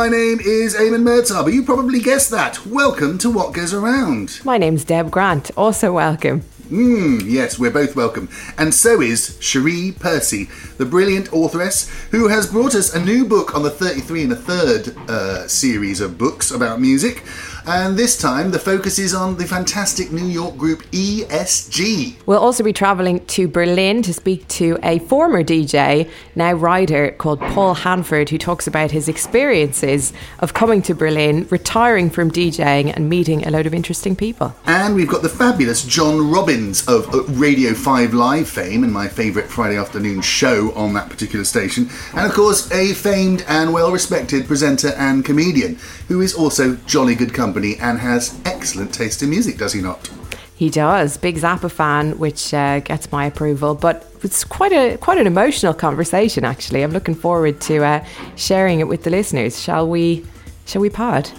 [0.00, 2.64] My name is Eamon Murtaugh, you probably guessed that.
[2.64, 4.40] Welcome to What Goes Around.
[4.46, 6.40] My name's Deb Grant, also welcome.
[6.70, 8.30] Mm, yes, we're both welcome.
[8.56, 10.48] And so is Cherie Percy,
[10.78, 14.36] the brilliant authoress who has brought us a new book on the 33 and a
[14.36, 17.22] third uh, series of books about music.
[17.66, 22.16] And this time, the focus is on the fantastic New York group ESG.
[22.26, 27.40] We'll also be travelling to Berlin to speak to a former DJ, now writer, called
[27.40, 33.08] Paul Hanford, who talks about his experiences of coming to Berlin, retiring from DJing, and
[33.08, 34.54] meeting a load of interesting people.
[34.66, 39.08] And we've got the fabulous John Robins of uh, Radio 5 Live fame and my
[39.08, 41.88] favourite Friday afternoon show on that particular station.
[42.14, 45.78] And of course, a famed and well respected presenter and comedian
[46.10, 49.80] who is also jolly good company company and has excellent taste in music, does he
[49.80, 50.10] not?
[50.56, 51.16] He does.
[51.16, 53.74] Big Zappa fan, which uh, gets my approval.
[53.74, 56.44] But it's quite a quite an emotional conversation.
[56.44, 58.04] Actually, I'm looking forward to uh,
[58.36, 59.62] sharing it with the listeners.
[59.62, 60.26] Shall we?
[60.66, 61.30] Shall we pod?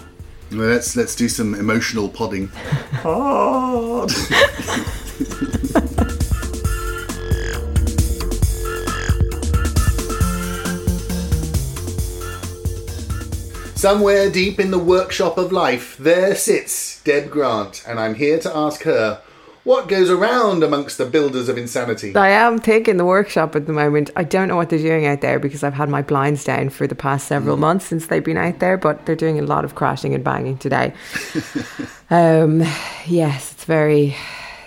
[0.50, 2.48] Well, let's let's do some emotional podding.
[3.02, 4.10] Pod.
[13.82, 18.56] Somewhere deep in the workshop of life, there sits Deb Grant, and I'm here to
[18.56, 19.20] ask her
[19.64, 22.14] what goes around amongst the builders of insanity.
[22.14, 24.08] I am taking the workshop at the moment.
[24.14, 26.86] I don't know what they're doing out there because I've had my blinds down for
[26.86, 27.62] the past several mm.
[27.62, 30.58] months since they've been out there, but they're doing a lot of crashing and banging
[30.58, 30.94] today.
[32.10, 32.60] um,
[33.08, 34.14] yes, it's very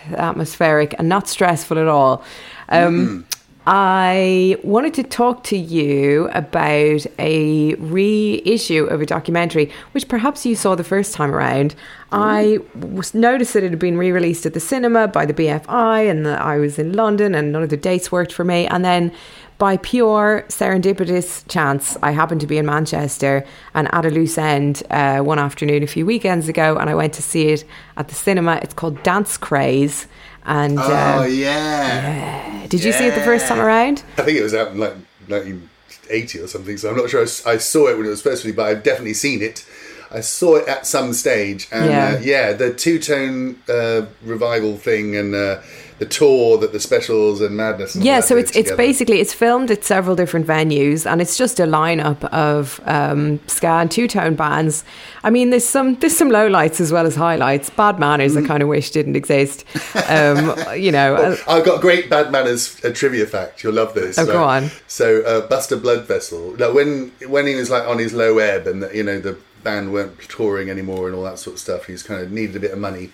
[0.09, 2.21] atmospheric and not stressful at all.
[2.67, 3.34] Um, mm.
[3.67, 10.55] I wanted to talk to you about a reissue of a documentary, which perhaps you
[10.55, 11.73] saw the first time around.
[12.11, 16.27] I was noticed that it had been re-released at the cinema by the BFI, and
[16.27, 18.67] I was in London, and none of the dates worked for me.
[18.67, 19.11] And then,
[19.58, 24.83] by pure serendipitous chance, I happened to be in Manchester and at a loose end
[24.92, 27.64] uh, one afternoon a few weekends ago, and I went to see it
[27.97, 28.59] at the cinema.
[28.61, 30.08] It's called Dance Craze
[30.45, 32.67] and oh uh, yeah, yeah.
[32.67, 34.04] Did you see it the first time around?
[34.17, 34.94] I think it was out in like
[35.28, 36.78] 1980 or something.
[36.78, 38.83] So I'm not sure I, I saw it when it was first released, but I've
[38.83, 39.66] definitely seen it.
[40.11, 44.78] I saw it at some stage, and yeah, uh, yeah the two tone uh, revival
[44.78, 45.61] thing, and uh,
[45.98, 47.95] the tour that the specials and madness.
[47.95, 51.60] And yeah, so it's it's basically it's filmed at several different venues, and it's just
[51.60, 54.83] a lineup of um, ska and two tone bands.
[55.23, 57.70] I mean, there's some there's some lowlights as well as highlights.
[57.70, 58.44] Bad Manners, mm.
[58.44, 59.64] I kind of wish didn't exist.
[60.10, 63.64] Um, you know, well, uh, I've got great Bad Manners a trivia fact.
[63.64, 64.17] You'll love this.
[64.20, 64.70] Oh, so, go on.
[64.88, 66.60] So uh, Buster Bloodvessel.
[66.60, 69.38] Now, when when he was like on his low ebb, and the, you know the
[69.64, 72.60] band weren't touring anymore and all that sort of stuff, he's kind of needed a
[72.60, 73.12] bit of money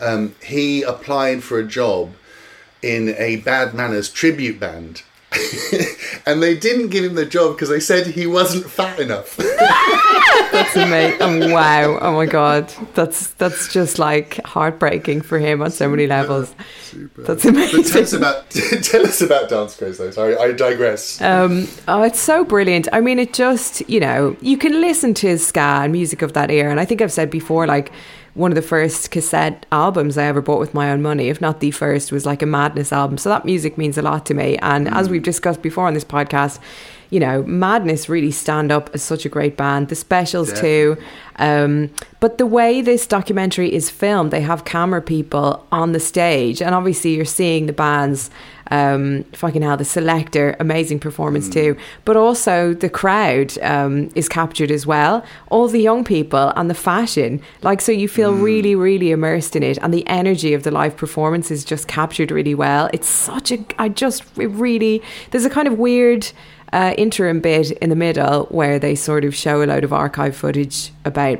[0.00, 2.12] um, he applied for a job
[2.82, 5.02] in a Bad Manners tribute band.
[6.26, 9.36] and they didn't give him the job because they said he wasn't fat enough.
[10.52, 11.18] that's amazing!
[11.20, 11.98] Oh, wow!
[12.00, 16.54] Oh my god, that's that's just like heartbreaking for him on so many levels.
[16.80, 17.22] Super.
[17.24, 17.82] That's amazing.
[17.82, 18.50] But tell us about
[18.82, 20.10] tell us about Dance Craze, though.
[20.10, 21.20] Sorry, I digress.
[21.20, 22.88] Um, oh, it's so brilliant.
[22.94, 26.32] I mean, it just you know you can listen to his ska and music of
[26.32, 27.92] that era, and I think I've said before, like
[28.34, 31.60] one of the first cassette albums I ever bought with my own money, if not
[31.60, 33.18] the first, was like a Madness album.
[33.18, 34.56] So that music means a lot to me.
[34.58, 34.94] And mm.
[34.94, 36.60] as we've discussed before on this podcast,
[37.10, 39.88] you know, Madness really stand up as such a great band.
[39.88, 40.60] The specials yeah.
[40.60, 40.96] too.
[41.36, 41.90] Um,
[42.20, 46.74] but the way this documentary is filmed, they have camera people on the stage, and
[46.74, 48.30] obviously you're seeing the bands.
[48.70, 51.52] Um, fucking hell, the Selecter, amazing performance mm.
[51.52, 51.76] too.
[52.04, 55.24] But also the crowd um, is captured as well.
[55.48, 58.42] All the young people and the fashion, like so, you feel mm.
[58.42, 62.30] really, really immersed in it, and the energy of the live performance is just captured
[62.30, 62.90] really well.
[62.92, 66.30] It's such a, I just really, there's a kind of weird
[66.72, 70.36] uh, interim bit in the middle where they sort of show a load of archive
[70.36, 71.38] footage about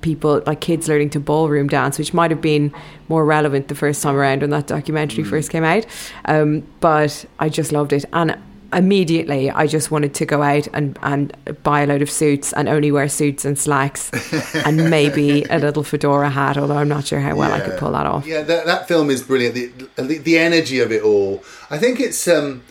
[0.00, 2.72] people like kids learning to ballroom dance, which might have been
[3.08, 5.30] more relevant the first time around when that documentary mm.
[5.30, 5.86] first came out.
[6.24, 8.36] Um, but I just loved it, and
[8.72, 12.68] immediately I just wanted to go out and, and buy a load of suits and
[12.68, 14.10] only wear suits and slacks
[14.66, 17.56] and maybe a little fedora hat, although I'm not sure how well yeah.
[17.56, 18.26] I could pull that off.
[18.26, 19.54] Yeah, that, that film is brilliant.
[19.54, 21.42] The, the, the energy of it all.
[21.70, 22.26] I think it's.
[22.28, 22.62] Um,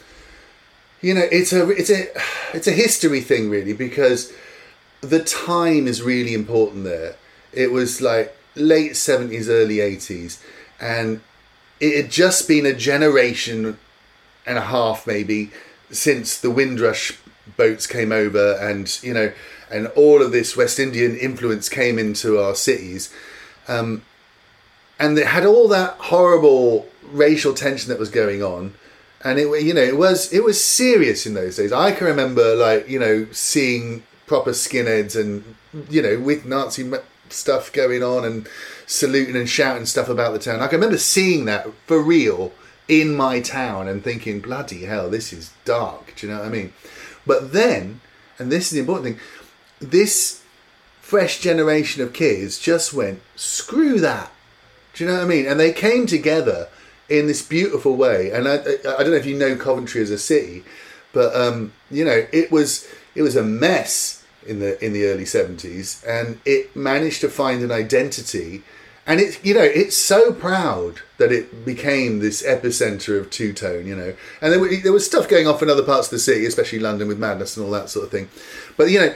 [1.01, 2.07] you know, it's a it's a
[2.55, 4.33] it's a history thing really because
[5.09, 7.15] the time is really important there.
[7.53, 10.43] It was like late seventies, early eighties,
[10.79, 11.21] and
[11.79, 13.77] it had just been a generation
[14.45, 15.51] and a half maybe
[15.91, 17.17] since the Windrush
[17.57, 19.31] boats came over, and you know,
[19.71, 23.13] and all of this West Indian influence came into our cities,
[23.67, 24.03] um,
[24.99, 28.73] and it had all that horrible racial tension that was going on
[29.25, 31.73] and it you know it was it was serious in those days.
[31.73, 35.55] I can remember like you know seeing proper skinheads and
[35.89, 36.91] you know with Nazi
[37.29, 38.47] stuff going on and
[38.85, 40.61] saluting and shouting stuff about the town.
[40.61, 42.53] I can remember seeing that for real
[42.87, 46.13] in my town and thinking, bloody hell, this is dark.
[46.15, 46.73] Do you know what I mean?
[47.25, 48.01] But then,
[48.37, 50.43] and this is the important thing, this
[51.01, 54.31] fresh generation of kids just went, screw that.
[54.93, 55.47] Do you know what I mean?
[55.47, 56.69] And they came together
[57.09, 58.31] in this beautiful way.
[58.31, 60.63] And I, I, I don't know if you know Coventry as a city,
[61.11, 65.25] but um, you know, it was it was a mess in the in the early
[65.25, 68.63] seventies, and it managed to find an identity.
[69.07, 73.85] And it's you know it's so proud that it became this epicenter of two tone,
[73.85, 74.15] you know.
[74.41, 77.07] And there, there was stuff going off in other parts of the city, especially London
[77.07, 78.29] with Madness and all that sort of thing.
[78.77, 79.15] But you know,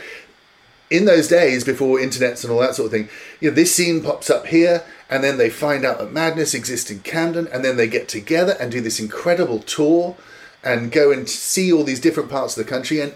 [0.90, 3.10] in those days before internets and all that sort of thing,
[3.40, 6.90] you know, this scene pops up here, and then they find out that madness exists
[6.90, 10.16] in Camden, and then they get together and do this incredible tour,
[10.64, 13.14] and go and see all these different parts of the country, and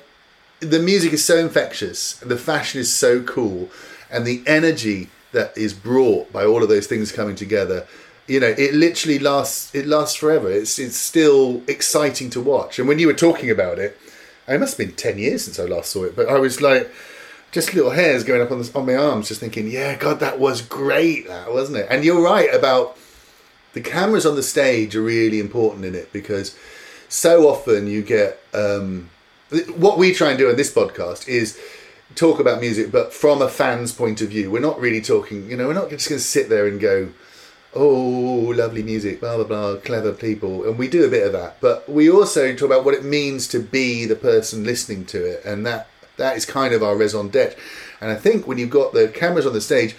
[0.64, 3.70] the music is so infectious, the fashion is so cool,
[4.10, 7.88] and the energy that is brought by all of those things coming together.
[8.28, 9.74] You know, it literally lasts.
[9.76, 10.50] It lasts forever.
[10.50, 12.80] It's it's still exciting to watch.
[12.80, 13.98] And when you were talking about it,
[14.48, 16.16] it must have been ten years since I last saw it.
[16.16, 16.90] But I was like,
[17.52, 20.40] just little hairs going up on, the, on my arms, just thinking, yeah, God, that
[20.40, 21.88] was great, that wasn't it?
[21.90, 22.98] And you're right about
[23.74, 26.58] the cameras on the stage are really important in it because
[27.10, 29.10] so often you get um,
[29.76, 31.60] what we try and do in this podcast is
[32.16, 34.52] talk about music, but from a fan's point of view.
[34.52, 37.10] We're not really talking, you know, we're not just going to sit there and go,
[37.76, 40.64] oh, lovely music, blah, blah, blah, clever people.
[40.68, 41.60] And we do a bit of that.
[41.60, 45.44] But we also talk about what it means to be the person listening to it.
[45.44, 47.58] And that that is kind of our raison d'etre.
[48.00, 49.96] And I think when you've got the cameras on the stage,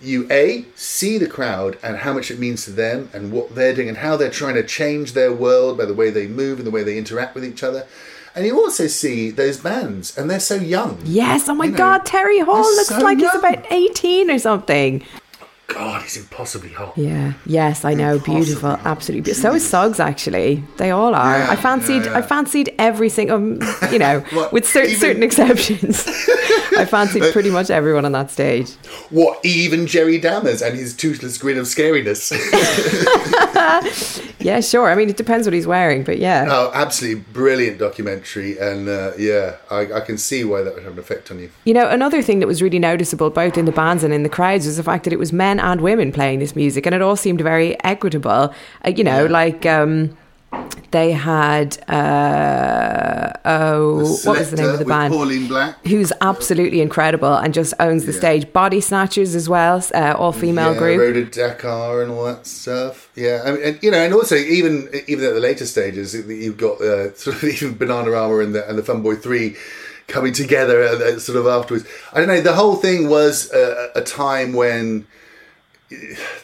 [0.00, 3.74] you a see the crowd and how much it means to them and what they're
[3.74, 6.66] doing and how they're trying to change their world by the way they move and
[6.66, 7.86] the way they interact with each other
[8.36, 11.78] and you also see those bands and they're so young Yes, oh my You know,
[11.78, 15.02] god, Terry Hall looks so like he's about 18 or something.
[15.68, 18.80] God he's impossibly hot Yeah, yes, I know, Impossibly beautiful, hot.
[18.86, 19.32] absolutely.
[19.34, 20.62] So is Suggs actually.
[20.76, 21.38] They all are.
[21.38, 22.18] Yeah, I fancied, yeah, yeah.
[22.18, 23.60] I fancied every single, um,
[23.90, 26.06] you know, What, with cer- even- certain exceptions.
[26.78, 28.72] I fancied pretty much everyone on that stage.
[29.10, 32.32] what even jerry dammers and his toothless grin of scariness
[34.38, 34.88] Yeah, sure.
[34.90, 36.46] I mean, it depends what he's wearing, but yeah.
[36.48, 40.92] oh absolutely brilliant documentary and uh, yeah I, I can see why that would have
[40.92, 43.72] an effect on you You know, another thing that was really noticeable both in the
[43.72, 46.38] bands and in the crowds was the fact that it was men and women playing
[46.38, 48.54] this music, and it all seemed very equitable.
[48.84, 50.16] Uh, you know, like um,
[50.90, 55.12] they had uh, oh, what was the name of the band?
[55.12, 58.18] pauline black Who's absolutely incredible and just owns the Yeah.
[58.18, 58.52] stage.
[58.52, 61.00] Body Snatchers as well, uh, all female yeah, group.
[61.00, 63.10] Rhoda Dakar and all that stuff.
[63.14, 66.56] Yeah, I mean, and, you know, and also even even at the later stages, you've
[66.58, 69.56] got uh, sort of even Bananarama and the and the Fun Boy Three
[70.08, 71.84] coming together uh, uh, sort of afterwards.
[72.12, 72.40] I don't know.
[72.40, 75.06] The whole thing was a, a time when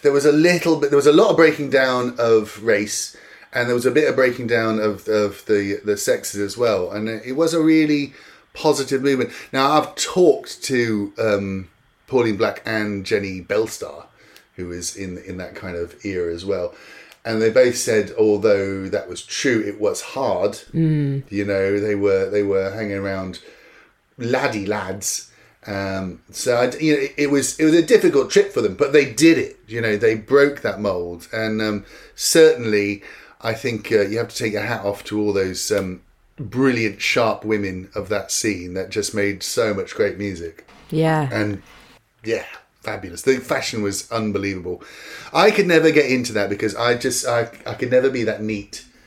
[0.03, 3.17] there was a little bit, there was a lot of breaking down of race,
[3.53, 6.91] and there was a bit of breaking down of of the the sexes as well,
[6.91, 8.13] and it was a really
[8.55, 9.31] positive movement.
[9.53, 11.69] Now I've talked to um,
[12.07, 14.07] Pauline Black and Jenny Bellstar,
[14.57, 16.75] who is in in that kind of era as well.
[17.25, 20.53] And they both said, although that was true, it was hard.
[20.75, 21.23] Mm.
[21.31, 23.41] You know, they were they were hanging around
[24.19, 25.32] laddie lads.
[25.67, 28.93] Um, so I, you know, it, was it was a difficult trip for them, but
[28.93, 29.59] they did it.
[29.69, 33.03] You know, they broke that mold, and um, certainly,
[33.41, 36.03] I think uh, you have to take your hat off to all those um,
[36.37, 40.67] brilliant, sharp women of that scene that just made so much great music.
[40.91, 41.29] Yeah.
[41.33, 41.63] And
[42.25, 42.45] yeah,
[42.81, 43.23] fabulous.
[43.23, 44.83] The fashion was unbelievable.
[45.33, 48.43] I could never get into that because I just I, I could never be that
[48.43, 48.85] neat.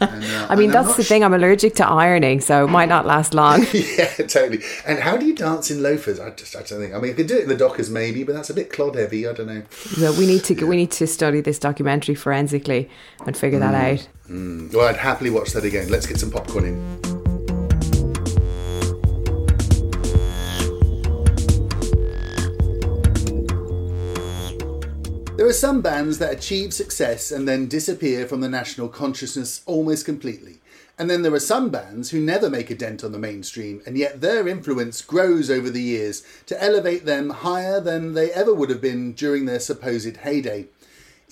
[0.00, 1.24] And, uh, I mean, that's the thing.
[1.24, 3.66] I'm allergic to ironing, so it might not last long.
[3.72, 4.62] yeah, totally.
[4.86, 6.20] And how do you dance in loafers?
[6.20, 6.94] I just, I don't think.
[6.94, 8.96] I mean, you could do it in the Dockers maybe, but that's a bit clod
[8.96, 9.26] heavy.
[9.26, 9.62] I don't know.
[9.70, 12.90] so we need to we need to study this documentary forensically
[13.26, 14.08] and figure that out.
[14.28, 15.88] Well, I'd happily watch that again.
[15.88, 17.13] Let's get some popcorn in.
[25.36, 30.06] There are some bands that achieve success and then disappear from the national consciousness almost
[30.06, 30.58] completely.
[30.96, 33.98] And then there are some bands who never make a dent on the mainstream, and
[33.98, 38.70] yet their influence grows over the years to elevate them higher than they ever would
[38.70, 40.66] have been during their supposed heyday.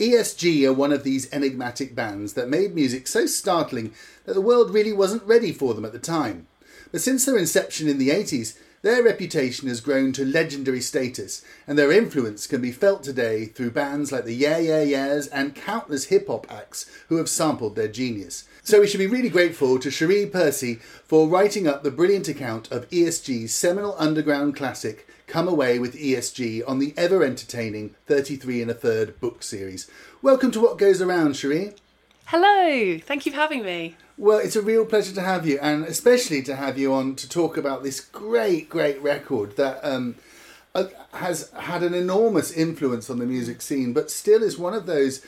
[0.01, 3.95] ESG are one of these enigmatic bands that made music so startling
[4.25, 6.49] that the world really wasn't ready for them at the time.
[6.91, 11.79] But since their inception in the 80s, their reputation has grown to legendary status, and
[11.79, 16.07] their influence can be felt today through bands like the Yeah Yeah Yeahs and countless
[16.07, 18.45] hip hop acts who have sampled their genius.
[18.65, 22.71] So we should be really grateful to Cherie Percy for writing up the brilliant account
[22.73, 28.71] of ESG's seminal underground classic, Come Away with ESG, on the ever entertaining 33 and
[28.71, 29.89] a Third book series.
[30.23, 31.75] Welcome to What Goes Around, Cherie.
[32.27, 33.97] Hello, thank you for having me.
[34.19, 37.29] Well, it's a real pleasure to have you, and especially to have you on to
[37.29, 40.17] talk about this great, great record that um,
[40.75, 44.85] uh, has had an enormous influence on the music scene, but still is one of
[44.85, 45.25] those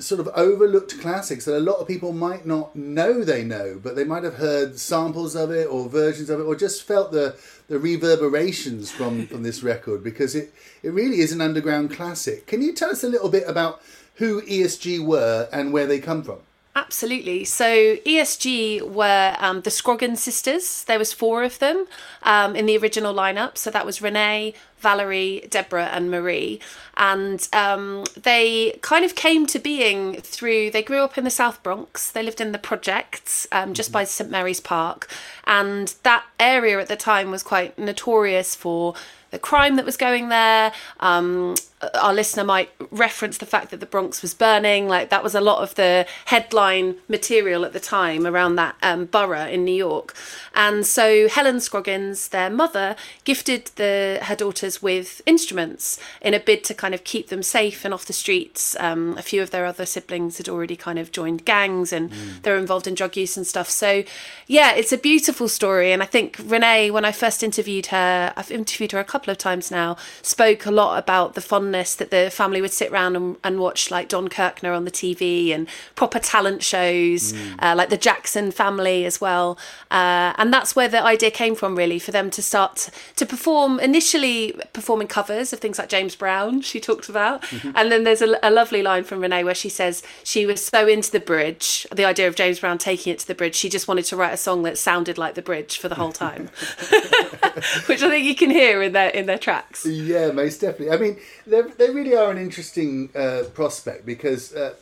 [0.00, 3.94] sort of overlooked classics that a lot of people might not know they know, but
[3.94, 7.36] they might have heard samples of it or versions of it, or just felt the
[7.68, 10.52] the reverberations from from this record because it
[10.82, 12.48] it really is an underground classic.
[12.48, 13.80] Can you tell us a little bit about
[14.16, 16.40] who ESG were and where they come from?
[16.80, 17.44] Absolutely.
[17.44, 20.84] So ESG were um, the Scroggins sisters.
[20.84, 21.86] There was four of them
[22.22, 23.58] um, in the original lineup.
[23.58, 26.58] So that was Renee, Valerie, Deborah, and Marie.
[26.96, 30.70] And um, they kind of came to being through.
[30.70, 32.10] They grew up in the South Bronx.
[32.10, 35.06] They lived in the projects um, just by St Mary's Park,
[35.46, 38.94] and that area at the time was quite notorious for
[39.30, 40.72] the crime that was going there.
[40.98, 41.56] Um,
[41.94, 44.86] our listener might reference the fact that the Bronx was burning.
[44.86, 49.06] Like that was a lot of the headline material at the time around that um,
[49.06, 50.14] borough in New York.
[50.54, 56.64] And so Helen Scroggins, their mother, gifted the her daughters with instruments in a bid
[56.64, 58.76] to kind of keep them safe and off the streets.
[58.78, 62.42] Um, a few of their other siblings had already kind of joined gangs and mm.
[62.42, 63.70] they were involved in drug use and stuff.
[63.70, 64.04] So
[64.46, 65.92] yeah, it's a beautiful story.
[65.92, 69.38] And I think Renee, when I first interviewed her, I've interviewed her a couple of
[69.38, 73.36] times now, spoke a lot about the fondness that the family would sit around and,
[73.44, 77.54] and watch like Don Kirshner on the TV and proper talent shows, mm.
[77.60, 79.58] uh, like the Jackson family as well.
[79.90, 83.78] Uh, and that's where the idea came from, really, for them to start to perform,
[83.80, 87.42] initially performing covers of things like James Brown, she talked about.
[87.42, 87.72] Mm-hmm.
[87.74, 90.88] And then there's a, a lovely line from Renee where she says she was so
[90.88, 93.86] into the bridge, the idea of James Brown taking it to the bridge, she just
[93.86, 96.48] wanted to write a song that sounded like the bridge for the whole time,
[97.86, 99.86] which I think you can hear in their in their tracks.
[99.86, 100.90] Yeah, most definitely.
[100.90, 101.16] I mean,
[101.62, 104.74] they really are an interesting uh, prospect because uh,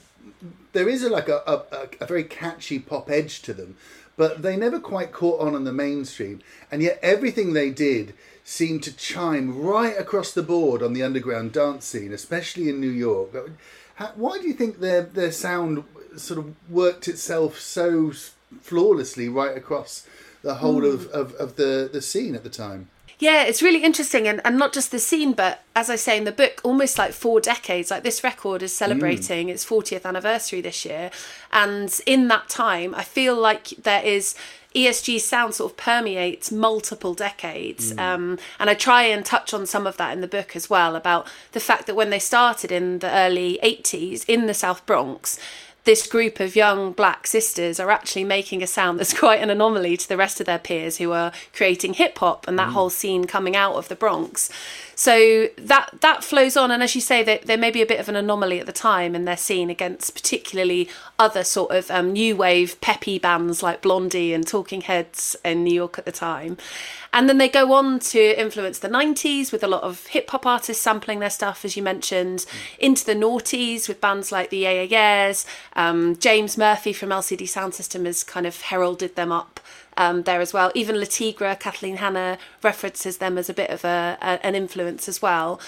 [0.73, 3.77] there is a, like a, a, a, very catchy pop edge to them,
[4.17, 8.83] but they never quite caught on in the mainstream, and yet everything they did seemed
[8.83, 13.31] to chime right across the board on the underground dance scene, especially in New York.
[13.97, 15.85] How, why do you think their their sound
[16.17, 18.13] sort of worked itself so
[18.61, 20.07] flawlessly right across
[20.43, 20.95] the whole mm.
[20.95, 22.89] of, of, of the, the scene at the time?
[23.21, 26.25] Yeah, it's really interesting, and, and not just the scene, but as I say in
[26.25, 27.91] the book, almost like four decades.
[27.91, 29.51] Like this record is celebrating mm.
[29.51, 31.11] its 40th anniversary this year,
[31.53, 34.37] and in that time, I feel like there is
[34.75, 37.93] ESG sound sort of permeates multiple decades.
[37.93, 37.99] Mm.
[37.99, 40.95] Um, and I try and touch on some of that in the book as well
[40.95, 45.39] about the fact that when they started in the early 80s in the South Bronx,
[45.89, 49.97] this group of young black sisters are actually making a sound that's quite an anomaly
[49.97, 52.73] to the rest of their peers who are creating hip hop and that mm.
[52.73, 54.51] whole scene coming out of the Bronx.
[54.99, 58.01] So that that flows on, and as you say, that there may be a bit
[58.01, 60.89] of an anomaly at the time and they're seen against particularly
[61.21, 65.73] other sort of um, new wave peppy bands like Blondie and Talking Heads in New
[65.73, 66.57] York at the time.
[67.13, 70.45] And then they go on to influence the 90s with a lot of hip hop
[70.45, 72.45] artists sampling their stuff, as you mentioned,
[72.81, 75.47] into the noughties with bands like the Yeah Yeah Yeahs.
[75.77, 79.61] Um, James Murphy from LCD Soundsystem has kind of heralded them up
[79.99, 80.71] um, there as well.
[80.75, 85.09] Even Le Tigre, Kathleen Hanna references them as a bit of a, a an influence
[85.09, 85.61] as well.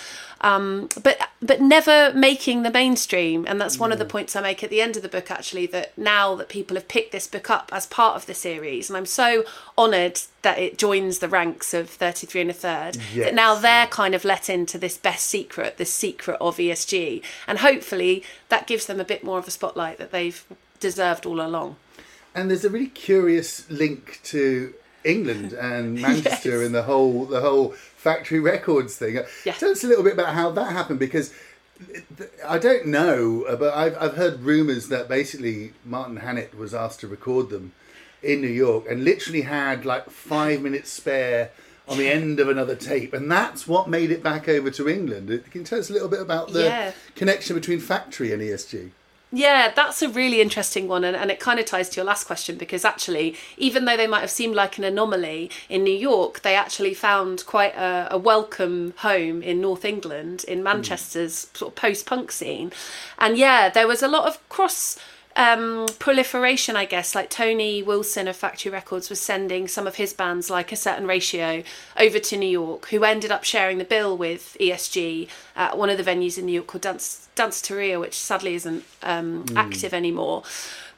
[0.43, 4.63] Um, but but never making the mainstream, and that's one of the points I make
[4.63, 5.31] at the end of the book.
[5.31, 8.89] Actually, that now that people have picked this book up as part of the series,
[8.89, 9.45] and I'm so
[9.77, 12.97] honoured that it joins the ranks of 33 and a third.
[13.13, 13.27] Yes.
[13.27, 17.59] That now they're kind of let into this best secret, this secret of ESG, and
[17.59, 20.45] hopefully that gives them a bit more of a spotlight that they've
[20.79, 21.77] deserved all along
[22.35, 26.67] and there's a really curious link to England and Manchester yes.
[26.67, 29.19] and the whole the whole factory records thing.
[29.45, 31.33] Tell us a little bit about how that happened because
[32.47, 37.09] I don't know, but I've I've heard rumours that basically Martin Hannett was asked to
[37.09, 37.73] record them
[38.23, 41.51] in New York and literally had like five minutes spare
[41.89, 45.29] on the end of another tape, and that's what made it back over to England.
[45.51, 46.93] Can you tell us a little bit about the yeah.
[47.17, 48.91] connection between factory and ESG?
[49.33, 52.25] Yeah, that's a really interesting one, and, and it kind of ties to your last
[52.25, 56.43] question because actually, even though they might have seemed like an anomaly in New York,
[56.43, 60.65] they actually found quite a, a welcome home in North England, in hmm.
[60.65, 61.57] Manchester's mm.
[61.57, 62.73] sort of post punk scene.
[63.19, 64.99] And yeah, there was a lot of cross
[65.41, 67.15] um, proliferation, I guess.
[67.15, 71.07] Like Tony Wilson of Factory Records was sending some of his bands, like a certain
[71.07, 71.63] ratio,
[71.99, 75.97] over to New York, who ended up sharing the bill with ESG at one of
[75.97, 79.57] the venues in New York called Dance Danceteria, which sadly isn't um, mm.
[79.57, 80.43] active anymore.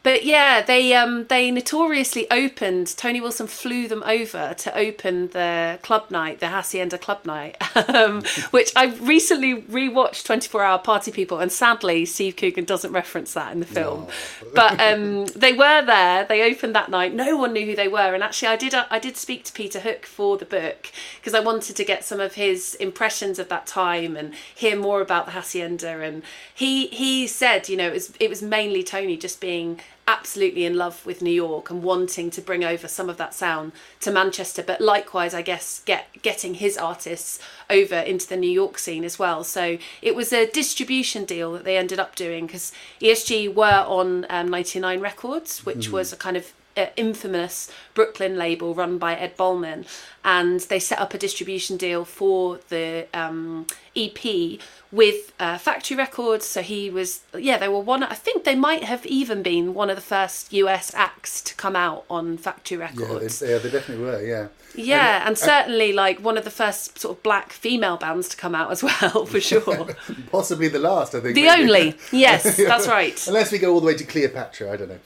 [0.03, 2.97] But yeah, they um they notoriously opened.
[2.97, 7.57] Tony Wilson flew them over to open the club night, the Hacienda Club Night,
[7.89, 12.93] um, which I recently rewatched Twenty Four Hour Party People, and sadly Steve Coogan doesn't
[12.93, 14.09] reference that in the film.
[14.55, 16.25] but um, they were there.
[16.25, 17.15] They opened that night.
[17.15, 19.81] No one knew who they were, and actually, I did I did speak to Peter
[19.81, 20.91] Hook for the book
[21.21, 25.01] because I wanted to get some of his impressions of that time and hear more
[25.01, 26.01] about the Hacienda.
[26.01, 29.81] And he he said, you know, it was it was mainly Tony just being
[30.13, 33.73] absolutely in love with New York and wanting to bring over some of that sound
[34.01, 37.39] to Manchester, but likewise, I guess, get getting his artists
[37.71, 39.43] over into the New York scene as well.
[39.43, 44.27] So it was a distribution deal that they ended up doing because ESG were on
[44.29, 46.53] um, 99 Records, which was a kind of
[46.97, 49.87] infamous Brooklyn label run by Ed Bahlman,
[50.25, 54.59] and they set up a distribution deal for the um, EP
[54.91, 56.47] with uh, Factory Records.
[56.47, 58.03] So he was, yeah, they were one.
[58.03, 61.77] I think they might have even been one of the first US acts to come
[61.77, 63.39] out on Factory Yeah, Records.
[63.41, 64.23] they, yeah, they definitely were.
[64.23, 64.49] Yeah.
[64.75, 68.55] Yeah, and certainly like one of the first sort of black female bands to come
[68.55, 69.89] out as well, for sure.
[70.31, 71.35] Possibly the last, I think.
[71.35, 71.63] the maybe.
[71.63, 73.27] only, yes, that's right.
[73.27, 74.99] Unless we go all the way to Cleopatra, I don't know.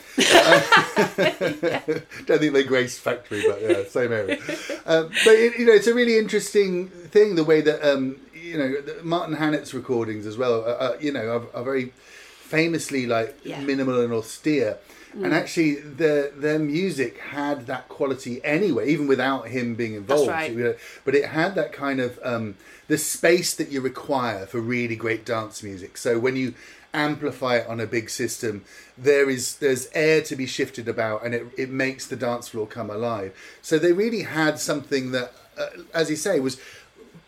[2.26, 4.38] don't think they graced factory, but yeah, same area.
[4.86, 8.56] Um, but it, you know, it's a really interesting thing the way that um, you
[8.56, 10.60] know the- Martin Hannett's recordings as well.
[10.62, 11.86] Uh, uh, you know, are, are very
[12.40, 13.60] famously like Yeah.
[13.60, 14.78] minimal and austere.
[15.22, 20.28] And actually, their their music had that quality anyway, even without him being involved.
[20.28, 20.76] right.
[21.04, 22.56] But it had that kind of um,
[22.88, 25.96] the space that you require for really great dance music.
[25.96, 26.54] So when you
[26.92, 28.64] amplify it on a big system,
[28.96, 32.66] there is there's air to be shifted about, and it it makes the dance floor
[32.66, 33.32] come alive.
[33.62, 36.58] So they really had something that, uh, as you say, was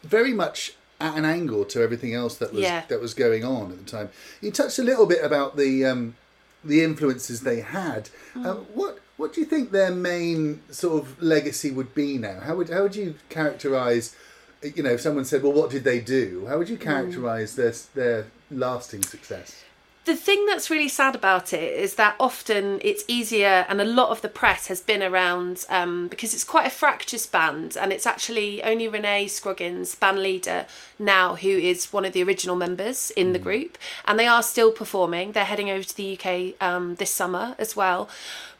[0.02, 2.82] very much at an angle to everything else that was Yeah.
[2.88, 4.10] that was going on at the time.
[4.40, 6.16] You touched a little bit about the um,
[6.64, 8.10] the influences they had.
[8.34, 12.40] Um, what what do you think their main sort of legacy would be now?
[12.40, 14.14] How would how would you characterize?
[14.62, 17.72] You know, if someone said, "Well, what did they do?" How would you characterize their
[17.94, 19.64] their lasting success?
[20.08, 24.08] The thing that's really sad about it is that often it's easier and a lot
[24.08, 28.06] of the press has been around um, because it's quite a fractious band and it's
[28.06, 30.64] actually only renee scroggins band leader
[30.98, 34.72] now who is one of the original members in the group and they are still
[34.72, 35.32] performing.
[35.32, 38.08] They're heading over to the uk um, this summer as well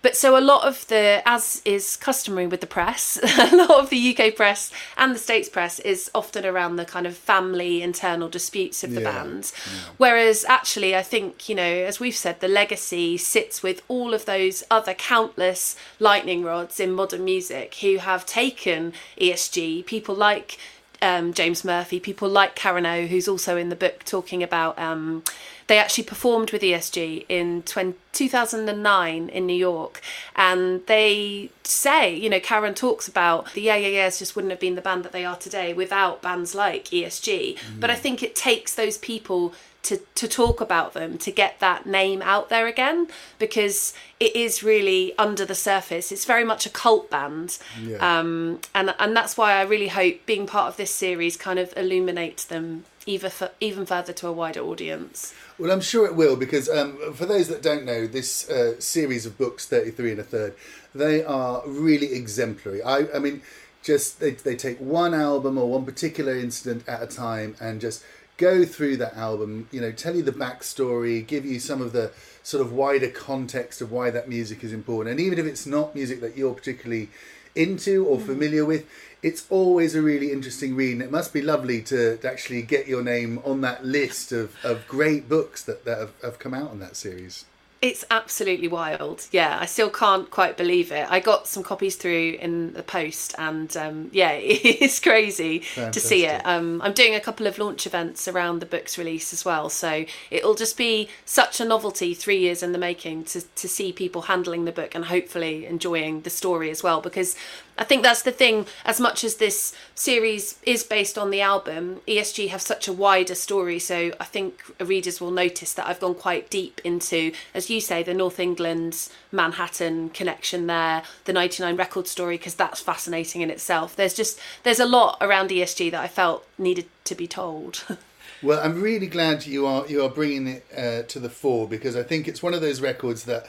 [0.01, 3.91] but so a lot of the, as is customary with the press, a lot of
[3.91, 8.29] the UK press and the States press is often around the kind of family internal
[8.29, 9.53] disputes of the Yeah, band.
[9.97, 14.25] Whereas actually, I think, you know, as we've said, the legacy sits with all of
[14.25, 20.59] those other countless lightning rods in modern music who have taken ESG, people like
[21.03, 24.79] um, James Murphy, people like Karen O, who's also in the book talking about.
[24.79, 25.23] Um,
[25.69, 30.01] they actually performed with ESG in 20, 2009 in New York,
[30.35, 34.61] and they say, you know, Karen talks about the Yeah Yeah Yeahs just wouldn't have
[34.61, 37.59] been the band that they are today without bands like ESG.
[37.79, 39.53] But I think it takes those people
[39.89, 43.07] to to talk about them to get that name out there again
[43.39, 46.11] because it is really under the surface.
[46.13, 47.99] It's very much a cult band, Yeah.
[48.19, 51.73] um, and and that's why I really hope being part of this series kind of
[51.77, 55.35] illuminates them even for, even further to a wider audience.
[55.59, 59.25] Well, I'm sure it will because um, for those that don't know, this uh, series
[59.27, 60.55] of books, 33 and a third,
[60.95, 62.83] they are really exemplary.
[62.83, 63.41] I, I mean,
[63.83, 68.05] just they, they take one album or one particular incident at a time and just
[68.39, 72.13] go through that album, you know, tell you the backstory, give you some of the
[72.43, 75.11] sort of wider context of why that music is important.
[75.11, 77.11] And even if it's not music that you're particularly
[77.55, 78.25] into or mm.
[78.25, 78.89] familiar with,
[79.23, 80.93] it's always a really interesting read.
[80.93, 84.55] And it must be lovely to, to actually get your name on that list of,
[84.65, 87.45] of great books that, that have, have come out in that series.
[87.81, 89.29] It's absolutely wild.
[89.31, 91.07] Yeah, I still can't quite believe it.
[91.09, 96.27] I got some copies through in the post, and um, yeah, it's crazy to see
[96.27, 96.45] it.
[96.45, 100.05] Um, I'm doing a couple of launch events around the book's release as well, so
[100.29, 104.23] it'll just be such a novelty three years in the making to, to see people
[104.23, 107.01] handling the book and hopefully enjoying the story as well.
[107.01, 107.37] Because
[107.79, 112.01] I think that's the thing, as much as this series is based on the album,
[112.09, 113.79] ESG have such a wider story.
[113.79, 118.03] So I think readers will notice that I've gone quite deep into, as you say,
[118.03, 123.95] the North England Manhattan connection there, the 99 record story, because that's fascinating in itself.
[123.95, 127.85] There's just, there's a lot around ESG that I felt needed to be told.
[128.41, 131.97] Well, I'm really glad you are you are bringing it uh, to the fore because
[131.97, 133.49] I think it's one of those records that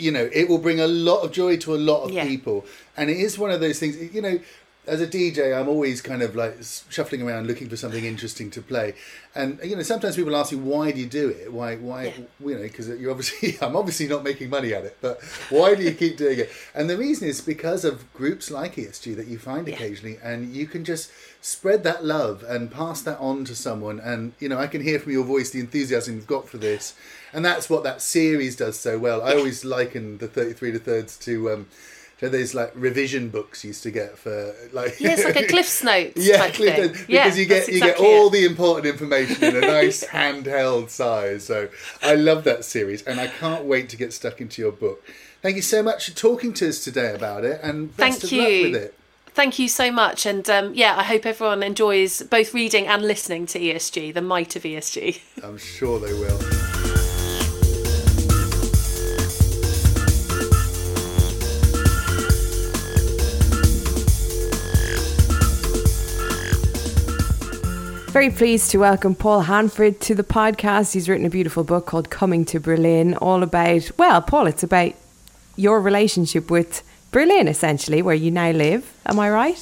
[0.00, 2.24] you know it will bring a lot of joy to a lot of Yeah.
[2.26, 2.64] people,
[2.96, 3.96] and it is one of those things.
[4.14, 4.38] You know,
[4.90, 6.56] as a DJ, I'm always kind of like
[6.90, 8.94] shuffling around looking for something interesting to play,
[9.34, 11.52] and you know sometimes people ask me why do you do it?
[11.52, 12.12] Why why Yeah.
[12.48, 15.82] you know because you're obviously I'm obviously not making money at it, but why do
[15.84, 16.50] you keep doing it?
[16.74, 19.74] And the reason is because of groups like ESG that you find Yeah.
[19.76, 24.00] occasionally, and you can just spread that love and pass that on to someone.
[24.00, 26.94] And you know I can hear from your voice the enthusiasm you've got for this,
[27.32, 29.22] and that's what that series does so well.
[29.22, 31.50] I always liken the 33 to thirds to.
[31.52, 31.66] Um,
[32.20, 35.46] to those like revision books you used to get for like Yeah, it's like a
[35.48, 36.78] Cliff's Notes yeah, Cliff.
[36.78, 38.32] Notes, because yeah, you get that's you get all it.
[38.32, 41.44] the important information in a nice handheld size.
[41.44, 41.68] So
[42.02, 45.02] I love that series, and I can't wait to get stuck into your book.
[45.40, 48.32] Thank you so much for talking to us today about it, and best Thank of
[48.32, 48.42] you.
[48.42, 48.94] luck with it.
[49.32, 53.46] Thank you so much, and um, yeah, I hope everyone enjoys both reading and listening
[53.46, 55.20] to ESG, the might of ESG.
[55.42, 56.69] I'm sure they will.
[68.20, 70.92] Very pleased to welcome Paul Hanford to the podcast.
[70.92, 74.92] He's written a beautiful book called Coming to Berlin, all about, well, Paul, it's about
[75.56, 78.92] your relationship with Berlin, essentially, where you now live.
[79.06, 79.58] Am I right?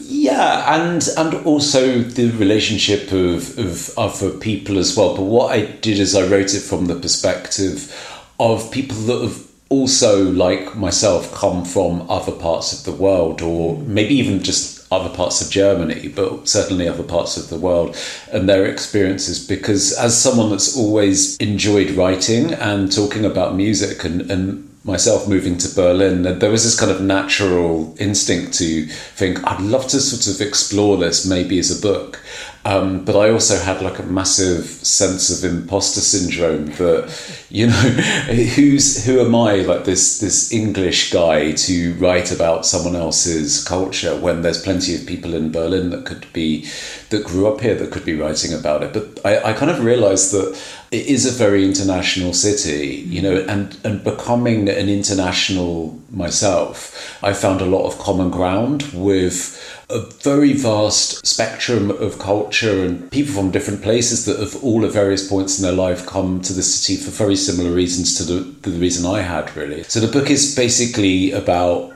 [0.00, 5.14] Yeah, and and also the relationship of, of other people as well.
[5.14, 7.94] But what I did is I wrote it from the perspective
[8.40, 13.78] of people that have also, like myself, come from other parts of the world, or
[13.78, 17.96] maybe even just other parts of Germany, but certainly other parts of the world,
[18.32, 19.44] and their experiences.
[19.46, 25.58] Because as someone that's always enjoyed writing and talking about music and, and myself moving
[25.58, 30.34] to Berlin, there was this kind of natural instinct to think, I'd love to sort
[30.34, 32.20] of explore this maybe as a book.
[32.64, 37.72] Um, but I also had like a massive sense of imposter syndrome that, you know,
[38.54, 44.14] who's who am I, like this this English guy to write about someone else's culture
[44.14, 46.66] when there's plenty of people in Berlin that could be
[47.08, 48.92] that grew up here that could be writing about it.
[48.92, 53.44] But I, I kind of realized that it is a very international city, you know,
[53.48, 60.00] and, and becoming an international myself, I found a lot of common ground with a
[60.22, 65.28] very vast spectrum of culture and people from different places that have all at various
[65.28, 68.70] points in their life come to the city for very similar reasons to the, to
[68.70, 69.82] the reason I had, really.
[69.84, 71.92] So the book is basically about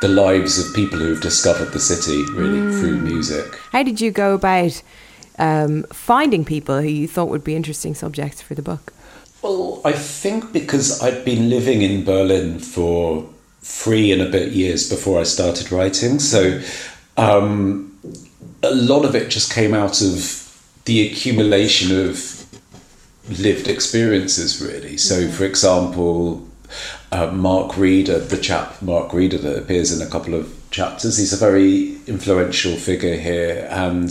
[0.00, 3.58] the lives of people who've discovered the city, really, through music.
[3.72, 4.80] How did you go about
[5.38, 8.92] um, finding people who you thought would be interesting subjects for the book?
[9.42, 13.28] Well, I think because I'd been living in Berlin for
[13.60, 16.60] three and a bit years before I started writing, so
[17.18, 17.98] um,
[18.62, 20.44] a lot of it just came out of
[20.84, 22.46] the accumulation of
[23.38, 24.96] lived experiences, really.
[24.96, 26.46] So, for example,
[27.12, 31.32] uh, Mark Reeder, the chap Mark Reeder that appears in a couple of chapters, he's
[31.32, 34.10] a very influential figure here, and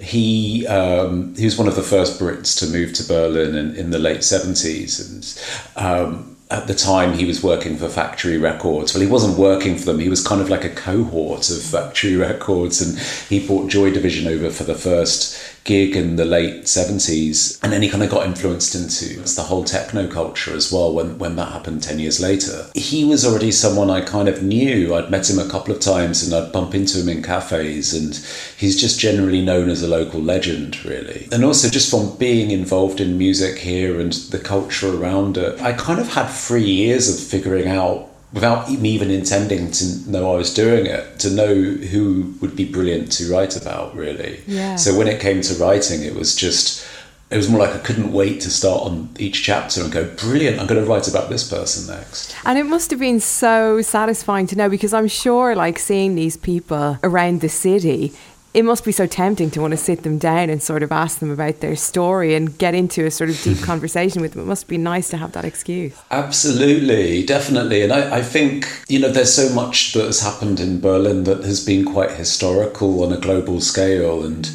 [0.00, 3.90] he um, he was one of the first Brits to move to Berlin in, in
[3.90, 8.92] the late seventies, and um, at the time he was working for Factory Records.
[8.92, 12.16] Well, he wasn't working for them; he was kind of like a cohort of Factory
[12.16, 17.58] Records, and he brought Joy Division over for the first gig in the late seventies,
[17.62, 20.94] and then he kind of got influenced into the whole techno culture as well.
[20.94, 24.94] When when that happened ten years later, he was already someone I kind of knew.
[24.94, 28.14] I'd met him a couple of times, and I'd bump into him in cafes, and
[28.56, 31.28] he's just generally known as a local legend, really.
[31.32, 35.72] And also just from being involved in music here and the culture around it, I
[35.72, 40.36] kind of had three years of figuring out without me even intending to know I
[40.36, 44.40] was doing it, to know who would be brilliant to write about, really.
[44.48, 44.74] Yeah.
[44.74, 46.84] So when it came to writing, it was just,
[47.30, 50.58] it was more like I couldn't wait to start on each chapter and go, brilliant,
[50.58, 52.34] I'm going to write about this person next.
[52.44, 56.36] And it must have been so satisfying to know because I'm sure, like, seeing these
[56.36, 58.12] people around the city,
[58.54, 61.18] it must be so tempting to want to sit them down and sort of ask
[61.18, 64.42] them about their story and get into a sort of deep conversation with them.
[64.42, 66.00] It must be nice to have that excuse.
[66.12, 67.82] Absolutely, definitely.
[67.82, 71.42] And I, I think, you know, there's so much that has happened in Berlin that
[71.42, 74.24] has been quite historical on a global scale.
[74.24, 74.48] And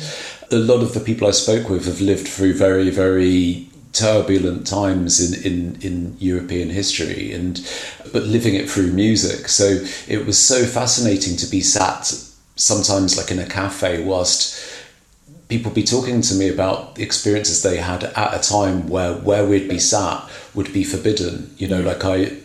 [0.49, 5.19] a lot of the people I spoke with have lived through very, very turbulent times
[5.19, 7.59] in, in, in European history and
[8.13, 9.49] but living it through music.
[9.49, 12.13] So it was so fascinating to be sat
[12.59, 14.61] sometimes like in a cafe whilst
[15.47, 19.45] people be talking to me about the experiences they had at a time where where
[19.45, 21.53] we'd be sat would be forbidden.
[21.57, 22.37] You know, like I.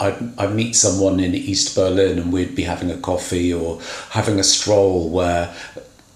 [0.00, 3.80] I'd, I'd meet someone in East Berlin and we'd be having a coffee or
[4.10, 5.54] having a stroll where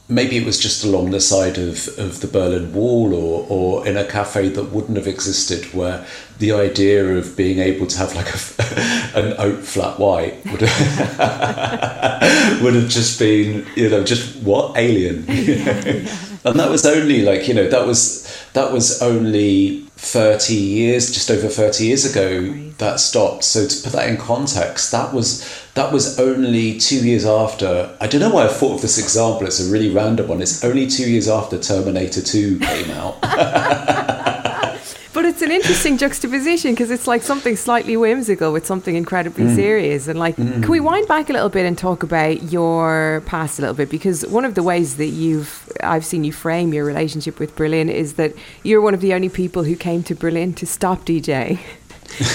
[0.09, 3.97] maybe it was just along the side of, of the Berlin Wall or, or in
[3.97, 6.07] a cafe that wouldn't have existed, where
[6.39, 8.39] the idea of being able to have like a,
[9.19, 10.71] an oat flat white would have,
[12.63, 15.25] would have just been, you know, just what alien.
[16.47, 21.31] And that was only like, you know, that was that was only 30 years, just
[21.31, 23.43] over 30 years ago that stopped.
[23.45, 27.97] So to put that in context, that was that was only two years after.
[28.01, 29.47] I don't know why I thought of this example.
[29.47, 30.41] It's a really random one.
[30.41, 33.19] It's only two years after Terminator Two came out.
[35.17, 39.55] But it's an interesting juxtaposition because it's like something slightly whimsical with something incredibly Mm.
[39.63, 40.03] serious.
[40.09, 43.63] And like, can we wind back a little bit and talk about your past a
[43.63, 43.89] little bit?
[43.89, 45.51] Because one of the ways that you've,
[45.83, 49.31] I've seen you frame your relationship with Berlin is that you're one of the only
[49.31, 51.61] people who came to Berlin to stop DJ.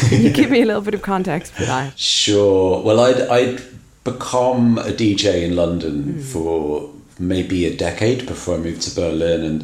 [0.09, 1.93] Can you give me a little bit of context for that?
[2.23, 2.81] Sure.
[2.81, 3.61] Well, I'd, I'd
[4.03, 6.89] become a DJ in London for
[7.19, 9.59] maybe a decade before I moved to Berlin, and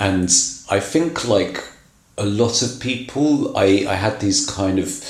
[0.00, 0.28] and
[0.68, 1.62] I think like
[2.18, 5.02] a lot of people, I I had these kind of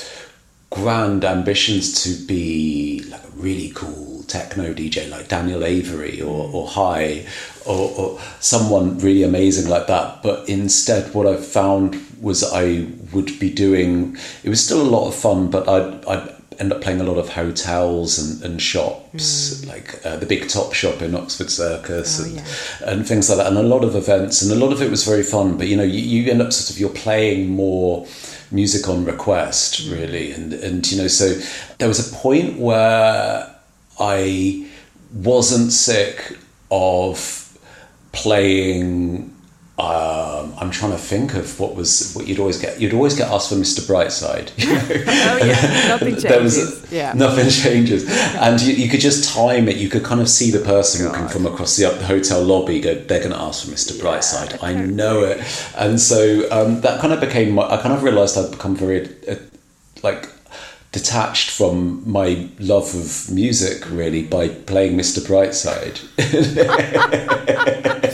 [0.69, 6.67] grand ambitions to be like a really cool techno DJ like Daniel Avery or, or
[6.67, 7.25] High
[7.65, 10.21] or, or someone really amazing like that.
[10.21, 15.07] But instead, what I found was I would be doing, it was still a lot
[15.07, 19.65] of fun, but I'd, I'd end up playing a lot of hotels and, and shops,
[19.65, 22.91] like uh, the Big Top Shop in Oxford Circus Oh, and, yeah.
[22.91, 24.41] and things like that, and a lot of events.
[24.41, 26.51] And a lot of it was very fun, but you know, you, you end up
[26.51, 28.07] sort of, you're playing more
[28.49, 31.33] music on request really and and you know so
[31.79, 33.53] there was a point where
[33.99, 34.65] i
[35.13, 36.37] wasn't sick
[36.71, 37.57] of
[38.13, 39.33] playing
[39.79, 42.81] um, I'm trying to think of what was what you'd always get.
[42.81, 43.81] You'd always get asked for Mr.
[43.81, 44.51] Brightside.
[44.57, 45.03] You know?
[45.07, 45.87] Oh, yeah.
[45.89, 46.91] Nothing changes.
[46.91, 47.13] yeah.
[47.13, 49.75] nothing changes, and you, you could just time it.
[49.75, 52.81] You could kind of see the person walking from across the, the hotel lobby.
[52.81, 53.91] Go, they're going to ask for Mr.
[54.01, 54.63] Brightside.
[54.63, 55.41] I know it,
[55.77, 57.51] and so um, that kind of became.
[57.51, 59.35] My, I kind of realised I'd become very uh,
[60.01, 60.27] like
[60.97, 65.19] detached from my love of music really by playing Mr.
[65.27, 65.97] Brightside.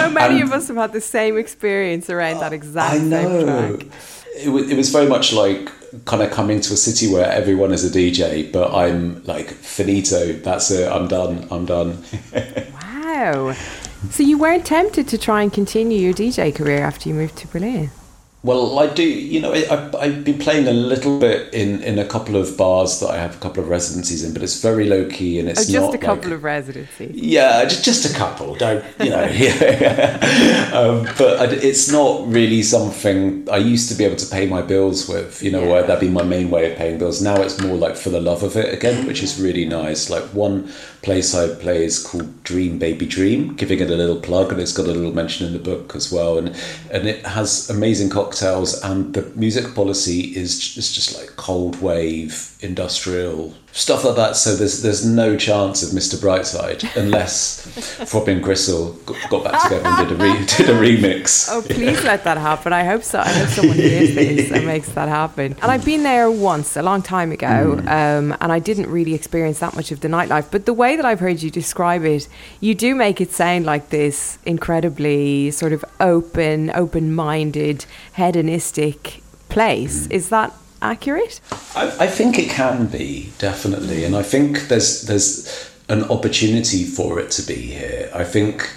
[0.00, 3.76] So many of us have had the same experience around that exact I same know.
[3.76, 3.86] track.
[4.36, 5.70] It, wa- it was very much like
[6.06, 10.32] kind of coming to a city where everyone is a DJ, but I'm like finito.
[10.32, 10.90] That's it.
[10.90, 11.46] I'm done.
[11.50, 12.02] I'm done.
[13.10, 13.54] Wow.
[14.10, 17.46] So you weren't tempted to try and continue your DJ career after you moved to
[17.48, 17.90] Berlin?
[18.42, 19.02] Well, I do.
[19.02, 22.56] You know, I, I've, I've been playing a little bit in, in a couple of
[22.56, 25.46] bars that I have a couple of residencies in, but it's very low key and
[25.46, 27.14] it's Oh, just not a couple like, of residencies.
[27.14, 28.54] Yeah, just just a couple.
[28.54, 29.26] Don't you know?
[29.30, 30.70] Yeah.
[30.72, 34.62] um, but I, it's not really something I used to be able to pay my
[34.62, 35.42] bills with.
[35.42, 37.20] You know, where that'd be my main way of paying bills.
[37.20, 40.08] Now it's more like for the love of it again, which is really nice.
[40.08, 40.72] Like one
[41.02, 44.72] place I play is called Dream Baby Dream, giving it a little plug, and it's
[44.72, 46.38] got a little mention in the book as well.
[46.38, 46.48] And
[46.90, 52.56] and it has amazing cocktails, and the music policy is is just like cold wave
[52.60, 54.36] industrial stuff like that.
[54.36, 56.16] So there's there's no chance of Mr.
[56.16, 57.60] Brightside unless
[58.10, 58.92] Throbbing Gristle
[59.30, 61.48] got, back together and did a re, did a remix.
[61.50, 62.72] Oh, please let that happen.
[62.72, 63.18] I hope so.
[63.18, 65.56] I hope someone hears this and makes that happen.
[65.60, 69.58] And I've been there once, a long time ago, um, and I didn't really experience
[69.58, 70.50] that much of the nightlife.
[70.50, 72.28] But the way that I've heard you describe it,
[72.60, 80.06] you do make it sound like this incredibly sort of open, open minded, hedonistic place.
[80.06, 81.40] Is that accurate?
[81.74, 87.18] I, I think it can be definitely, and I think there's there's an opportunity for
[87.18, 88.10] it to be here.
[88.14, 88.70] I think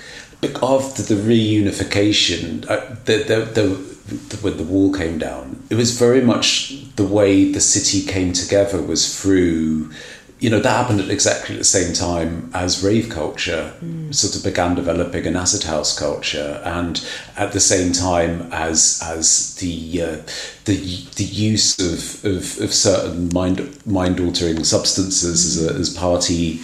[0.61, 6.21] after the reunification, uh, the, the, the, when the wall came down, it was very
[6.21, 9.91] much the way the city came together was through.
[10.39, 13.73] You know that happened at exactly the same time as rave culture
[14.11, 17.05] sort of began developing an acid house culture, and
[17.37, 20.17] at the same time as as the uh,
[20.65, 26.61] the the use of, of, of certain mind mind altering substances as, a, as party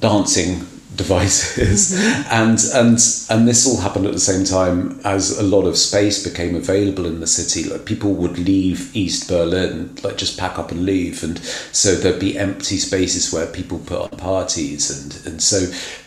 [0.00, 1.92] dancing devices.
[1.92, 2.20] Mm-hmm.
[2.40, 2.98] And and
[3.28, 7.06] and this all happened at the same time as a lot of space became available
[7.06, 7.68] in the city.
[7.68, 11.24] Like people would leave east berlin like just pack up and leave.
[11.24, 11.38] And
[11.72, 14.90] so there'd be empty spaces where people put on parties.
[14.90, 15.58] And and so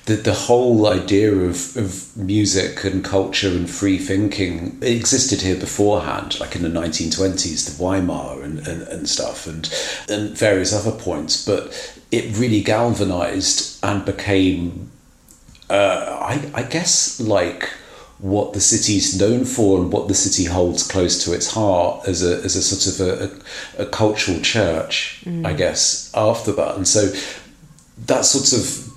[0.05, 6.39] the the whole idea of of music and culture and free thinking existed here beforehand
[6.39, 9.69] like in the 1920s the weimar and and, and stuff and
[10.09, 11.45] and various other points.
[11.45, 14.91] But it really galvanized and became,
[15.67, 17.67] uh, I, I guess, like
[18.19, 22.23] what the city's known for and what the city holds close to its heart as
[22.23, 26.75] a, as a sort of a, a, a cultural church, I guess, after that.
[26.75, 27.11] And so
[28.05, 28.91] that sort of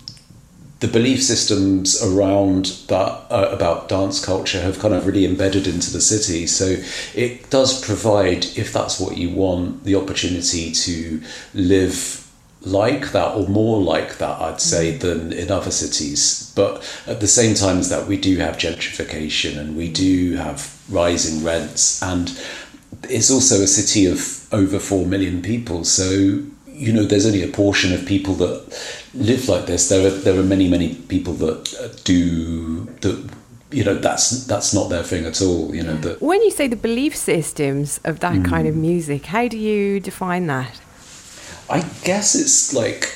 [0.81, 5.91] the belief systems around that uh, about dance culture have kind of really embedded into
[5.91, 6.47] the city.
[6.47, 6.77] So
[7.15, 11.23] it does provide, if that's what you want, the opportunity to
[11.55, 12.26] live
[12.63, 15.01] like that or more like that, I'd say, mm.
[15.01, 16.53] than in other cities.
[16.57, 20.81] But at the same time as that, we do have gentrification and we do have
[20.91, 22.39] rising rents, and
[23.05, 25.85] it's also a city of over four million people.
[25.85, 26.43] So
[26.77, 29.89] you know, there's only a portion of people that live like this.
[29.89, 33.31] There are there are many many people that do that.
[33.73, 35.75] You know, that's that's not their thing at all.
[35.75, 36.23] You know that.
[36.23, 38.45] When you say the belief systems of that mm.
[38.45, 40.81] kind of music, how do you define that?
[41.69, 43.15] I guess it's like.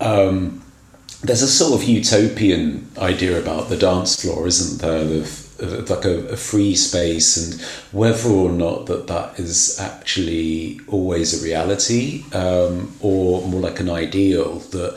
[0.00, 0.60] Um,
[1.22, 5.20] there's a sort of utopian idea about the dance floor, isn't there?
[5.20, 7.60] Of like a, a, free space and
[7.92, 13.88] whether or not that that is actually always a reality um, or more like an
[13.88, 14.94] ideal that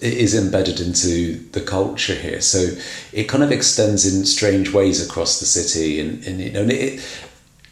[0.00, 2.68] is embedded into the culture here so
[3.12, 7.00] it kind of extends in strange ways across the city and, and you know it,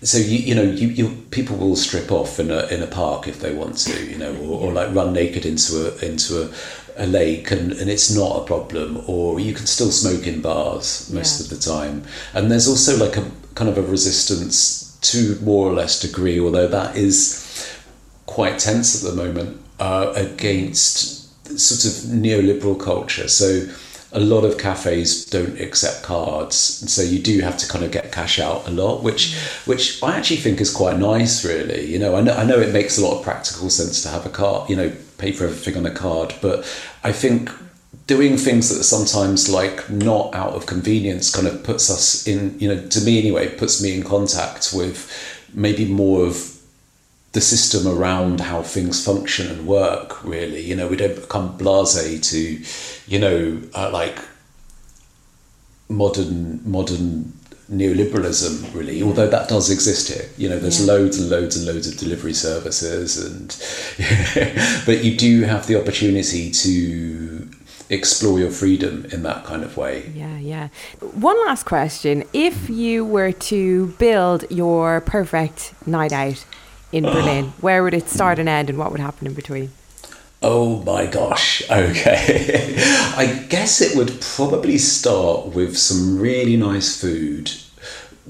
[0.05, 3.27] so you you know you, you people will strip off in a in a park
[3.27, 6.55] if they want to you know or, or like run naked into a into a
[6.97, 9.03] a lake and, and it's not a problem.
[9.07, 11.45] Or you can still smoke in bars most yeah.
[11.45, 12.05] of the time.
[12.33, 16.67] And there's also like a kind of a resistance to more or less degree although
[16.67, 17.77] that is
[18.25, 21.25] quite tense at the moment uh, against
[21.59, 23.29] sort of neoliberal culture.
[23.29, 23.67] So
[24.15, 28.13] a lot of cafes don't accept cards so you do have to kind of get
[28.13, 32.17] cash out a lot which which I actually think is quite nice really you know
[32.17, 34.71] I know I know it makes a lot of practical sense to have a card
[34.71, 36.35] you know pay for everything on a card.
[36.41, 36.61] But
[37.03, 37.51] I think
[38.07, 42.59] doing things that are sometimes like not out of convenience kind of puts us in,
[42.59, 45.11] you know, to me anyway, puts me in contact with
[45.55, 46.54] maybe more of
[47.35, 50.61] the system around how things function and work really.
[50.61, 54.19] You know we don't become blasé to you know uh, like
[55.89, 57.33] modern modern
[57.71, 60.29] neoliberalism really although that does exist here.
[60.39, 60.93] You know there's yeah.
[60.93, 63.49] loads and loads and loads of delivery services and
[64.87, 67.51] but you do have the opportunity to
[67.91, 70.11] explore your freedom in that kind of way.
[70.15, 70.69] Yeah yeah.
[71.01, 72.23] One last question.
[72.33, 76.47] If you were to build your perfect night out
[76.95, 79.71] in berlin where would it start and end and what would happen in between
[80.47, 81.63] Oh my gosh.
[81.71, 82.75] Okay.
[83.17, 87.51] I guess it would probably start with some really nice food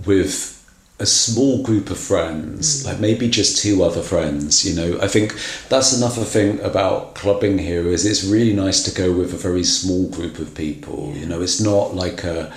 [0.07, 0.55] with
[1.01, 2.87] a small group of friends, mm.
[2.87, 4.99] like maybe just two other friends, you know.
[5.01, 5.35] I think
[5.69, 9.65] that's another thing about clubbing here is it's really nice to go with a very
[9.65, 11.13] small group of people.
[11.17, 12.53] You know, it's not like a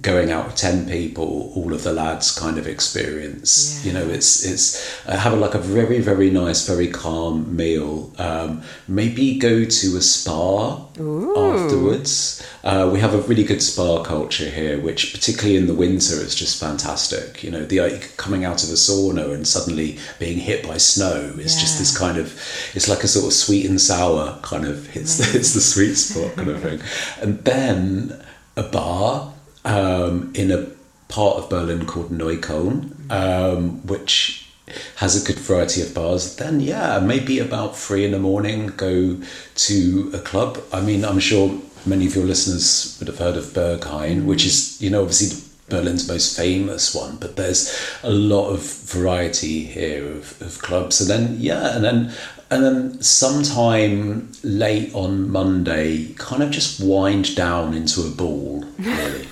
[0.00, 3.92] going out with 10 people all of the lads kind of experience yeah.
[3.92, 8.12] you know it's it's uh, have a, like a very very nice very calm meal
[8.18, 11.34] um, maybe go to a spa Ooh.
[11.38, 16.16] afterwards uh, we have a really good spa culture here which particularly in the winter
[16.16, 20.38] is just fantastic you know the uh, coming out of a sauna and suddenly being
[20.38, 21.60] hit by snow is yeah.
[21.62, 22.32] just this kind of
[22.74, 25.94] it's like a sort of sweet and sour kind of hits the, it's the sweet
[25.94, 26.80] spot kind of thing
[27.22, 28.22] and then
[28.56, 29.32] a bar
[29.66, 30.66] um, in a
[31.08, 34.48] part of Berlin called Neukölln, um, which
[34.96, 36.36] has a good variety of bars.
[36.36, 39.20] Then, yeah, maybe about three in the morning, go
[39.54, 40.58] to a club.
[40.72, 44.80] I mean, I'm sure many of your listeners would have heard of Berghain, which is,
[44.80, 50.40] you know, obviously Berlin's most famous one, but there's a lot of variety here of,
[50.40, 51.00] of clubs.
[51.00, 52.12] And then, yeah, and then
[52.48, 59.26] and then sometime late on Monday, kind of just wind down into a ball, really.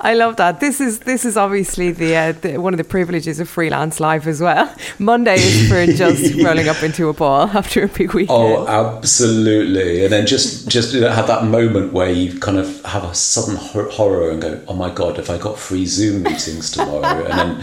[0.00, 0.60] I love that.
[0.60, 4.26] This is this is obviously the, uh, the, one of the privileges of freelance life
[4.26, 4.74] as well.
[4.98, 8.30] Monday is for just rolling up into a ball after a big weekend.
[8.30, 10.04] Oh, absolutely!
[10.04, 13.14] And then just just you know, have that moment where you kind of have a
[13.14, 17.62] sudden horror and go, "Oh my god, have I got free Zoom meetings tomorrow?" And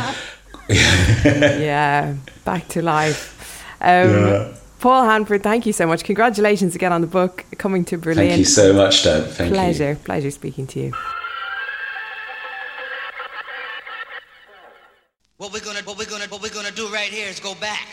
[0.69, 3.31] then yeah, back to life.
[3.81, 4.55] Um, yeah.
[4.79, 6.03] Paul Hanford, thank you so much.
[6.03, 8.27] Congratulations again on the book coming to Berlin.
[8.27, 9.25] Thank you so much, Deb.
[9.29, 9.95] Thank pleasure, you.
[9.95, 10.93] Pleasure, pleasure speaking to you.
[15.37, 17.87] What we're gonna, what we're gonna, what we're gonna do right here is go back,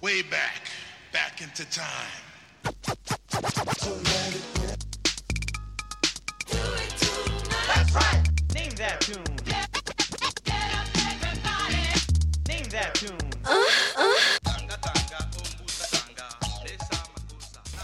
[0.00, 0.62] way back,
[1.12, 1.84] back into time.
[7.74, 8.22] That's right.
[8.54, 9.22] Name that tune.
[12.48, 13.16] Name that tune.
[13.44, 13.64] Uh,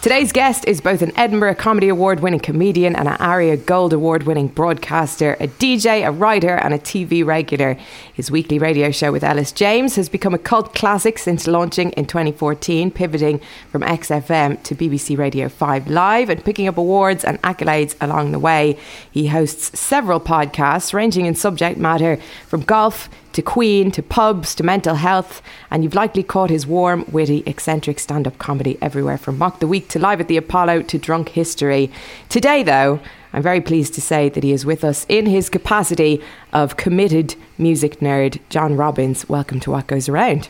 [0.03, 4.23] Today's guest is both an Edinburgh Comedy Award winning comedian and an ARIA Gold Award
[4.23, 7.77] winning broadcaster, a DJ, a writer, and a TV regular.
[8.13, 12.05] His weekly radio show with Ellis James has become a cult classic since launching in
[12.05, 13.39] 2014, pivoting
[13.71, 18.39] from XFM to BBC Radio 5 Live and picking up awards and accolades along the
[18.39, 18.77] way.
[19.09, 24.63] He hosts several podcasts ranging in subject matter from golf to Queen, to pubs, to
[24.63, 29.37] mental health, and you've likely caught his warm, witty, eccentric stand up comedy everywhere from
[29.37, 31.91] Mock the Week to Live at the Apollo to Drunk History.
[32.29, 32.99] Today, though,
[33.33, 36.21] I'm very pleased to say that he is with us in his capacity
[36.53, 38.39] of committed music nerd.
[38.49, 40.49] John Robins, welcome to What Goes Around.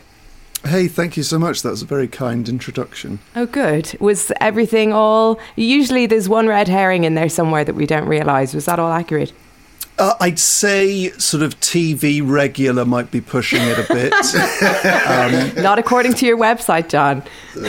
[0.64, 1.60] Hey, thank you so much.
[1.62, 3.18] That was a very kind introduction.
[3.36, 3.94] Oh, good.
[4.00, 5.38] Was everything all.
[5.56, 8.54] Usually there's one red herring in there somewhere that we don't realise.
[8.54, 9.32] Was that all accurate?
[9.96, 14.12] Uh, I'd say sort of TV regular might be pushing it a bit.
[15.56, 17.22] um, Not according to your website, John.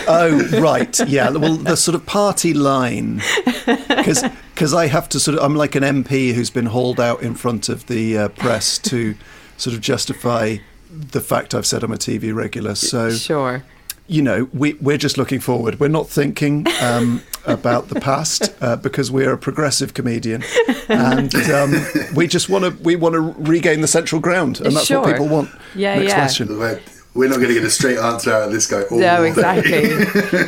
[0.08, 1.00] Oh, right.
[1.08, 1.30] Yeah.
[1.30, 3.22] Well, the sort of party line.
[3.66, 7.36] Because I have to sort of, I'm like an MP who's been hauled out in
[7.36, 9.16] front of the uh, press to
[9.58, 10.58] sort of justify
[10.90, 12.74] the fact I've said I'm a TV regular.
[12.74, 13.64] So, sure
[14.08, 15.80] you know, we, we're just looking forward.
[15.80, 20.44] We're not thinking um, about the past uh, because we're a progressive comedian,
[20.90, 21.74] and um,
[22.16, 25.02] we just want to we want to regain the central ground, and that's sure.
[25.02, 25.50] what people want.
[25.74, 26.16] Yeah, Next yeah.
[26.16, 26.82] question.
[27.16, 28.82] We're not going to get a straight answer out of this guy.
[28.92, 29.90] All no, exactly.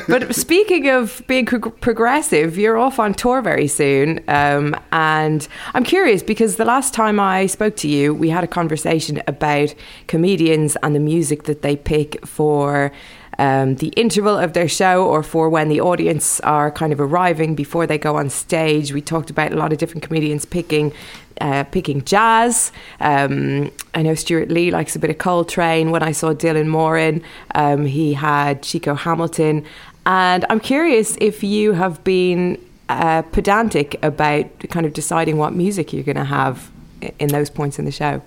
[0.09, 6.21] but speaking of being progressive, you're off on tour very soon, um, and I'm curious
[6.21, 9.73] because the last time I spoke to you, we had a conversation about
[10.07, 12.91] comedians and the music that they pick for
[13.39, 17.55] um, the interval of their show or for when the audience are kind of arriving
[17.55, 18.91] before they go on stage.
[18.93, 20.93] We talked about a lot of different comedians picking
[21.39, 22.71] uh, picking jazz.
[22.99, 25.91] Um, I know Stewart Lee likes a bit of Coltrane.
[25.91, 27.21] When I saw Dylan Moran,
[27.53, 29.63] um, he had Chico Hamilton.
[30.07, 32.57] And I'm curious if you have been
[32.89, 36.71] uh, pedantic about kind of deciding what music you're going to have
[37.19, 38.21] in those points in the show.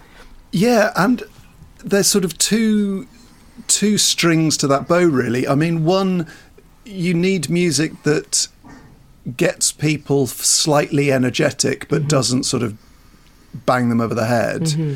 [0.52, 1.22] Yeah, and
[1.82, 3.08] there's sort of two
[3.68, 5.46] two strings to that bow, really.
[5.46, 6.26] I mean, one,
[6.84, 8.48] you need music that
[9.36, 12.08] gets people slightly energetic but mm-hmm.
[12.08, 12.76] doesn't sort of
[13.66, 14.62] bang them over the head.
[14.62, 14.94] Mm-hmm.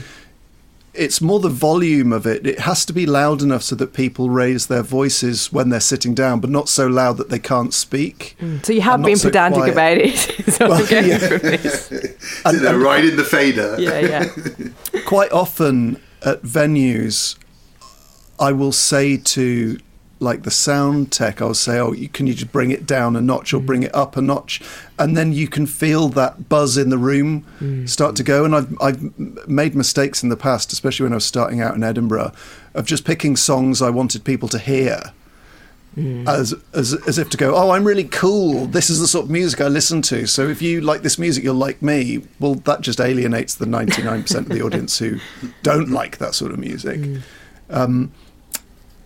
[0.94, 2.46] It's more the volume of it.
[2.46, 6.14] It has to be loud enough so that people raise their voices when they're sitting
[6.14, 8.36] down, but not so loud that they can't speak.
[8.40, 8.64] Mm.
[8.64, 9.72] So you have been so pedantic quiet.
[9.72, 10.16] about it.
[10.52, 11.18] so well, yeah.
[12.44, 13.74] and, and, right in the fader.
[13.76, 15.00] Yeah, yeah.
[15.04, 17.36] Quite often at venues,
[18.38, 19.78] I will say to
[20.20, 23.20] like the sound tech, I'll say, "Oh, you, can you just bring it down a
[23.20, 23.66] notch or mm.
[23.66, 24.60] bring it up a notch?"
[24.98, 27.88] And then you can feel that buzz in the room mm.
[27.88, 28.44] start to go.
[28.44, 31.84] And I've I've made mistakes in the past, especially when I was starting out in
[31.84, 32.32] Edinburgh,
[32.74, 35.12] of just picking songs I wanted people to hear.
[35.96, 36.26] Mm.
[36.26, 38.66] As, as as if to go, oh, I'm really cool.
[38.66, 40.26] This is the sort of music I listen to.
[40.26, 42.22] So if you like this music, you'll like me.
[42.40, 45.20] Well, that just alienates the 99% of the audience who
[45.62, 46.98] don't like that sort of music.
[46.98, 47.22] Mm.
[47.70, 48.12] Um,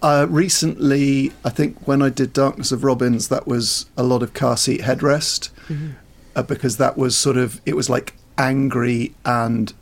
[0.02, 4.32] uh, recently, I think when I did Darkness of Robins, that was a lot of
[4.32, 5.90] car seat headrest mm-hmm.
[6.36, 9.72] uh, because that was sort of it was like angry and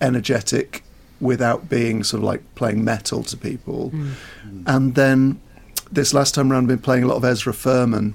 [0.00, 0.84] energetic
[1.20, 3.90] without being sort of like playing metal to people.
[3.90, 4.62] Mm-hmm.
[4.66, 5.40] And then
[5.90, 8.14] this last time around, I've been playing a lot of Ezra Furman,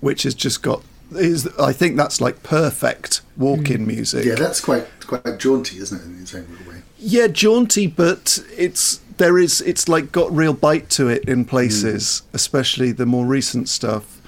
[0.00, 0.82] which has just got.
[1.12, 3.88] Is I think that's like perfect walk-in mm.
[3.88, 4.24] music.
[4.24, 6.82] Yeah, that's quite quite jaunty, isn't it, in its own way?
[6.98, 12.22] Yeah, jaunty, but it's there is it's like got real bite to it in places,
[12.24, 12.34] mm.
[12.34, 14.20] especially the more recent stuff.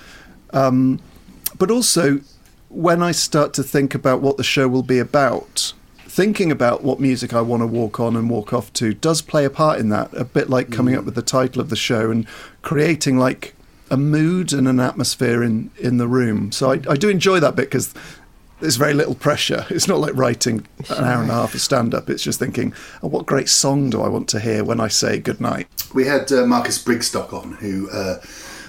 [0.53, 1.01] Um,
[1.59, 2.20] but also,
[2.68, 7.01] when I start to think about what the show will be about, thinking about what
[7.01, 9.89] music I want to walk on and walk off to does play a part in
[9.91, 10.12] that.
[10.14, 10.99] A bit like coming mm.
[10.99, 12.26] up with the title of the show and
[12.62, 13.55] creating like
[13.91, 16.53] a mood and an atmosphere in in the room.
[16.53, 17.95] So I, I do enjoy that bit because
[18.61, 19.66] there's very little pressure.
[19.74, 22.09] It's not like writing an hour and a half of stand up.
[22.09, 25.18] It's just thinking, oh, what great song do I want to hear when I say
[25.18, 25.66] goodnight?
[25.92, 27.90] We had uh, Marcus Brigstocke on, who.
[27.90, 28.20] Uh,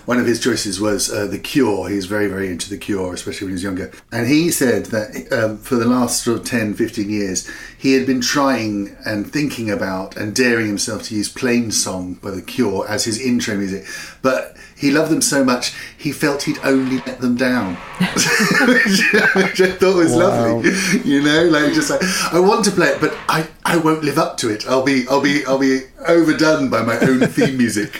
[0.05, 1.89] one of his choices was uh, The Cure.
[1.89, 3.91] He's very, very into The Cure, especially when he was younger.
[4.11, 8.05] And he said that um, for the last sort of 10, 15 years, he had
[8.05, 13.05] been trying and thinking about and daring himself to use Plainsong by The Cure as
[13.05, 13.85] his intro music.
[14.21, 17.75] But he loved them so much, he felt he'd only let them down.
[19.35, 20.57] which, I thought was wow.
[20.57, 20.71] lovely.
[21.03, 24.17] You know, like just like, I want to play it, but I, I won't live
[24.17, 24.67] up to it.
[24.67, 27.99] I'll be, I'll be, I'll be overdone by my own theme music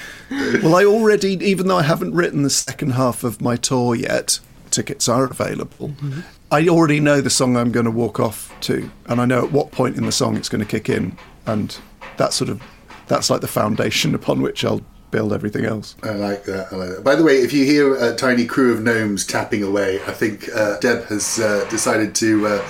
[0.64, 4.40] well, I already, even though I haven't written the second half of my tour yet,
[4.72, 5.90] tickets are available.
[5.90, 6.22] Mm-hmm.
[6.52, 9.52] I already know the song I'm going to walk off to, and I know at
[9.52, 11.78] what point in the song it's going to kick in, and
[12.18, 12.62] that's sort of
[13.08, 14.82] that's like the foundation upon which I'll
[15.12, 15.96] build everything else.
[16.04, 16.74] I like that.
[16.74, 17.04] I like that.
[17.04, 20.50] By the way, if you hear a tiny crew of gnomes tapping away, I think
[20.54, 22.66] uh, Deb has uh, decided to uh,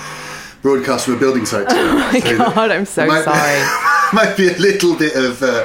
[0.66, 1.68] broadcast from a building site.
[1.70, 4.13] Oh my god, I'm so might, sorry.
[4.13, 5.63] might be a little bit of uh,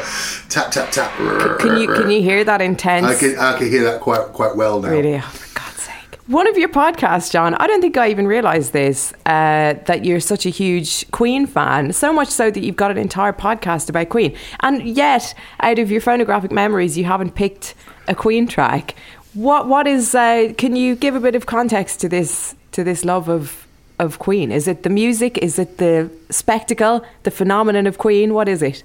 [0.51, 1.11] tap tap tap.
[1.59, 3.07] Can you can you hear that intense?
[3.07, 4.91] I can I can hear that quite quite well now.
[4.91, 5.17] Really?
[5.17, 6.19] Oh, for God's sake.
[6.27, 10.21] One of your podcasts, John, I don't think I even realised this, uh, that you're
[10.21, 11.95] such a huge Queen fan.
[11.95, 14.37] So much so that you've got an entire podcast about Queen.
[14.61, 17.75] And yet, out of your phonographic memories, you haven't picked
[18.07, 18.95] a Queen track.
[19.33, 23.03] What what is uh, can you give a bit of context to this to this
[23.03, 23.67] love of
[24.01, 24.51] of Queen?
[24.51, 25.39] Is it the music?
[25.39, 28.33] Is it the spectacle, the phenomenon of Queen?
[28.33, 28.83] What is it?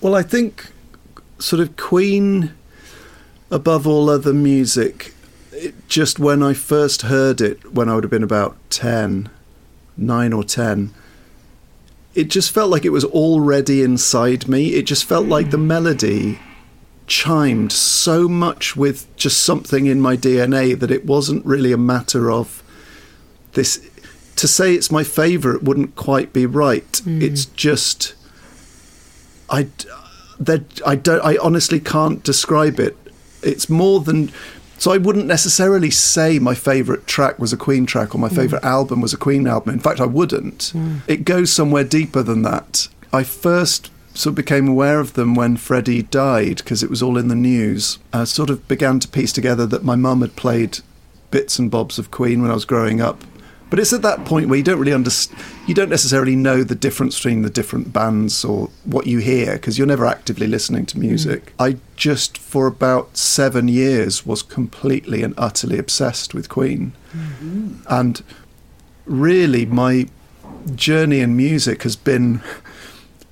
[0.00, 0.72] Well, I think
[1.38, 2.54] sort of Queen,
[3.50, 5.14] above all other music,
[5.52, 9.28] it, just when I first heard it, when I would have been about 10,
[9.96, 10.94] 9 or 10,
[12.14, 14.74] it just felt like it was already inside me.
[14.74, 15.66] It just felt like the mm.
[15.66, 16.38] melody
[17.06, 22.30] chimed so much with just something in my DNA that it wasn't really a matter
[22.30, 22.62] of
[23.52, 23.86] this.
[24.36, 26.90] To say it's my favourite wouldn't quite be right.
[26.92, 27.22] Mm.
[27.22, 28.14] It's just.
[29.50, 29.68] I,
[30.38, 31.24] that I don't.
[31.24, 32.96] I honestly can't describe it.
[33.42, 34.30] It's more than.
[34.78, 38.36] So I wouldn't necessarily say my favourite track was a Queen track or my mm.
[38.36, 39.74] favourite album was a Queen album.
[39.74, 40.72] In fact, I wouldn't.
[40.72, 41.00] Mm.
[41.08, 42.88] It goes somewhere deeper than that.
[43.12, 47.16] I first sort of became aware of them when Freddie died because it was all
[47.16, 47.98] in the news.
[48.12, 50.80] I sort of began to piece together that my mum had played
[51.30, 53.22] bits and bobs of Queen when I was growing up.
[53.70, 56.74] But it's at that point where you don't really understand, you don't necessarily know the
[56.74, 60.98] difference between the different bands or what you hear because you're never actively listening to
[60.98, 61.54] music.
[61.58, 61.74] Mm.
[61.74, 66.92] I just, for about seven years, was completely and utterly obsessed with Queen.
[67.12, 67.74] Mm-hmm.
[67.88, 68.22] And
[69.04, 70.08] really, my
[70.74, 72.40] journey in music has been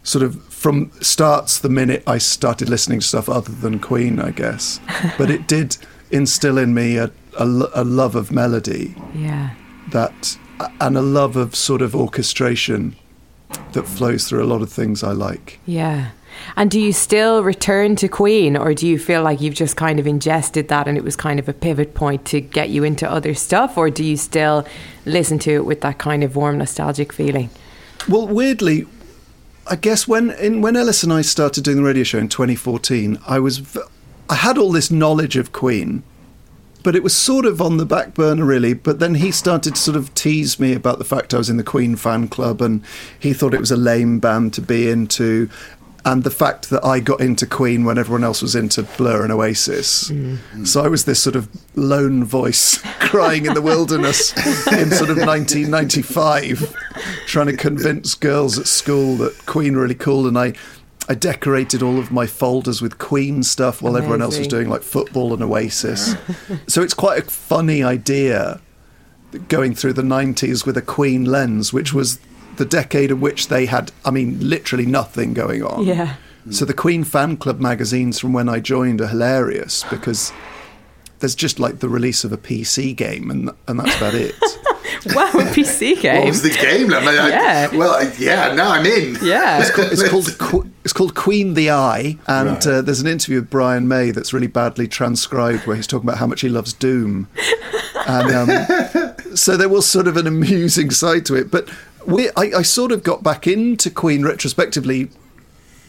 [0.03, 4.30] sort of from starts the minute I started listening to stuff other than Queen, I
[4.30, 4.80] guess.
[5.18, 5.76] but it did
[6.11, 9.51] instill in me a, a, a love of melody Yeah.
[9.89, 10.39] That
[10.80, 12.97] and a love of sort of orchestration
[13.72, 15.61] that flows through a lot of things I like.
[15.66, 16.11] Yeah.
[16.57, 19.99] And do you still return to Queen, or do you feel like you've just kind
[19.99, 23.11] of ingested that and it was kind of a pivot point to get you into
[23.11, 24.66] other stuff, or do you still
[25.05, 27.51] listen to it with that kind of warm, nostalgic feeling?
[28.09, 28.87] Well, weirdly,
[29.66, 33.18] I guess when in, when Ellis and I started doing the radio show in 2014,
[33.26, 33.76] I was
[34.28, 36.03] I had all this knowledge of Queen,
[36.87, 38.72] but it was sort of on the back burner really.
[38.72, 41.57] But then he started to sort of tease me about the fact I was in
[41.57, 42.80] the Queen fan club, and
[43.18, 45.51] he thought it was a lame band to be into.
[46.05, 49.32] And the fact that I got into Queen when everyone else was into Blur and
[49.32, 50.12] Oasis.
[50.12, 50.64] Mm.
[50.64, 54.30] So I was this sort of lone voice crying in the wilderness
[54.68, 56.72] in sort of 1995,
[57.26, 60.28] trying to convince girls at school that Queen really cool.
[60.28, 60.53] And I,
[61.09, 64.83] I decorated all of my folders with Queen stuff while everyone else was doing like
[64.83, 66.17] football and Oasis.
[66.67, 68.61] so it's quite a funny idea
[69.49, 72.19] going through the 90s with a Queen lens, which was
[72.57, 75.85] the decade of which they had, I mean, literally nothing going on.
[75.85, 76.17] Yeah.
[76.51, 80.33] So the Queen fan club magazines from when I joined are hilarious because
[81.21, 84.35] there's just like the release of a PC game and and that's about it.
[85.14, 86.27] Wow, a PC What game.
[86.29, 86.93] was the game?
[86.93, 87.77] I mean, I- Yeah.
[87.77, 88.53] well, yeah.
[88.55, 89.17] Now I'm in.
[89.23, 89.61] yeah.
[89.62, 93.87] it's called Qu- it's called Queen the Eye, and uh, there's an interview with Brian
[93.89, 97.29] May that's really badly transcribed where he's talking about how much he loves Doom,
[98.07, 101.51] and um, so there was sort of an amusing side to it.
[101.53, 101.69] But
[102.05, 105.11] we, I, I sort of got back into Queen retrospectively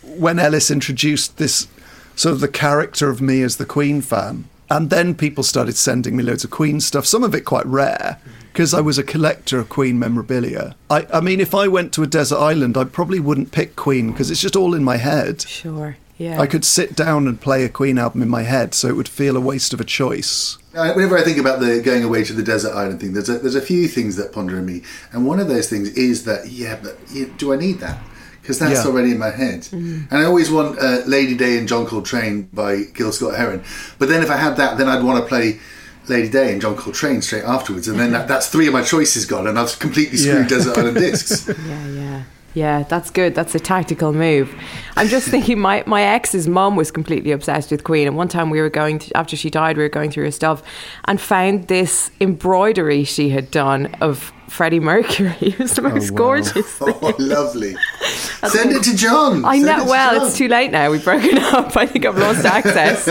[0.03, 1.67] when Ellis introduced this
[2.15, 4.47] sort of the character of me as the Queen fan.
[4.69, 8.19] And then people started sending me loads of Queen stuff, some of it quite rare,
[8.51, 10.75] because I was a collector of Queen memorabilia.
[10.89, 14.11] I, I mean, if I went to a desert island, I probably wouldn't pick Queen
[14.11, 15.41] because it's just all in my head.
[15.41, 15.97] Sure.
[16.17, 16.41] Yeah.
[16.41, 19.07] I could sit down and play a Queen album in my head, so it would
[19.07, 20.57] feel a waste of a choice.
[20.73, 23.37] Uh, Whenever I think about the going away to the desert island thing, there's a,
[23.37, 26.49] there's a few things that ponder in me, and one of those things is that
[26.49, 27.99] yeah, but yeah, do I need that?
[28.47, 28.89] Because that's Yeah.
[28.89, 32.83] already in my head, and I always want uh, Lady Day and John Coltrane by
[32.93, 33.61] Gil Scott Heron.
[33.99, 35.59] But then if I had that, then I'd want to play
[36.07, 39.25] Lady Day and John Coltrane straight afterwards, and then that, that's three of my choices
[39.25, 40.57] gone, and I've completely screwed Yeah.
[40.57, 41.47] Desert Island discs.
[41.67, 42.23] Yeah, yeah.
[42.53, 43.35] Yeah, that's good.
[43.35, 44.55] That's a tactical move.
[44.95, 48.07] I'm just thinking my, my ex's mum was completely obsessed with Queen.
[48.07, 50.31] And one time we were going, to, after she died, we were going through her
[50.31, 50.63] stuff
[51.05, 55.35] and found this embroidery she had done of Freddie Mercury.
[55.41, 56.17] It was the most wow.
[56.17, 56.93] gorgeous thing.
[57.01, 57.75] oh, lovely!
[58.47, 59.43] Send it to John.
[59.45, 59.83] I Send it know.
[59.83, 60.27] to Well, John.
[60.27, 60.89] it's too late now.
[60.91, 61.75] We've broken up.
[61.75, 63.07] I think I've lost access.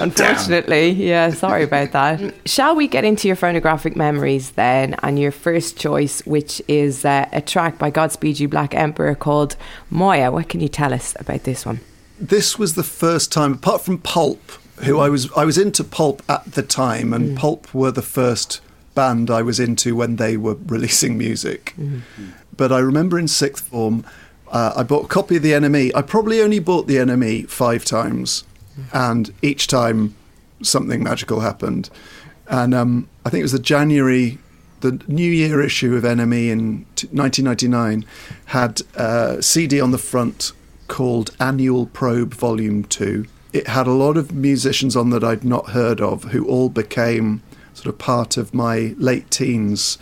[0.00, 1.30] Unfortunately, yeah.
[1.30, 2.34] Sorry about that.
[2.46, 4.94] Shall we get into your phonographic memories then?
[5.02, 9.56] And your first choice, which is uh, a track by Godspeed You Black Emperor called
[9.90, 10.30] Moya.
[10.30, 11.80] What can you tell us about this one?
[12.16, 14.40] this was the first time, apart from Pulp,
[14.84, 18.60] who I was I was into Pulp at the time, and Pulp were the first
[18.94, 21.74] band I was into when they were releasing music.
[22.56, 24.04] But I remember in sixth form,
[24.48, 25.90] uh, I bought a copy of the NME.
[25.94, 28.44] I probably only bought the NME five times,
[28.92, 30.14] and each time
[30.62, 31.90] something magical happened.
[32.46, 34.38] And um, I think it was the January,
[34.80, 38.04] the New Year issue of NME in t- 1999
[38.46, 40.52] had a CD on the front
[40.88, 43.26] called Annual Probe Volume 2.
[43.52, 47.42] It had a lot of musicians on that I'd not heard of who all became
[47.74, 49.98] sort of part of my late teens.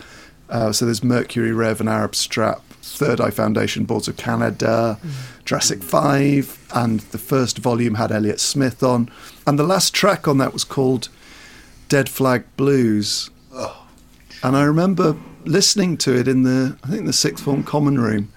[0.49, 4.99] Uh, so there's Mercury Rev and Arab Strap, Third Eye Foundation, Boards of Canada,
[5.45, 9.09] Jurassic 5, and the first volume had Elliott Smith on.
[9.47, 11.09] And the last track on that was called
[11.89, 13.29] Dead Flag Blues.
[14.43, 15.15] And I remember
[15.45, 18.31] listening to it in the, I think, the sixth form common room,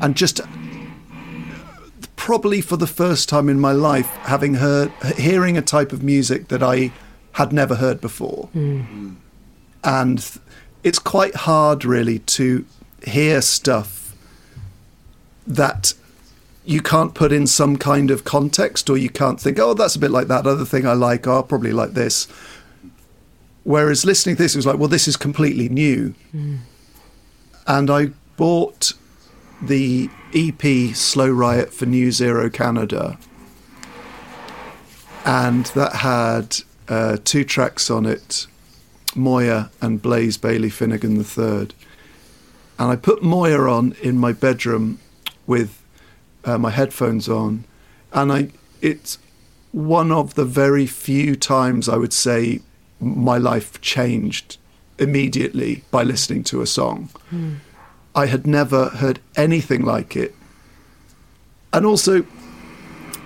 [0.00, 0.40] and just
[2.16, 6.48] probably for the first time in my life having heard, hearing a type of music
[6.48, 6.90] that I
[7.36, 8.48] had never heard before.
[8.54, 9.16] Hmm.
[9.84, 10.38] And th-
[10.82, 12.64] it's quite hard, really, to
[13.06, 14.16] hear stuff
[15.46, 15.92] that
[16.64, 19.98] you can't put in some kind of context or you can't think, oh, that's a
[19.98, 22.26] bit like that other thing I like, oh, I'll probably like this.
[23.64, 26.14] Whereas listening to this, it was like, well, this is completely new.
[26.32, 26.56] Hmm.
[27.66, 28.06] And I
[28.38, 28.94] bought
[29.60, 33.18] the EP Slow Riot for New Zerø Kanada.
[35.26, 38.46] And that had uh, two tracks on it
[39.14, 41.68] Moya and Blaise Bailey Finnegan III.
[42.78, 44.98] And I put Moya on in my bedroom
[45.46, 45.82] with
[46.44, 47.64] uh, my headphones on.
[48.12, 48.50] And I,
[48.82, 49.18] it's
[49.72, 52.60] one of the very few times I would say
[53.00, 54.58] my life changed
[54.98, 57.10] immediately by listening to a song.
[58.14, 60.34] I had never heard anything like it.
[61.72, 62.24] And also,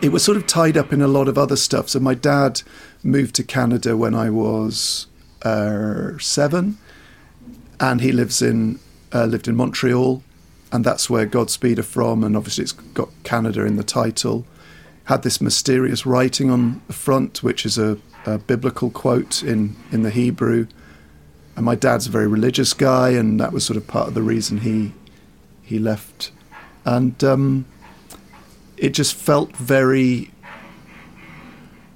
[0.02, 1.88] it was sort of tied up in a lot of other stuff.
[1.88, 2.62] So, my dad
[3.02, 5.06] moved to Canada when I was
[5.42, 6.78] uh, seven,
[7.78, 8.78] and he lives in
[9.12, 10.22] uh, lived in Montreal,
[10.72, 12.24] and that's where Godspeed are from.
[12.24, 14.46] And obviously, it's got Canada in the title.
[15.04, 20.02] Had this mysterious writing on the front, which is a, a biblical quote in in
[20.02, 20.66] the Hebrew.
[21.56, 24.22] And my dad's a very religious guy, and that was sort of part of the
[24.22, 24.92] reason he
[25.62, 26.30] he left.
[26.86, 27.66] And um,
[28.80, 30.30] it just felt very.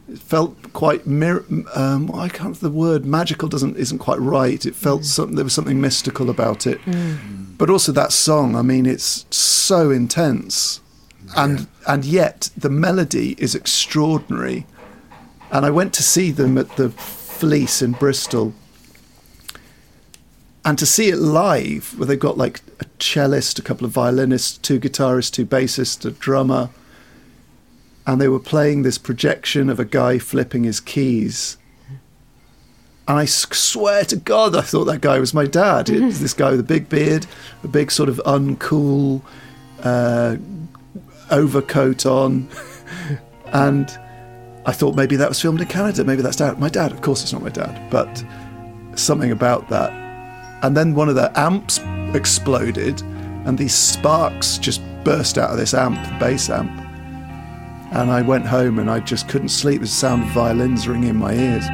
[0.06, 2.54] It felt quite mir- um, I can't.
[2.60, 4.64] The word magical doesn't isn't quite right.
[4.64, 5.06] It felt mm.
[5.06, 5.34] something.
[5.34, 6.92] There was something mystical about it, mm.
[6.92, 7.58] Mm.
[7.58, 8.54] but also that song.
[8.54, 10.82] I mean, it's so intense,
[11.34, 14.66] and and yet the melody is extraordinary.
[15.50, 18.52] And I went to see them at the Fleece in Bristol
[20.64, 24.56] and to see it live, where they've got like a cellist, a couple of violinists,
[24.58, 26.70] two guitarists, two bassists, a drummer,
[28.06, 31.58] and they were playing this projection of a guy flipping his keys.
[33.06, 35.90] And I swear to God, I thought that guy was my dad.
[35.90, 37.26] It was this guy with a big beard,
[37.62, 39.20] a big sort of uncool
[39.82, 40.36] uh,
[41.30, 42.48] overcoat on,
[43.52, 43.90] and
[44.64, 46.04] I thought maybe that was filmed in Canada.
[46.04, 46.58] Maybe that's dad.
[46.58, 48.24] My dad, of course, it's not my dad, but
[48.96, 50.03] something about that
[50.64, 51.78] and then one of the amps
[52.14, 53.02] exploded
[53.44, 56.70] and these sparks just burst out of this amp the bass amp.
[57.92, 59.82] And i went home and i just couldn't sleep.
[59.82, 61.66] The sound of violins ringing in my ears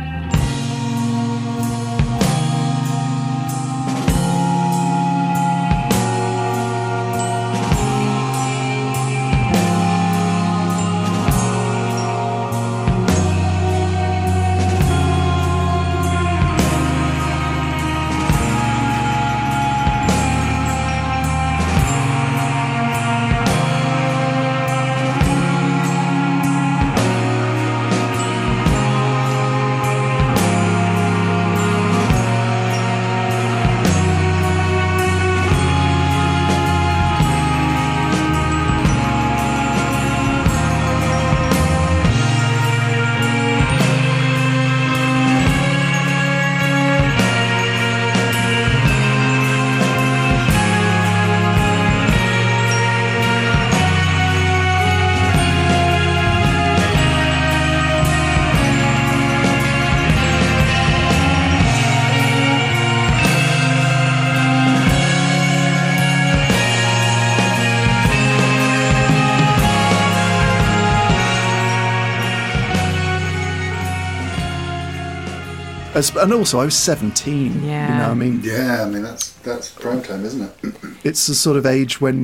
[76.01, 77.89] As, and also i was 17 Yeah.
[77.93, 80.75] you know i mean Yeah, I mean that's that's prime time, isn't it?
[81.09, 82.17] It's the sort of age when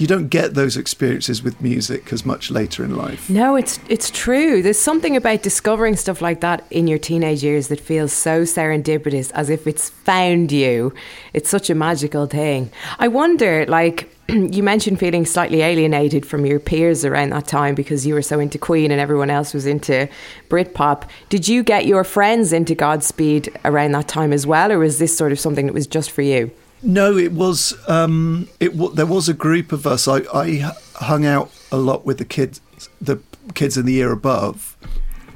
[0.00, 3.22] you don't get those experiences with music as much later in life.
[3.30, 4.62] No, it's it's true.
[4.62, 9.30] There's something about discovering stuff like that in your teenage years that feels so serendipitous,
[9.32, 10.92] as if it's found you.
[11.32, 12.70] It's such a magical thing.
[13.04, 13.98] I wonder, like
[14.52, 18.38] you mentioned, feeling slightly alienated from your peers around that time because you were so
[18.38, 20.06] into Queen and everyone else was into
[20.50, 21.08] Britpop.
[21.30, 25.16] Did you get your friends into Godspeed around that time as well, or was this
[25.16, 26.50] sort of something that was just for you?
[26.82, 27.74] No, it was.
[27.88, 30.06] Um, it w- there was a group of us.
[30.06, 32.60] I, I hung out a lot with the kids,
[33.00, 33.20] the
[33.54, 34.76] kids in the year above,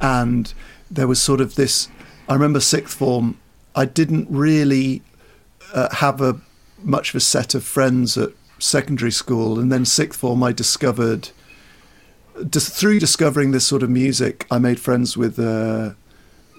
[0.00, 0.52] and
[0.90, 1.88] there was sort of this.
[2.28, 3.38] I remember sixth form.
[3.74, 5.02] I didn't really
[5.72, 6.40] uh, have a
[6.84, 8.30] much of a set of friends at
[8.62, 11.30] secondary school, and then sixth form I discovered.
[12.48, 15.90] Just through discovering this sort of music, I made friends with uh,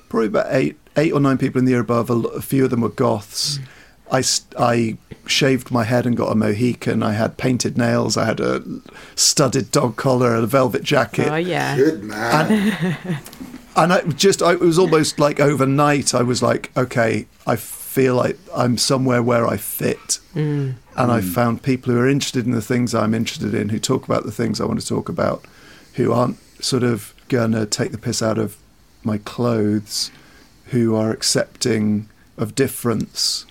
[0.10, 2.10] probably about eight, eight or nine people in the year above.
[2.10, 3.58] A, a few of them were goths.
[3.58, 3.68] Mm.
[4.12, 4.24] I,
[4.60, 7.02] I shaved my head and got a mohican.
[7.02, 8.18] I had painted nails.
[8.18, 8.62] I had a
[9.16, 11.30] studded dog collar, a velvet jacket.
[11.30, 12.52] Oh yeah, good man.
[12.52, 13.18] And,
[13.76, 16.14] and I just, I, it was almost like overnight.
[16.14, 17.56] I was like, okay, I
[17.94, 20.74] feel like I'm somewhere where I fit, mm.
[20.76, 21.10] and mm.
[21.10, 24.24] I found people who are interested in the things I'm interested in, who talk about
[24.24, 25.46] the things I want to talk about,
[25.94, 28.58] who aren't sort of gonna take the piss out of
[29.04, 30.12] my clothes,
[30.68, 33.46] who are accepting of difference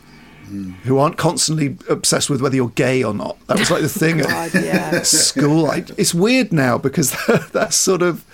[0.52, 0.74] mm.
[0.80, 3.38] who aren't constantly obsessed with whether you're gay or not.
[3.46, 5.02] That was like the thing God, at yeah.
[5.02, 5.70] school.
[5.70, 7.14] I, it's weird now because
[7.52, 8.24] that's sort of,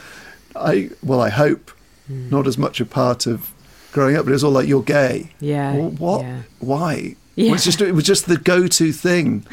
[0.56, 1.70] I well, I hope
[2.10, 2.30] mm.
[2.30, 3.52] not as much a part of
[3.98, 5.32] growing up, but it was all like you're gay.
[5.40, 5.74] Yeah.
[5.74, 6.20] Well, what?
[6.22, 6.42] Yeah.
[6.60, 7.16] Why?
[7.34, 7.46] Yeah.
[7.46, 9.44] Well, it's just it was just the go-to thing.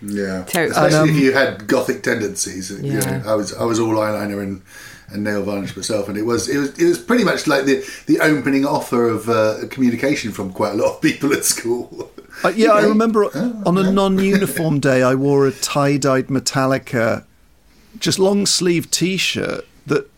[0.00, 0.66] Yeah, totally.
[0.66, 2.70] especially um, if you had gothic tendencies.
[2.70, 2.92] Yeah.
[2.92, 4.62] You know, I was I was all eyeliner and
[5.10, 7.84] and nail varnish myself, and it was it was it was pretty much like the
[8.06, 12.12] the opening offer of uh, communication from quite a lot of people at school.
[12.44, 17.24] Uh, yeah, I remember oh, on a non-uniform day, I wore a tie-dyed Metallica,
[17.98, 20.08] just long sleeve T-shirt that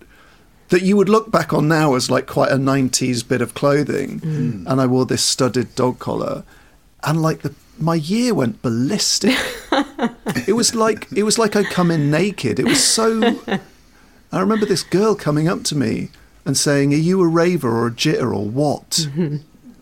[0.71, 4.21] that you would look back on now as like quite a '90s bit of clothing,
[4.21, 4.67] mm.
[4.67, 6.45] and I wore this studded dog collar,
[7.05, 9.37] and like the my year went ballistic.
[10.47, 12.59] it was like it was like I'd come in naked.
[12.59, 13.39] It was so
[14.33, 16.11] I remember this girl coming up to me
[16.45, 18.91] and saying, Are you a raver or a jitter or what?
[18.91, 19.37] Mm-hmm.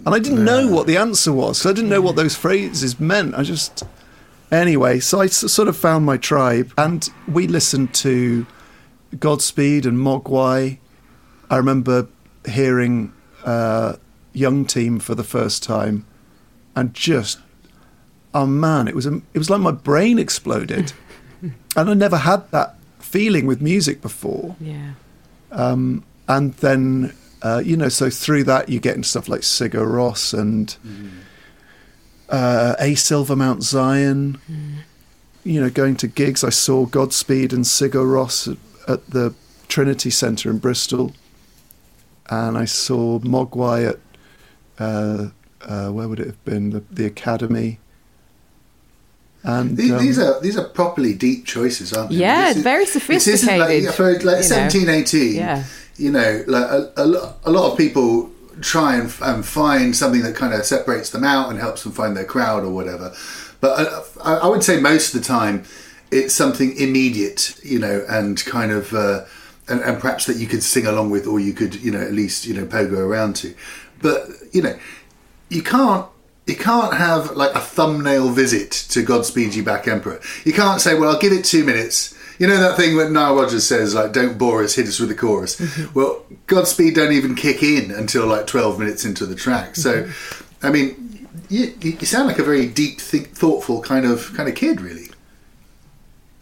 [0.06, 1.58] And I didn't know what the answer was.
[1.58, 3.34] So I didn't know what those phrases meant.
[3.34, 3.84] I just.
[4.50, 8.46] Anyway, so I sort of found my tribe and we listened to
[9.18, 10.78] Godspeed and Mogwai.
[11.50, 12.08] I remember
[12.46, 13.12] hearing
[13.44, 13.94] uh,
[14.32, 16.06] Young Team for the first time
[16.76, 17.40] and just,
[18.34, 20.92] oh man, it was, a, it was like my brain exploded.
[21.42, 24.56] and I never had that feeling with music before.
[24.60, 24.92] Yeah.
[25.50, 29.86] Um, and then, uh, you know, so through that you get into stuff like Sigur
[29.86, 31.10] Rós and mm.
[32.28, 34.38] uh, A Silver Mount Zion.
[34.50, 34.74] Mm.
[35.44, 38.54] You know, going to gigs, I saw Godspeed and Sigur Rós
[38.88, 39.34] at, at the
[39.68, 41.12] Trinity Centre in Bristol.
[42.30, 43.98] And I saw Mogwai at,
[44.78, 45.28] uh,
[45.62, 46.70] uh, where would it have been?
[46.70, 47.78] The, the Academy.
[49.44, 52.16] And these, um, these, are these are properly deep choices, aren't they?
[52.16, 53.84] Yeah, it's very sophisticated.
[53.84, 55.36] This Like, for like seventeen, eighteen.
[55.36, 55.64] Yeah.
[55.96, 58.30] You know, like a, a, a lot of people
[58.60, 62.16] try and, and, find something that kind of separates them out and helps them find
[62.16, 63.14] their crowd or whatever.
[63.60, 65.64] But I, I would say most of the time,
[66.10, 68.92] it's something immediate, you know, and kind of.
[68.92, 69.24] Uh,
[69.70, 72.14] and, and, perhaps that you could sing along with, or you could, you know, at
[72.14, 73.54] least you know pogo around to.
[74.00, 74.78] But you know,
[75.50, 76.06] you can't
[76.48, 80.20] you can't have like a thumbnail visit to Godspeed You Black Emperor.
[80.44, 82.16] You can't say, well, I'll give it two minutes.
[82.38, 85.10] You know that thing that Nile Rodgers says, like, don't bore us, hit us with
[85.10, 85.60] the chorus.
[85.60, 85.98] Mm-hmm.
[85.98, 89.76] Well, Godspeed don't even kick in until like 12 minutes into the track.
[89.76, 90.66] So, mm-hmm.
[90.66, 94.54] I mean, you, you sound like a very deep, think, thoughtful kind of kind of
[94.54, 95.07] kid, really.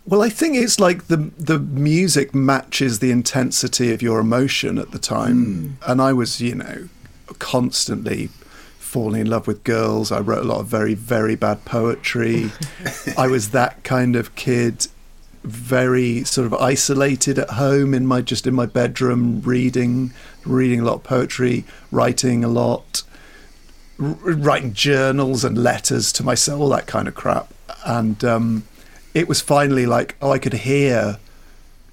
[0.09, 4.93] Well, I think it's like the the music matches the intensity of your emotion at
[4.93, 5.47] the time,
[5.81, 5.91] mm.
[5.91, 6.89] and I was, you know,
[7.39, 8.29] constantly
[8.79, 10.13] falling in love with girls.
[10.13, 12.53] I wrote a lot of very, very bad poetry.
[13.19, 14.87] I was that kind of kid,
[15.43, 20.13] very sort of isolated at home in my just in my bedroom, reading,
[20.45, 23.03] reading a lot of poetry, writing a lot,
[23.99, 27.53] r- writing journals and letters to myself, all that kind of crap.
[27.85, 28.63] And um,
[29.17, 31.19] it was finally like, oh, I could hear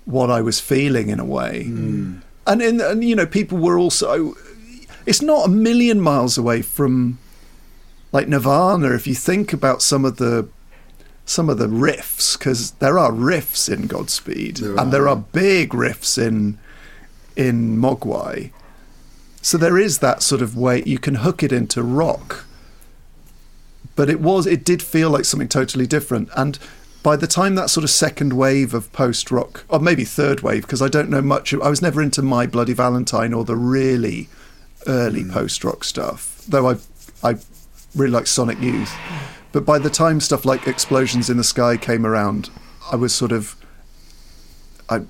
[0.04, 1.68] what I was feeling in a way.
[1.70, 2.22] Mm.
[2.46, 4.34] And, in, and you know, people were also
[5.06, 7.18] it's not a million miles away from
[8.12, 10.50] like Nirvana if you think about some of the
[11.26, 15.70] some of the riffs because there are riffs in Godspeed there and there are big
[15.70, 16.60] riffs in
[17.38, 18.52] in Mogwai.
[19.42, 22.46] So there is that sort of way you can hook it into rock.
[23.96, 26.60] but it was it did feel like something totally different and
[27.04, 30.64] by the time that sort of second wave of post rock or maybe third wave
[30.64, 34.30] because i don't know much i was never into my bloody valentine or the really
[34.88, 35.32] early hmm.
[35.32, 36.76] post rock stuff though i
[37.24, 37.36] i
[37.96, 38.94] really like sonic youth.
[39.52, 42.50] But by the time stuff like explosions in the sky came around
[42.92, 43.56] i was sort of
[44.90, 45.02] i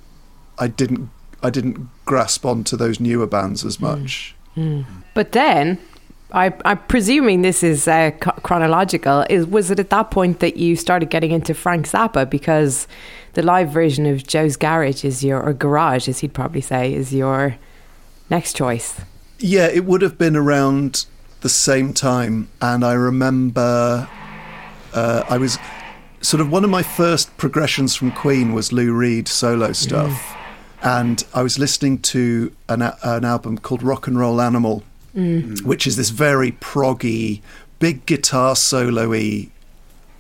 [0.60, 1.10] i didn't
[1.42, 3.86] i didn't grasp onto those newer bands as hmm.
[3.86, 4.36] much.
[4.56, 4.82] Hmm.
[5.14, 5.80] But then,
[6.34, 9.26] I, I'm presuming this is uh, chronological.
[9.30, 12.88] Is was it at that point that you started getting into Frank Zappa because
[13.34, 17.14] the live version of Joe's Garage is your or Garage, as he'd probably say, is
[17.14, 17.58] your
[18.30, 19.00] next choice?
[19.38, 21.06] Yeah, it would have been around
[21.42, 24.08] the same time, and I remember
[24.94, 25.60] uh, I was
[26.22, 30.36] sort of one of my first progressions from Queen was Lou Reed solo stuff,
[30.82, 34.84] and I was listening to an, an album called Rock and Roll Animal,
[35.14, 37.42] which is this very proggy,
[37.80, 39.50] big guitar solo-y.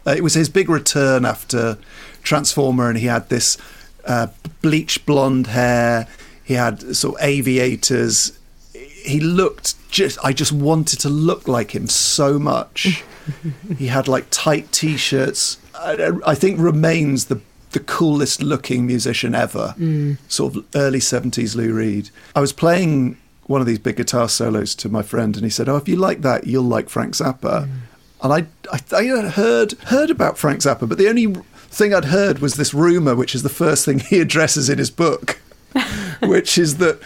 [0.06, 1.78] Uh, it was his big return after
[2.24, 3.58] Transformer, and he had this
[4.06, 4.28] uh,
[4.62, 6.08] bleach blonde hair.
[6.44, 8.38] He had sort of aviators.
[8.74, 10.18] He looked just.
[10.24, 13.04] I just wanted to look like him so much.
[13.78, 15.58] he had like tight t-shirts.
[15.76, 17.42] I, I think remains the
[17.72, 19.74] the coolest looking musician ever.
[20.28, 22.10] Sort of early seventies Lou Reed.
[22.36, 25.70] I was playing one of these big guitar solos to my friend, and he said,
[25.70, 27.74] "Oh, if you like that, you'll like Frank Zappa." Hmm.
[28.22, 31.36] And I, I, I had heard heard about Frank Zappa, but the only
[31.74, 34.90] thing I'd heard was this rumor, which is the first thing he addresses in his
[34.90, 35.40] book,
[36.22, 37.02] which is that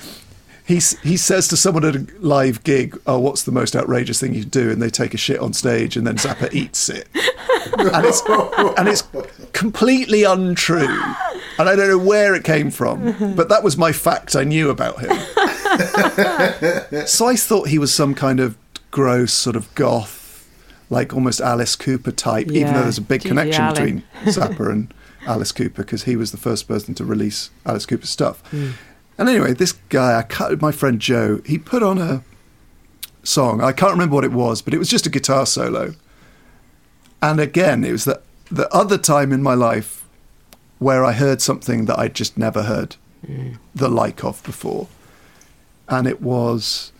[0.68, 4.34] he he says to someone at a live gig, "Oh, what's the most outrageous thing
[4.34, 7.08] you can do?" And they take a shit on stage, and then Zappa eats it,
[7.14, 8.22] and it's
[8.78, 9.04] and it's
[9.54, 11.02] completely untrue,
[11.58, 14.70] and I don't know where it came from, but that was my fact I knew
[14.70, 15.18] about him.
[17.07, 18.57] so I thought he was some kind of
[18.91, 20.47] gross sort of goth,
[20.89, 23.74] like almost Alice Cooper type, even though there's a big Gigi connection Allen.
[23.74, 24.03] between
[24.34, 24.93] Zappa and
[25.26, 28.41] Alice Cooper because he was the first person to release Alice Cooper stuff.
[28.51, 28.72] Hmm.
[29.18, 32.24] And anyway, this guy, I cut, my friend Joe, he put on a
[33.24, 33.61] song.
[33.61, 35.95] I can't remember what it was, but it was just a guitar solo.
[37.22, 40.07] And again, it was the the other time in my life
[40.80, 42.95] where I heard something that I'd just never heard
[43.26, 43.53] hmm.
[43.76, 44.88] the like of before.
[45.90, 46.92] And it was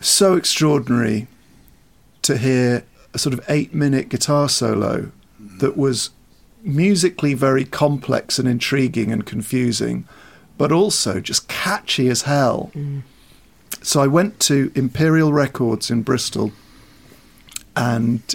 [0.00, 1.26] so extraordinary
[2.22, 5.10] to hear a sort of eight minute guitar solo
[5.58, 6.10] that was
[6.62, 10.06] musically very complex and intriguing and confusing,
[10.58, 12.70] but also just catchy as hell.
[12.74, 13.02] Mm.
[13.82, 16.52] So I went to Imperial Records in Bristol
[17.76, 18.34] and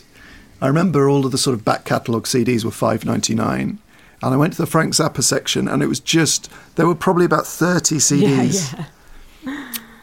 [0.62, 3.80] I remember all of the sort of back catalogue CDs were five ninety nine.
[4.22, 7.26] And I went to the Frank Zappa section and it was just there were probably
[7.26, 8.74] about thirty CDs.
[8.74, 8.86] Yeah, yeah.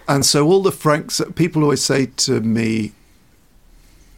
[0.09, 2.93] And so all the Frank Za- people always say to me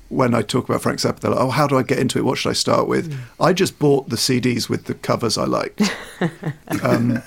[0.08, 2.24] when I talk about Frank Zappa, they're like, "Oh, how do I get into it?
[2.24, 5.82] What should I start with?" I just bought the CDs with the covers I liked,
[6.82, 7.22] um,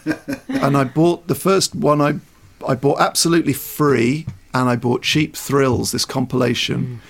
[0.47, 2.01] and I bought the first one.
[2.01, 2.20] I
[2.68, 7.01] I bought absolutely free, and I bought Cheap Thrills, this compilation,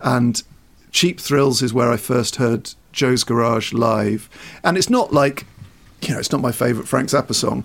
[0.00, 0.42] and
[0.92, 4.28] Cheap Thrills is where I first heard Joe's Garage live,
[4.62, 5.46] and it's not like
[6.02, 7.64] you know, it's not my favourite Frank Zappa song,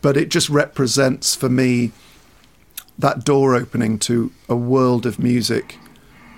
[0.00, 1.92] but it just represents for me
[2.98, 5.78] that door opening to a world of music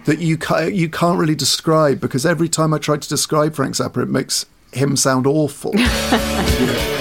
[0.04, 3.74] that you can't, you can't really describe because every time I try to describe Frank
[3.74, 5.72] Zappa, it makes him sound awful.
[5.74, 6.92] It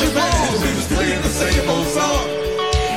[0.00, 2.28] his function balls, he was playing the same old song.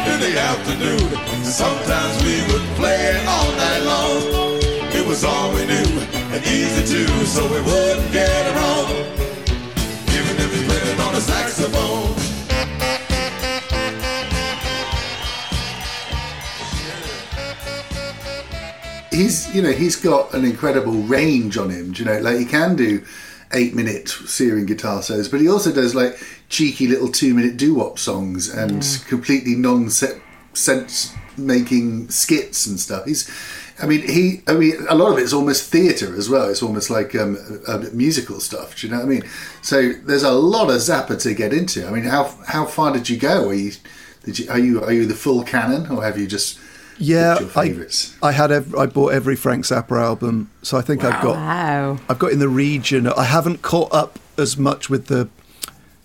[0.07, 4.21] In the afternoon, sometimes we would play it all night long.
[4.93, 5.89] It was all we knew,
[6.31, 8.89] and easy too, so we wouldn't get it wrong.
[10.15, 12.13] Even if we played it on a saxophone.
[19.11, 21.91] he's you know he's got an incredible range on him.
[21.91, 23.03] Do you know, like he can do
[23.53, 27.75] eight minute searing guitar solos, but he also does like cheeky little two minute doo
[27.75, 33.05] wop songs and completely non sense making skits and stuff.
[33.05, 33.29] He's
[33.81, 34.41] I mean, he.
[34.47, 36.49] I mean, a lot of it's almost theatre as well.
[36.49, 37.37] It's almost like um,
[37.67, 38.79] uh, musical stuff.
[38.79, 39.23] Do you know what I mean?
[39.61, 41.87] So there's a lot of Zappa to get into.
[41.87, 43.47] I mean, how how far did you go?
[43.47, 43.71] Were you
[44.23, 46.59] Did you are you are you the full canon or have you just
[46.97, 47.87] Yeah, your?
[48.21, 51.35] I, I had ev- I bought every Frank Zappa album, so I think I've got
[51.35, 51.99] Wow.
[52.09, 53.07] I've got in the region.
[53.07, 55.29] I haven't caught up as much with the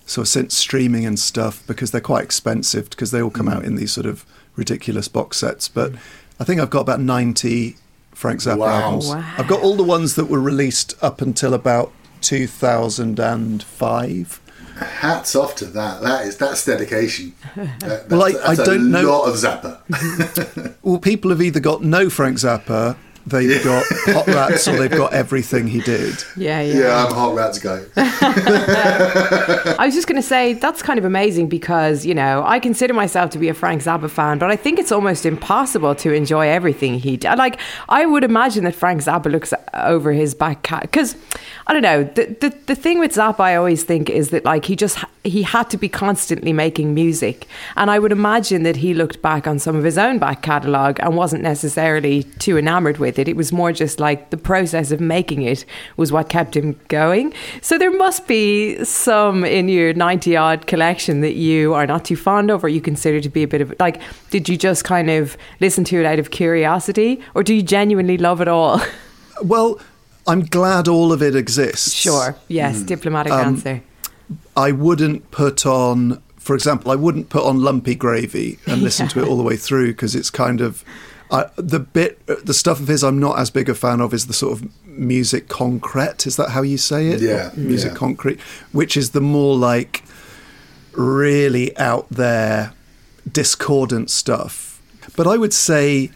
[0.06, 3.54] sort of since streaming and stuff because they're quite expensive because they all come mm.
[3.54, 4.24] out in these sort of
[4.56, 5.68] ridiculous box sets.
[5.68, 5.92] But
[6.40, 7.76] I think I've got about ninety
[8.12, 8.80] Frank Zappa Wow.
[8.80, 9.08] albums.
[9.08, 9.34] Wow.
[9.38, 14.40] I've got all the ones that were released up until about two thousand and five.
[14.78, 16.00] Hats off to that.
[16.02, 17.34] That is that's dedication.
[17.56, 20.74] Uh, that- Well, I- that's- I don't know- A lot of Zappa.
[20.82, 22.96] Well, people have either got no Frank Zappa,
[23.28, 26.22] they've got Hot Rats, or they've got everything he did.
[26.36, 26.80] Yeah, yeah.
[26.80, 27.82] yeah, I'm a hot rats guy.
[29.78, 32.94] I was just going to say that's kind of amazing because you know I consider
[32.94, 36.48] myself to be a Frank Zappa fan, but I think it's almost impossible to enjoy
[36.48, 37.36] everything he did.
[37.36, 37.58] Like
[37.88, 41.16] I would imagine that Frank Zappa looks over his back cat because
[41.66, 44.64] I don't know the, the the thing with Zappa I always think is that like
[44.64, 48.94] he just he had to be constantly making music, and I would imagine that he
[48.94, 53.17] looked back on some of his own back catalogue and wasn't necessarily too enamored with
[53.18, 53.28] it.
[53.28, 55.64] It was more just like the process of making it
[55.96, 57.32] was what kept him going.
[57.60, 62.16] So there must be some in your 90 odd collection that you are not too
[62.16, 64.00] fond of or you consider to be a bit of like,
[64.30, 68.18] did you just kind of listen to it out of curiosity or do you genuinely
[68.18, 68.80] love it all?
[69.40, 69.78] Well,
[70.26, 71.92] I'm glad all of it exists.
[71.92, 72.36] sure.
[72.48, 72.80] Yes.
[72.80, 72.86] Mm.
[72.86, 73.82] Diplomatic um, answer.
[74.56, 79.20] I wouldn't put on, for example, I wouldn't put on Lumpy Gravy and listen to
[79.22, 80.84] it all the way through because it's kind of
[81.30, 84.26] I the bit, the stuff of his I'm not as big a fan of is
[84.26, 86.26] the sort of musique concrète.
[86.26, 87.20] Is that how you say it?
[87.20, 87.98] Yeah, music yeah.
[87.98, 88.40] concrete,
[88.72, 90.02] which is the more like
[90.92, 92.72] really out there
[93.30, 94.82] discordant stuff.
[95.16, 96.10] But I would say,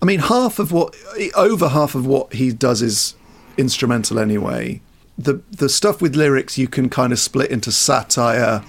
[0.00, 0.96] I mean, half of what
[1.34, 3.14] over half of what he does is
[3.56, 4.80] instrumental anyway.
[5.18, 8.64] The the stuff with lyrics you can kind of split into satire,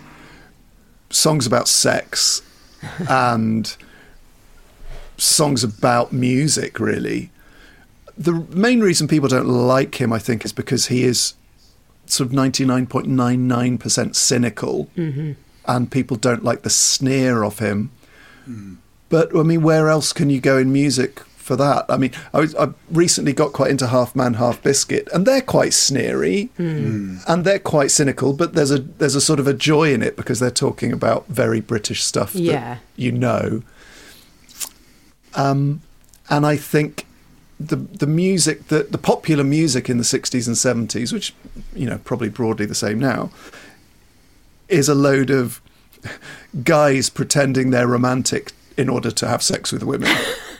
[1.10, 2.42] songs about sex,
[3.10, 3.76] and
[5.22, 6.80] songs about music.
[6.80, 7.30] Really,
[8.18, 11.36] the main reason people don't like him, I think, is because he is
[12.06, 15.34] sort of ninety nine point nine nine percent cynical, mm-hmm.
[15.66, 17.92] and people don't like the sneer of him.
[18.46, 18.76] Hmm.
[19.10, 21.86] But I mean, where else can you go in music for that?
[21.90, 25.42] I mean, I, was, I recently got quite into Half Man, Half Biscuit, and they're
[25.42, 26.64] quite sneery hmm.
[26.64, 27.18] Hmm.
[27.28, 28.34] and they're quite cynical.
[28.34, 31.28] But there's a there's a sort of a joy in it because they're talking about
[31.28, 32.76] very British stuff Yeah.
[32.76, 33.64] that you know.
[35.36, 35.82] Um,
[36.30, 37.06] and I think
[37.60, 40.56] the the music, the the popular music in the '60s and
[40.90, 41.34] '70s, which
[41.76, 43.32] you know probably broadly the same now,
[44.68, 45.62] is a load of
[46.64, 50.10] guys pretending they're romantic in order to have sex with women.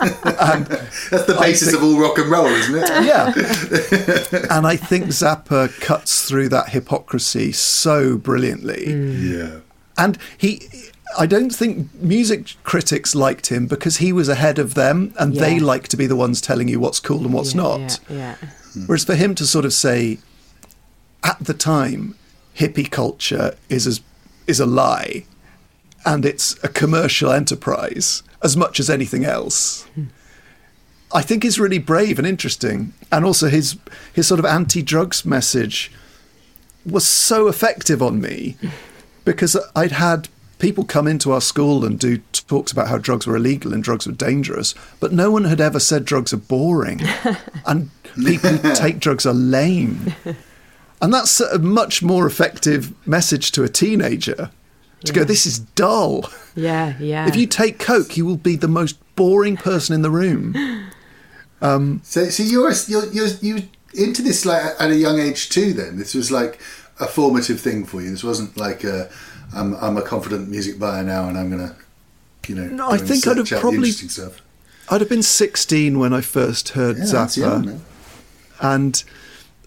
[0.00, 2.88] That's the basis think- of all rock and roll, isn't it?
[3.04, 3.26] yeah.
[4.56, 8.92] and I think Zappa cuts through that hypocrisy so brilliantly.
[8.92, 9.60] Yeah.
[9.96, 10.68] And he
[11.18, 15.60] I don't think music critics liked him because he was ahead of them and they
[15.60, 18.00] like to be the ones telling you what's cool and what's Yeah, not.
[18.08, 18.16] Yeah.
[18.16, 18.36] yeah.
[18.86, 20.18] Whereas for him to sort of say,
[21.22, 22.16] at the time,
[22.56, 24.00] hippie culture is as,
[24.46, 25.24] is a lie,
[26.04, 29.86] and it's a commercial enterprise as much as anything else.
[31.12, 33.76] I think is really brave and interesting, and also his
[34.12, 35.92] his sort of anti-drugs message
[36.84, 38.56] was so effective on me
[39.24, 40.28] because I'd had
[40.64, 44.06] people come into our school and do talks about how drugs were illegal and drugs
[44.06, 47.02] were dangerous, but no one had ever said drugs are boring
[47.66, 50.14] and people who take drugs are lame.
[51.02, 54.50] And that's a much more effective message to a teenager
[55.04, 56.30] to go, this is dull.
[56.54, 56.96] Yeah.
[56.98, 57.28] Yeah.
[57.28, 60.54] If you take Coke, you will be the most boring person in the room.
[61.60, 65.74] Um, so, so you're you're you're you into this like at a young age too.
[65.74, 66.58] Then this was like
[66.98, 68.10] a formative thing for you.
[68.10, 69.10] This wasn't like a,
[69.54, 71.76] I'm I'm a confident music buyer now, and I'm gonna,
[72.48, 72.66] you know.
[72.66, 74.40] No, I think I'd have search out the probably- stuff.
[74.90, 77.80] I'd have been 16 when I first heard Yeah, that's young, Zappa.
[78.60, 79.04] and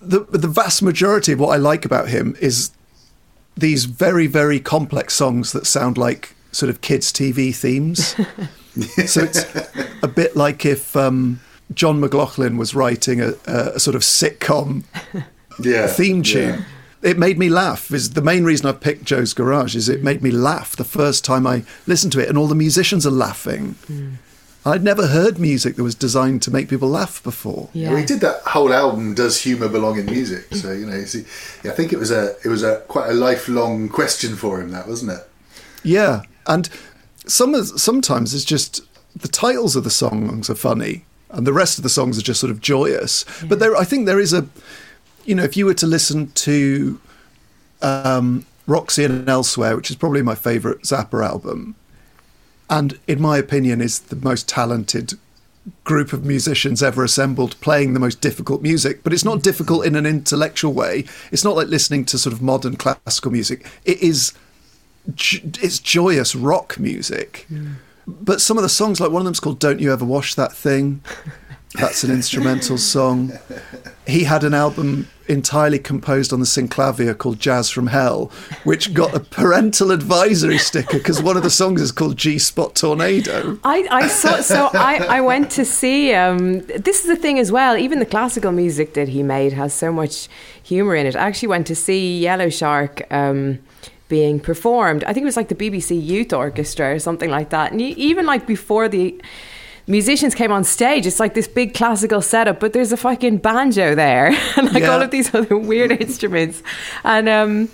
[0.01, 2.69] the the vast majority of what I like about him is
[3.55, 8.09] these very very complex songs that sound like sort of kids TV themes.
[9.11, 9.43] so it's
[10.03, 11.39] a bit like if um,
[11.73, 14.83] John McLaughlin was writing a, a, a sort of sitcom
[15.59, 15.87] Yeah.
[15.87, 16.63] theme tune.
[17.01, 17.91] It made me laugh.
[17.91, 19.75] Is the main reason I picked Joe's Garage.
[19.75, 22.55] Is it made me laugh the first time I listened to it, and all the
[22.55, 23.75] musicians are laughing.
[23.87, 24.09] Hmm.
[24.65, 27.69] I'd never heard music that was designed to make people laugh before.
[27.71, 27.89] yeah.
[27.89, 29.13] Well, he did that whole album.
[29.13, 30.53] Does humour belong in music?
[30.55, 31.23] So you know, you see,
[31.63, 34.71] yeah, I think it was a it was a quite a lifelong question for him.
[34.71, 35.29] That wasn't it?
[35.83, 36.67] Yeah, and
[37.27, 38.81] some sometimes it's just
[39.15, 42.41] the titles of the songs are funny, and the rest of the songs are just
[42.41, 43.23] sort of joyous.
[43.47, 44.47] But there, I think there is a,
[45.27, 46.99] you know, if you were to listen to
[47.81, 51.75] um, Roxy and Elsewhere, which is probably my favourite Zappa album,
[52.69, 55.13] and in my opinion is the most talented
[55.83, 59.95] group of musicians ever assembled playing the most difficult music but it's not difficult in
[59.95, 61.03] an intellectual way.
[61.31, 63.69] It's not like listening to sort of modern classical music.
[63.83, 64.33] It is
[65.07, 67.47] it's joyous rock music.
[68.05, 70.53] But some of the songs like one of them's called don't you ever wash that
[70.53, 71.01] thing?
[71.75, 73.33] That's an instrumental song.
[74.05, 78.31] He had an album entirely composed on the synclavier called Jazz from Hell,
[78.63, 82.75] which got a parental advisory sticker because one of the songs is called G Spot
[82.75, 83.59] Tornado.
[83.63, 87.51] I, I saw so I, I went to see um, this is the thing as
[87.51, 90.27] well even the classical music that he made has so much
[90.63, 91.15] humor in it.
[91.15, 93.59] I actually went to see Yellow Shark um,
[94.09, 95.03] being performed.
[95.03, 97.71] I think it was like the BBC Youth Orchestra or something like that.
[97.71, 99.19] And even like before the
[99.87, 103.95] musicians came on stage it's like this big classical setup but there's a fucking banjo
[103.95, 104.27] there
[104.57, 104.89] and like Yeah.
[104.91, 106.61] all of these other weird instruments
[107.03, 107.69] and um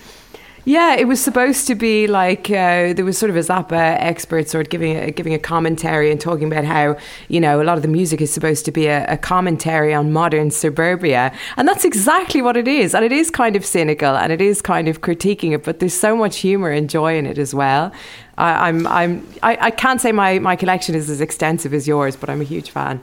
[0.65, 4.47] yeah, it was supposed to be like uh, there was sort of a Zappa expert
[4.47, 6.95] sort of giving a, giving a commentary and talking about how
[7.27, 10.13] you know a lot of the music is supposed to be a, a commentary on
[10.13, 12.95] modern suburbia, and that's exactly what it is.
[12.95, 15.93] And it is kind of cynical and it is kind of critiquing it, but there's
[15.93, 17.91] so much humor and joy in it as well.
[18.37, 22.15] I, I'm I'm I, I can't say my my collection is as extensive as yours,
[22.15, 23.01] but I'm a huge fan.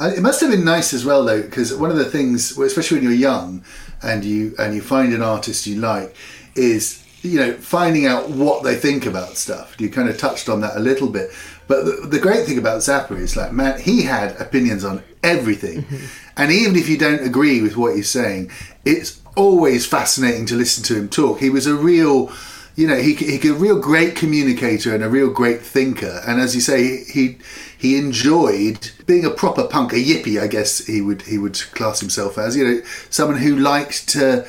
[0.00, 2.98] I- It must have been nice as well, though, because one of the things, especially
[2.98, 3.62] when you're young
[4.02, 6.14] and you and you find an artist you like,
[6.56, 9.74] is you know finding out what they think about stuff.
[9.80, 11.30] You kind of touched on that a little bit,
[11.68, 15.82] but the, the great thing about Zappa is like, man, he had opinions on everything,
[15.82, 16.06] mm-hmm.
[16.36, 18.50] and even if you don't agree with what he's saying,
[18.84, 21.40] it's always fascinating to listen to him talk.
[21.40, 22.32] He was a real
[22.76, 26.20] you know, he he a real great communicator and a real great thinker.
[26.26, 27.38] And as you say, he
[27.76, 32.00] he enjoyed being a proper punk, a yippie, I guess he would he would class
[32.00, 32.54] himself as.
[32.54, 34.46] You know, someone who liked to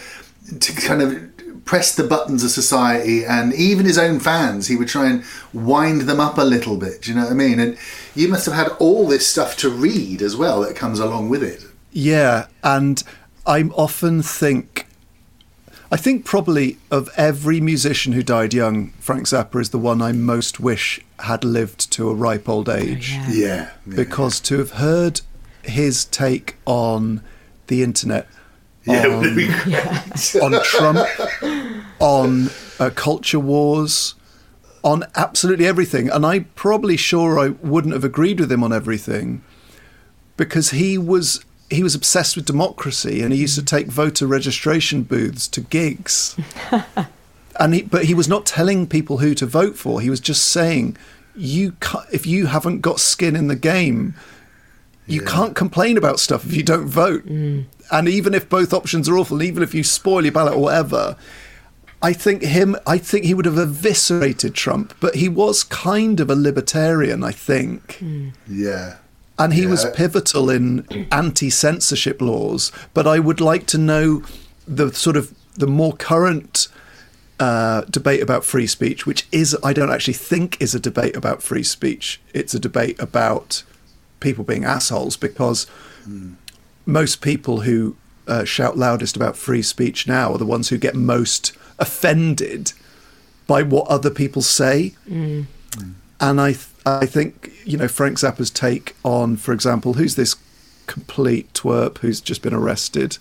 [0.60, 1.37] to kind of
[1.68, 6.02] press the buttons of society, and even his own fans, he would try and wind
[6.02, 7.04] them up a little bit.
[7.04, 7.60] Do you know what I mean?
[7.60, 7.78] And
[8.16, 11.44] you must have had all this stuff to read as well that comes along with
[11.44, 11.64] it.
[11.92, 13.04] Yeah, and
[13.46, 14.88] I often think,
[15.92, 20.12] I think probably of every musician who died young, Frank Zappa is the one I
[20.12, 23.12] most wish had lived to a ripe old oh, age.
[23.12, 23.30] Yeah.
[23.30, 23.96] Yeah, yeah.
[23.96, 25.22] Because to have heard
[25.64, 27.22] his take on
[27.68, 28.28] the internet,
[28.86, 30.36] Yeah, on, would be great.
[30.42, 31.08] on Trump,
[32.00, 34.16] on uh, culture wars,
[34.84, 36.10] on absolutely everything.
[36.10, 39.44] And I'm probably sure I wouldn't have agreed with him on everything
[40.38, 45.04] because he was he was obsessed with democracy and he used to take voter registration
[45.04, 46.38] booths to gigs.
[47.60, 50.00] and he, but he was not telling people who to vote for.
[50.00, 50.96] He was just saying,
[51.36, 51.76] "You
[52.12, 54.16] if you haven't got skin in the game,
[55.06, 57.26] you can't complain about stuff if you don't vote.
[57.90, 61.18] And even if both options are awful, even if you spoil your ballot or whatever."
[62.02, 62.76] I think him.
[62.86, 67.24] I think he would have eviscerated Trump, but he was kind of a libertarian.
[67.24, 68.00] I think,
[68.48, 68.98] yeah.
[69.40, 72.72] and he was pivotal in anti-censorship laws.
[72.94, 74.24] But I would like to know
[74.68, 76.68] the sort of the more current
[77.40, 81.42] uh, debate about free speech, which is I don't actually think is a debate about
[81.42, 82.22] free speech.
[82.34, 83.64] It's a debate about
[84.20, 85.68] people being assholes because
[86.86, 87.96] most people who
[88.28, 92.74] uh, shout loudest about free speech now are the ones who get most offended
[93.48, 94.96] by what other people say.
[95.08, 100.36] And I, th- I think you know Frank Zappa's take on, for example, who's this
[100.88, 103.18] complete twerp who's just been arrested?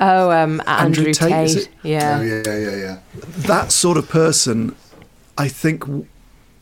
[0.00, 1.44] Oh, um, Andrew, Andrew Tate, Tate.
[1.44, 1.68] is it?
[1.82, 2.18] Yeah.
[2.18, 2.98] Oh, yeah, yeah, yeah.
[3.46, 4.74] That sort of person,
[5.36, 5.84] I think,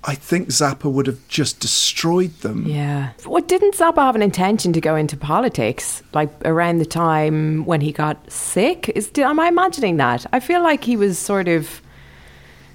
[0.04, 2.66] I think Zappa would have just destroyed them.
[2.66, 3.10] Yeah.
[3.24, 7.80] What didn't Zappa have an intention to go into politics like around the time when
[7.80, 8.88] he got sick?
[8.96, 10.26] Is did, am I imagining that?
[10.32, 11.80] I feel like he was sort of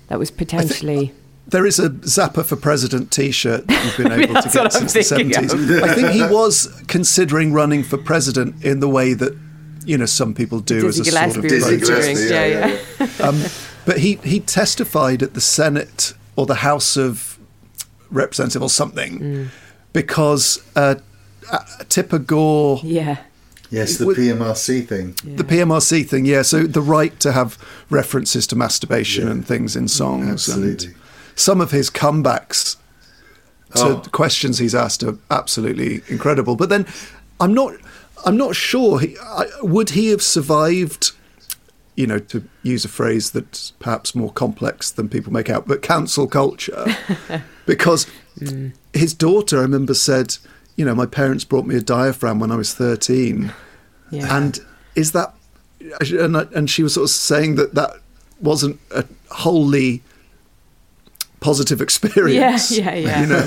[0.08, 1.12] that was potentially
[1.48, 4.76] There is a Zappa for President T-shirt that you've been able to That's get what
[4.76, 5.84] I'm since the thinking seventies.
[5.84, 9.38] I think he was considering running for president in the way that
[9.86, 12.45] you know some people do Dizzy as a Gillespie sort of was Dizzy Gillespie, Yeah,
[12.45, 12.68] yeah,
[12.99, 13.08] yeah.
[13.20, 13.41] yeah, Um,
[13.86, 17.38] but he he testified at the Senate or the House of
[18.09, 19.47] Representative or something Mm.
[19.91, 20.95] because uh,
[21.51, 21.59] uh,
[21.89, 22.80] Tipper Gore.
[22.84, 23.18] Yeah.
[23.69, 25.14] Yes, the Would- PMRC thing.
[25.26, 26.41] The PMRC thing, yeah.
[26.43, 27.57] So the right to have
[27.89, 29.31] references to masturbation Yeah.
[29.31, 30.88] and things in songs, Absolutely.
[30.88, 30.95] and
[31.35, 32.77] some of his comebacks
[33.76, 34.01] to Oh.
[34.14, 36.55] questions he's asked are absolutely incredible.
[36.55, 36.85] But then,
[37.41, 37.73] I'm not,
[38.26, 38.99] I'm not sure.
[38.99, 41.11] He, I, would he have survived?
[41.98, 45.82] You know, to use a phrase that's perhaps more complex than people make out, but
[45.82, 46.86] cancel culture,
[47.65, 48.06] because
[48.40, 48.72] mm.
[48.94, 50.38] his daughter, I remember, said,
[50.76, 53.52] "You know, my parents brought me a diaphragm when I was 13."
[54.11, 54.38] Yeah.
[54.38, 54.60] And
[54.95, 55.34] is that,
[55.99, 57.99] and, I- and she was sort of saying that that
[58.40, 60.02] wasn't a wholly
[61.39, 62.72] positive experience.
[62.72, 63.22] Yeah, yeah, yeah.
[63.22, 63.43] You know,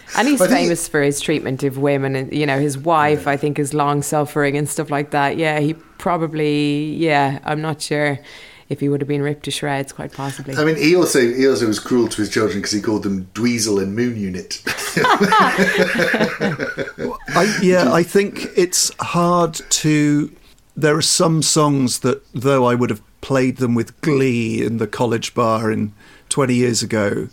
[0.16, 3.26] And he's I think- famous for his treatment of women, and you know his wife.
[3.26, 5.36] I think is long suffering and stuff like that.
[5.36, 6.94] Yeah, he probably.
[6.94, 8.18] Yeah, I'm not sure
[8.68, 9.92] if he would have been ripped to shreds.
[9.92, 10.54] Quite possibly.
[10.56, 13.26] I mean, he also he also was cruel to his children because he called them
[13.34, 14.62] Dweezil and Moon Unit.
[17.34, 20.30] I, yeah, I think it's hard to.
[20.76, 24.86] There are some songs that, though I would have played them with glee in the
[24.86, 25.92] college bar in
[26.32, 27.28] 20 years ago,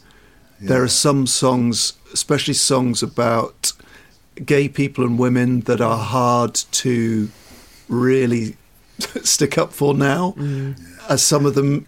[0.59, 3.71] there are some songs, especially songs about
[4.45, 7.29] gay people and women, that are hard to
[7.87, 8.57] really
[9.23, 10.35] stick up for now.
[11.07, 11.87] As some of them.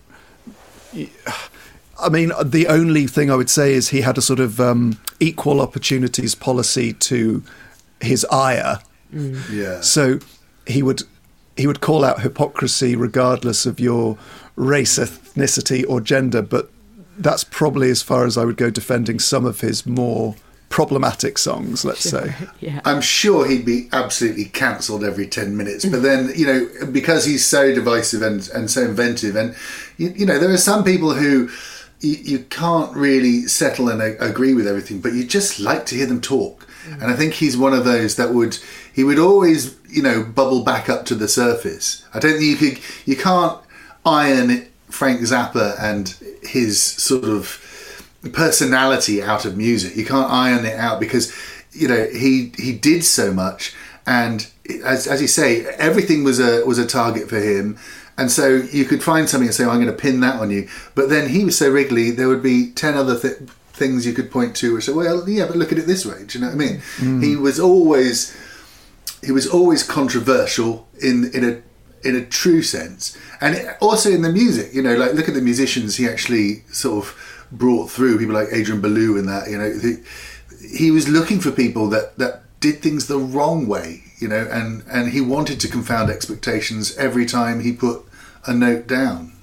[2.01, 4.97] I mean, the only thing I would say is he had a sort of um,
[5.19, 7.43] equal opportunities policy to
[7.99, 8.79] his ire.
[9.51, 9.81] yeah.
[9.81, 10.19] So
[10.65, 11.03] he would
[11.57, 14.17] he would call out hypocrisy regardless of your
[14.55, 16.41] race, ethnicity, or gender.
[16.41, 16.71] But
[17.21, 20.35] that's probably as far as I would go defending some of his more
[20.69, 21.85] problematic songs.
[21.85, 22.33] Let's say.
[22.59, 22.81] yeah.
[22.85, 25.85] I'm sure he'd be absolutely cancelled every 10 minutes.
[25.85, 29.55] But then, you know, because he's so divisive and, and so inventive, and,
[29.97, 31.49] you, you know, there are some people who
[31.99, 35.95] you, you can't really settle and a- agree with everything, but you just like to
[35.95, 36.65] hear them talk.
[36.87, 37.01] Mm.
[37.01, 38.57] And I think he's one of those that would,
[38.93, 42.03] he would always, you know, bubble back up to the surface.
[42.13, 43.61] I don't think you could, you can't
[44.05, 46.09] iron Frank Zappa and
[46.43, 47.59] his sort of
[48.33, 49.95] personality out of music.
[49.95, 51.33] You can't iron it out because
[51.71, 53.73] you know he he did so much,
[54.05, 54.47] and
[54.83, 57.77] as as you say, everything was a was a target for him.
[58.17, 60.51] And so you could find something and say, oh, "I'm going to pin that on
[60.51, 62.11] you," but then he was so wriggly.
[62.11, 63.37] There would be ten other th-
[63.73, 66.25] things you could point to, which say, "Well, yeah, but look at it this way."
[66.25, 66.81] Do you know what I mean?
[66.97, 67.23] Mm.
[67.23, 68.35] He was always
[69.23, 71.61] he was always controversial in in a
[72.03, 74.73] in a true sense, and also in the music.
[74.73, 78.19] You know, like look at the musicians he actually sort of brought through.
[78.19, 79.49] People like Adrian Belew and that.
[79.49, 84.03] You know, he, he was looking for people that that did things the wrong way.
[84.19, 88.03] You know, and and he wanted to confound expectations every time he put
[88.45, 89.33] a note down.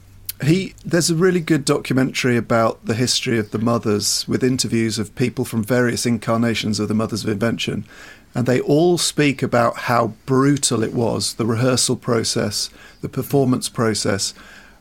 [0.44, 5.14] He there's a really good documentary about the history of the mothers with interviews of
[5.16, 7.84] people from various incarnations of the mothers of invention
[8.34, 14.34] and they all speak about how brutal it was the rehearsal process the performance process.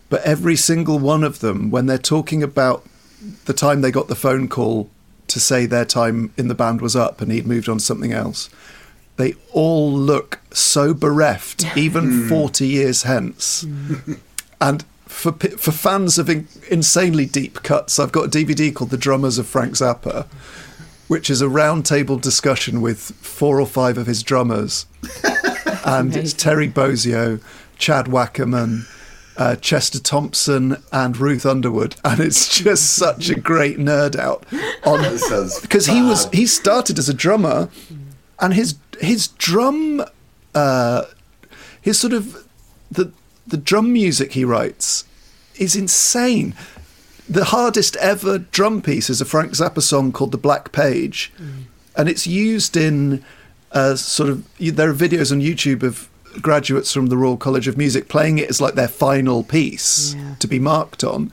[0.10, 2.84] But every single one of them when they're talking about
[3.46, 4.90] the time they got the phone call
[5.28, 8.14] to say their time in the band was up and he'd moved on to something
[8.14, 8.50] else
[9.18, 12.30] they all look so bereft even hmm.
[12.30, 13.64] 40 years hence.
[13.64, 14.14] Hmm.
[14.62, 18.98] And for for fans of in, insanely deep cuts, I've got a DVD called "The
[18.98, 20.28] Drummers of Frank Zappa,"
[21.08, 24.86] which is a roundtable discussion with four or five of his drummers,
[25.86, 27.42] and it's Terry Bozzio,
[27.78, 28.86] Chad Wackerman,
[29.38, 34.46] uh, Chester Thompson, and Ruth Underwood, and it's just such a great nerd out
[34.84, 35.02] on
[35.62, 37.70] because he was he started as a drummer,
[38.40, 40.04] and his his drum,
[40.54, 41.04] uh,
[41.82, 42.48] his sort of
[42.92, 43.12] the
[43.46, 45.06] the drum music he writes
[45.56, 46.54] is insane.
[47.30, 51.32] The hardest ever drum piece is a Frank Zappa song called "The Black Page,"
[51.96, 53.24] and it's used in
[53.74, 54.46] uh, sort of.
[54.60, 56.10] There are videos on YouTube of
[56.42, 60.36] graduates from the Royal College of Music playing it as like their final piece Yeah.
[60.40, 61.32] to be marked on.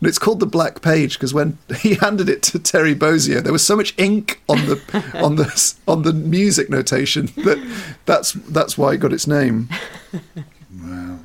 [0.00, 3.52] And it's called the Black Page because when he handed it to Terry Bozzio, there
[3.54, 7.58] was so much ink on the on the on the music notation that
[8.06, 9.68] that's that's why it got its name.
[10.12, 11.18] Wow.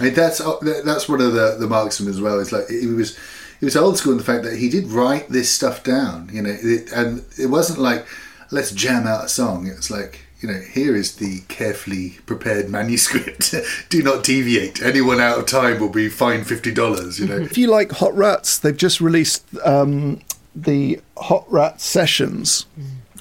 [0.00, 2.40] I mean, that's uh, that's one of the the marks of him as well.
[2.40, 3.16] It's like he was
[3.62, 6.42] he was old school in the fact that he did write this stuff down, you
[6.42, 8.04] know, it, and it wasn't like
[8.50, 9.68] let's jam out a song.
[9.68, 13.54] It's like you know, here is the carefully prepared manuscript.
[13.88, 14.82] Do not deviate.
[14.82, 17.20] Anyone out of time will be fined fifty dollars.
[17.20, 17.36] You know.
[17.40, 20.22] If you like Hot Rats, they've just released um,
[20.56, 22.66] the Hot Rat Sessions,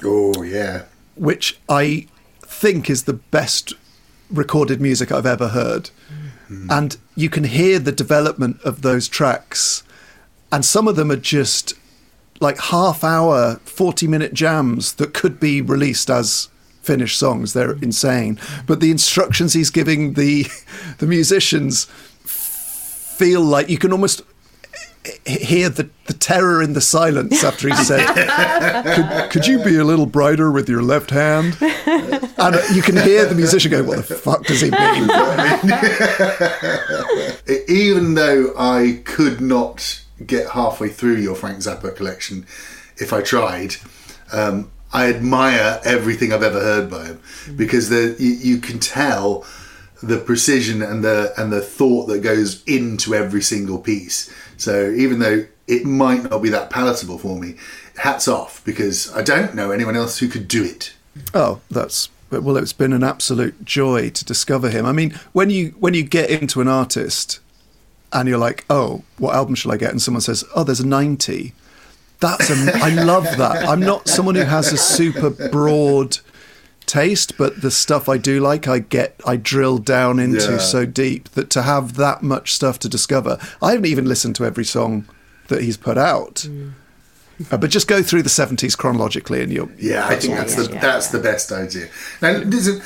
[0.03, 0.85] oh yeah.
[1.13, 2.07] which I
[2.41, 3.75] think is the best
[4.31, 5.91] recorded music I've ever heard.
[6.69, 9.83] And you can hear the development of those tracks.
[10.51, 11.73] And some of them are just
[12.39, 16.49] like half hour, 40 minute jams that could be released as
[16.81, 17.53] finished songs.
[17.53, 18.39] They're insane.
[18.65, 20.47] But the instructions he's giving the,
[20.97, 21.85] the musicians
[22.25, 24.23] feel like you can almost
[25.25, 28.05] hear the, the terror in the silence after he said,
[28.95, 31.57] could, could you be a little brighter with your left hand?
[31.61, 35.09] And you can hear the musician go, What the fuck does he mean?
[37.67, 42.45] Even though I could not get halfway through your Frank Zappa collection
[42.97, 43.75] if I tried,
[44.31, 47.21] um, I admire everything I've ever heard by him
[47.55, 49.45] because the, you, you can tell
[50.03, 54.33] the precision and the and the thought that goes into every single piece.
[54.57, 57.55] So even though it might not be that palatable for me,
[57.97, 60.93] hats off because I don't know anyone else who could do it.
[61.33, 62.57] Oh, that's well.
[62.57, 64.85] It's been an absolute joy to discover him.
[64.85, 67.39] I mean, when you when you get into an artist
[68.13, 69.91] and you're like, oh, what album shall I get?
[69.91, 71.53] And someone says, oh, there's a ninety.
[72.19, 73.67] That's a, I love that.
[73.67, 76.19] I'm not someone who has a super broad
[76.85, 80.57] taste, but the stuff I do like, I get, I drill down into Yeah.
[80.59, 84.45] so deep that to have that much stuff to discover, I haven't even listened to
[84.45, 85.07] every song
[85.47, 86.47] that he's put out.
[87.49, 89.71] Uh, but just go through the 70s chronologically and you'll.
[89.79, 91.87] Yeah, I think that's yeah, the yeah, that's the best idea.
[92.21, 92.81] Now, this is,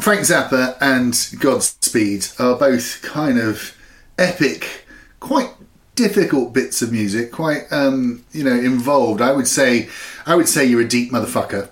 [0.00, 3.76] Frank Zappa and Godspeed are both kind of
[4.22, 4.86] epic,
[5.20, 5.50] quite
[5.94, 9.20] difficult bits of music, quite um, you know involved.
[9.20, 9.88] I would say,
[10.26, 11.68] I would say you're a deep motherfucker.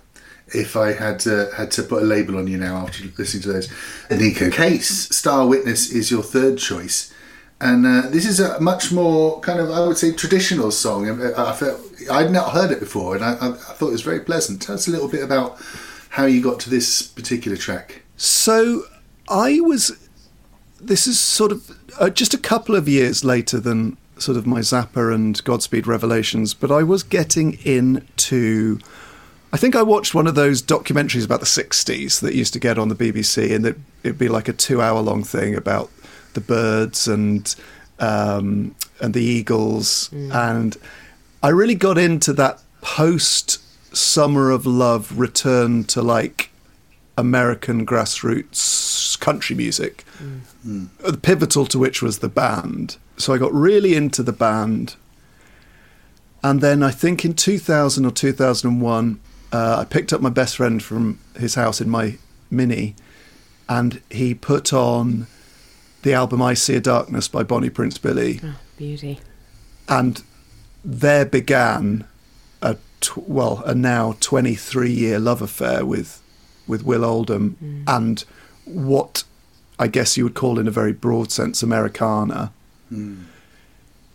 [0.53, 3.53] If I had to, had to put a label on you now after listening to
[3.53, 3.69] those,
[4.09, 7.15] Neko Case, Star Witness is your third choice,
[7.61, 11.09] and uh, this is a much more kind of I would say traditional song.
[11.09, 14.21] I, I felt I'd not heard it before, and I, I thought it was very
[14.21, 14.61] pleasant.
[14.61, 15.59] Tell us a little bit about
[16.11, 18.03] how you got to this particular track.
[18.17, 18.85] So
[19.29, 20.09] I was.
[20.81, 24.61] This is sort of uh, just a couple of years later than sort of my
[24.61, 28.79] Zappa and Godspeed revelations, but I was getting into.
[29.53, 32.79] I think I watched one of those documentaries about the 60s that used to get
[32.79, 35.91] on the BBC, and it, it'd be like a two hour long thing about
[36.35, 37.55] the Byrds and
[37.99, 40.11] um, and the eagles.
[40.13, 40.77] And
[41.43, 43.61] I really got into that post
[43.95, 46.50] Summer of Love return to like
[47.17, 50.05] American grassroots country music,
[51.05, 52.97] uh, pivotal to which was the band.
[53.17, 54.97] So I got really into the band.
[56.43, 59.21] And then I think in 2000 or 2001,
[59.53, 62.17] uh, I picked up my best friend from his house in my
[62.51, 62.95] Mini,
[63.69, 65.27] and he put on
[66.03, 69.21] the album I See a Darkness by Bonnie Prince Billy Oh, beauty.
[69.89, 70.23] and
[70.85, 72.05] there began
[72.63, 76.23] a tw- well a now 23 year love affair with
[76.71, 77.85] with Will Oldham mm.
[77.87, 78.25] and
[78.65, 79.25] what
[79.79, 82.53] I guess you would call in a very broad sense Americana.
[82.93, 83.25] Mm.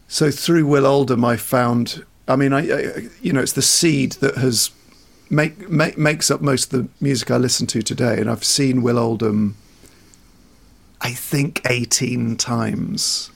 [0.08, 2.04] So through Will Oldham, I found.
[2.28, 4.72] I mean, I, I you know it's the seed that has
[5.30, 8.82] make, make makes up most of the music I listen to today, and I've seen
[8.82, 9.56] Will Oldham.
[11.02, 13.30] I think 18 times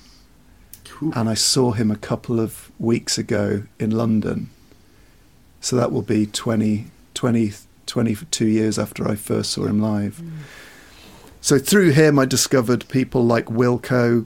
[1.01, 4.49] and I saw him a couple of weeks ago in London.
[5.61, 7.53] So that will be 20, 20,
[7.89, 10.21] 22 years after I first saw him live.
[11.41, 14.25] So through him, I discovered people like Wilco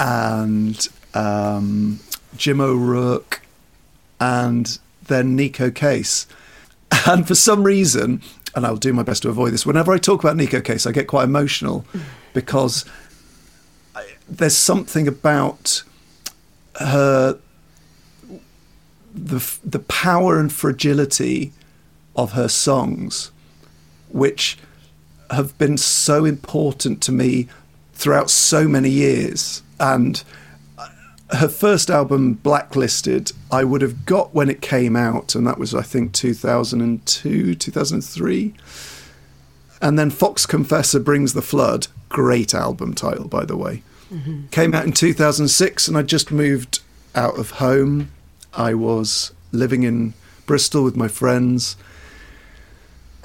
[0.00, 2.00] and um,
[2.36, 3.42] Jim O'Rourke
[4.20, 6.26] and then Neko Case.
[7.06, 8.22] And for some reason,
[8.54, 10.92] and I'll do my best to avoid this, whenever I talk about Neko Case, I
[10.92, 11.84] get quite emotional
[12.32, 12.84] because
[14.28, 15.82] there's something about
[16.80, 17.38] her
[19.14, 21.52] the the power and fragility
[22.16, 23.30] of her songs
[24.08, 24.58] which
[25.30, 27.48] have been so important to me
[27.94, 29.62] throughout so many years.
[29.78, 30.22] And
[30.78, 30.88] uh,
[31.32, 35.74] her first album blacklisted i would have got when it came out and that was
[35.74, 38.54] i think 2002 2003
[39.82, 43.82] and then fox confessor brings the flood great album title by the way.
[44.12, 44.46] Mm-hmm.
[44.48, 46.80] Came out in 2006, and I just moved
[47.14, 48.10] out of home.
[48.54, 50.14] I was living in
[50.46, 51.76] Bristol with my friends,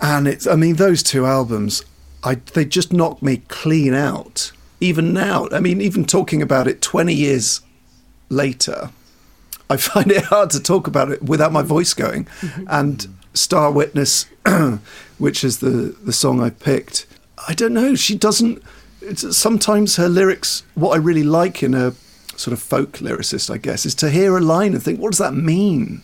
[0.01, 0.47] and it's.
[0.47, 1.83] I mean, those two albums,
[2.23, 4.51] I they just knocked me clean out.
[4.79, 7.61] Even now, I mean, even talking about it 20 years
[8.29, 8.89] later,
[9.69, 12.25] I find it hard to talk about it without my voice going.
[12.41, 12.65] Mm-hmm.
[12.67, 14.25] And Star Witness,
[15.19, 17.05] which is the the song I picked,
[17.47, 17.95] I don't know.
[17.95, 18.63] She doesn't.
[19.01, 21.93] It's, sometimes her lyrics, what I really like in a
[22.35, 25.19] sort of folk lyricist, I guess, is to hear a line and think, what does
[25.19, 26.01] that mean?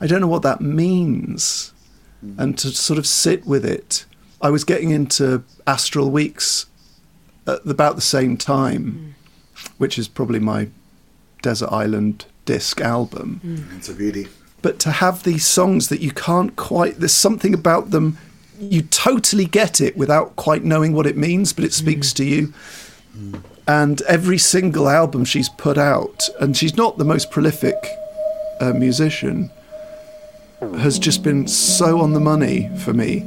[0.00, 1.72] I don't know what that means.
[2.38, 4.04] And to sort of sit with it.
[4.40, 6.66] I was getting into Astral Weeks
[7.46, 9.14] at about the same time,
[9.56, 9.68] mm.
[9.78, 10.68] which is probably my
[11.42, 13.40] Desert Island disc album.
[13.44, 13.76] Mm.
[13.76, 14.28] It's a beauty.
[14.62, 18.16] but to have these songs that you can't quite there's something about them
[18.58, 22.16] you totally get it without quite knowing what it means but it speaks mm.
[22.16, 22.52] to you.
[23.66, 27.76] And every single album she's put out and she's not the most prolific
[28.60, 29.50] uh, musician
[30.78, 33.24] has just been so on the money for me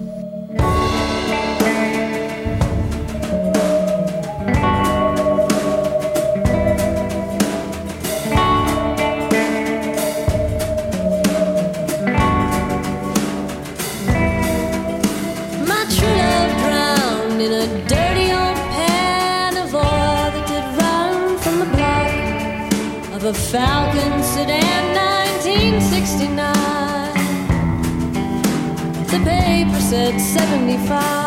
[30.05, 31.24] said 75.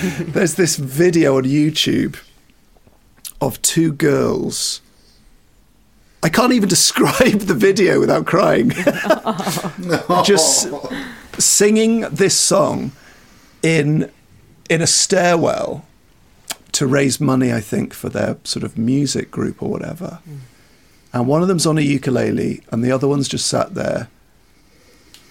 [0.20, 2.16] There's this video on YouTube
[3.38, 4.80] of two girls.
[6.22, 8.70] I can't even describe the video without crying.
[10.24, 10.72] Just
[11.38, 12.92] singing this song
[13.62, 14.10] in
[14.70, 15.84] in a stairwell
[16.72, 20.20] to raise money, I think, for their sort of music group or whatever.
[20.24, 20.36] Hmm.
[21.12, 24.08] And one of them's on a ukulele, and the other one's just sat there.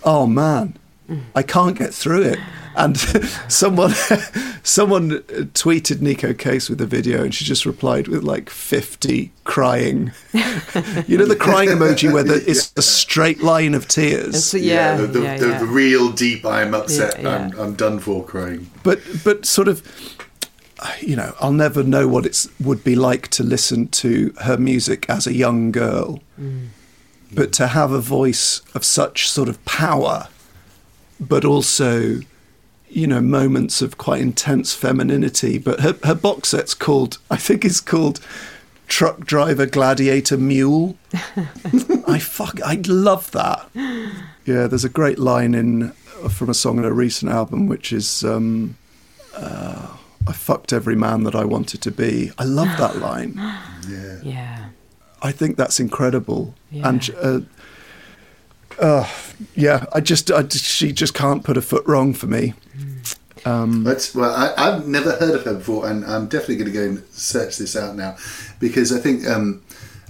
[0.03, 0.77] Oh man,
[1.07, 1.21] hmm.
[1.33, 2.39] I can't get through it.
[2.75, 2.97] And
[3.47, 3.91] someone,
[4.63, 9.31] someone uh, tweeted Neko Case with a video, and she just replied with like fifty
[9.43, 10.11] crying.
[11.07, 14.45] you know the crying emoji where the, it's a straight line of tears.
[14.45, 15.59] So, yeah, the, the, yeah, the, yeah.
[15.59, 17.59] the real deep I'm upset, Yeah, I'm.
[17.59, 18.69] I'm done for crying.
[18.83, 19.83] but but sort of
[21.01, 25.05] you know i'll never know what it would be like to listen to her music
[25.09, 26.67] as a young girl mm.
[27.33, 30.27] but to have a voice of such sort of power
[31.19, 32.21] but also
[32.89, 37.63] you know moments of quite intense femininity but her, her box set's called i think
[37.63, 38.19] it's called
[38.87, 40.97] truck driver gladiator mule
[42.07, 43.69] i fuck i love that
[44.45, 45.91] yeah there's a great line in
[46.29, 48.75] from a song in a recent album which is um
[49.35, 49.95] uh,
[50.27, 52.31] I fucked every man that I wanted to be.
[52.37, 53.39] I love that line.
[53.89, 54.19] Yeah.
[54.21, 54.65] Yeah.
[55.23, 56.53] I think that's incredible.
[56.69, 56.89] Yeah.
[56.89, 57.39] And uh,
[58.79, 59.07] uh,
[59.55, 62.53] yeah, I just, I just, she just can't put a foot wrong for me.
[63.83, 66.83] That's well, I, I've never heard of her before, and I'm definitely going to go
[66.83, 68.17] and search this out now
[68.59, 69.63] because I think um,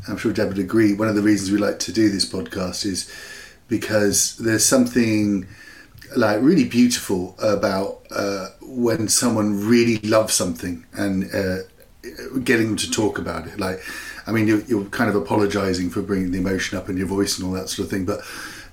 [0.07, 0.93] I'm sure Deb would agree.
[0.93, 3.11] One of the reasons we like to do this podcast is
[3.67, 5.47] because there's something
[6.15, 11.57] like really beautiful about uh, when someone really loves something and uh,
[12.43, 13.59] getting them to talk about it.
[13.59, 13.81] Like,
[14.25, 17.37] I mean, you're, you're kind of apologising for bringing the emotion up in your voice
[17.37, 18.21] and all that sort of thing, but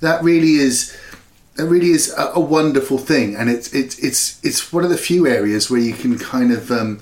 [0.00, 0.96] that really is
[1.58, 4.98] it really is a, a wonderful thing, and it's it's it's it's one of the
[4.98, 7.00] few areas where you can kind of um,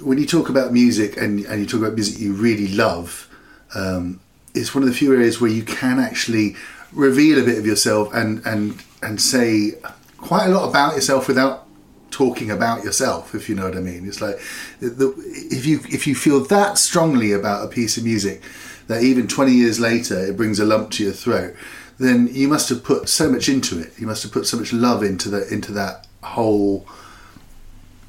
[0.00, 3.28] when you talk about music and and you talk about music you really love,
[3.74, 4.20] um,
[4.54, 6.56] it's one of the few areas where you can actually
[6.92, 9.72] reveal a bit of yourself and and and say
[10.18, 11.66] quite a lot about yourself without
[12.10, 14.06] talking about yourself if you know what i mean.
[14.06, 14.38] It's like
[14.80, 15.14] the,
[15.50, 18.42] if you if you feel that strongly about a piece of music
[18.86, 21.54] that even 20 years later it brings a lump to your throat
[21.98, 24.72] then you must have put so much into it you must have put so much
[24.72, 26.86] love into the into that whole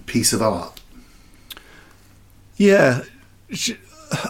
[0.05, 0.79] piece of art
[2.57, 3.03] Yeah,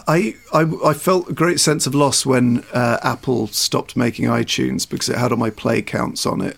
[0.06, 4.88] I, I I felt a great sense of loss when uh, Apple stopped making iTunes
[4.88, 6.56] because it had all my play counts on it.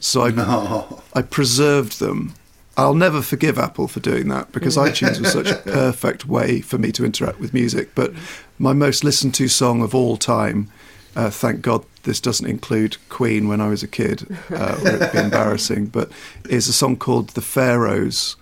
[0.00, 0.84] So I
[1.18, 2.34] I preserved them.
[2.76, 6.76] I'll never forgive Apple for doing that because iTunes was such a perfect way for
[6.76, 7.94] me to interact with music.
[7.94, 8.12] But
[8.58, 10.70] my most listened to song of all time,
[11.16, 15.12] uh, thank God this doesn't include Queen when I was a kid, uh, or it'd
[15.12, 16.10] be embarrassing, but
[16.48, 18.36] is a song called The Pharaohs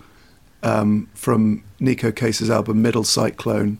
[0.62, 3.78] um, from Neko Case's album Middle Cyclone.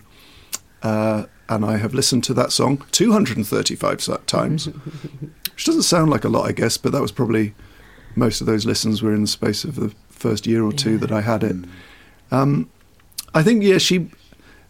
[0.83, 4.67] Uh, and I have listened to that song 235 times,
[5.53, 7.55] which doesn't sound like a lot, I guess, but that was probably
[8.17, 11.13] most of those listens were in the space of the first year or two that
[11.13, 11.57] I had it.
[12.31, 12.71] Um,
[13.35, 14.11] I think, yeah, she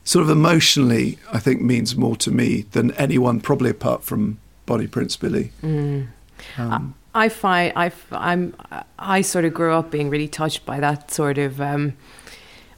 [0.05, 4.87] sort of emotionally, I think, means more to me than anyone, probably apart from Bonnie
[4.87, 5.53] Prince Billy.
[6.59, 8.55] Um, I find I I'm
[8.99, 11.93] I sort of grew up being really touched by that sort of um,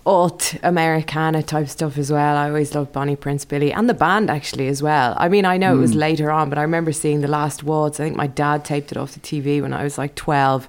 [0.06, 2.36] alt Americana type stuff as well.
[2.36, 5.14] I always loved Bonnie Prince Billy and the band actually as well.
[5.16, 8.00] I mean, I know it was later on, but I remember seeing the last waltz.
[8.00, 10.68] I think my dad taped it off the TV when I was like twelve,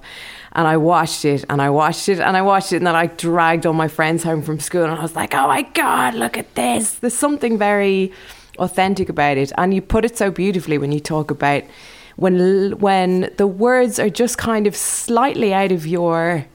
[0.52, 3.06] and I watched it and I watched it and I watched it and then I
[3.06, 6.38] dragged all my friends home from school and I was like, oh my god, look
[6.38, 6.94] at this!
[6.94, 8.12] There's something very
[8.58, 11.62] authentic about it, and you put it so beautifully when you talk about
[12.16, 16.46] when when the words are just kind of slightly out of your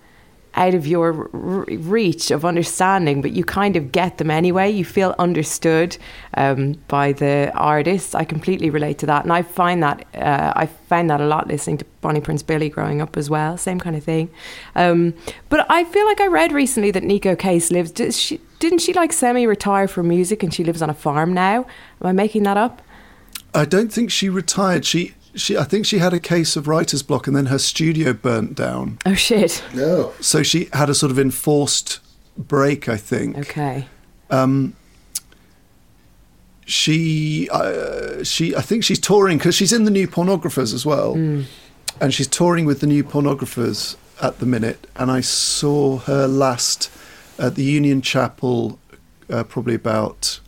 [0.56, 4.70] out of your reach of understanding, but you kind of get them anyway.
[4.70, 5.98] You feel understood
[6.34, 8.14] um, by the artists.
[8.14, 11.48] I completely relate to that, and I find that uh, I found that a lot
[11.48, 13.58] listening to Bonnie Prince Billy growing up as well.
[13.58, 14.30] Same kind of thing.
[14.76, 15.14] Um,
[15.50, 17.94] but I feel like I read recently that Neko Case lives.
[18.18, 21.66] She, didn't she like semi-retire from music, and she lives on a farm now?
[22.00, 22.82] Am I making that up?
[23.54, 24.86] I don't think she retired.
[24.86, 28.14] She she I think she had a case of writer's block and then her studio
[28.14, 29.00] burnt down.
[29.06, 29.64] Oh shit.
[29.74, 30.14] No.
[30.22, 32.00] So she had a sort of enforced
[32.38, 33.38] break, I think.
[33.38, 33.88] Okay.
[34.30, 34.76] Um
[36.66, 41.16] She uh, she I think she's touring because she's in the new pornographers as well.
[42.00, 46.90] And she's touring with the new pornographers at the minute and I saw her last
[47.42, 48.80] at the Union Chapel
[49.30, 50.40] uh, probably about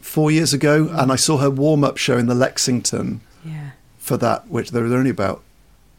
[0.00, 3.20] 4 years ago and I saw her warm-up show in the Lexington.
[3.44, 3.70] Yeah.
[3.98, 5.42] for that, which there were only about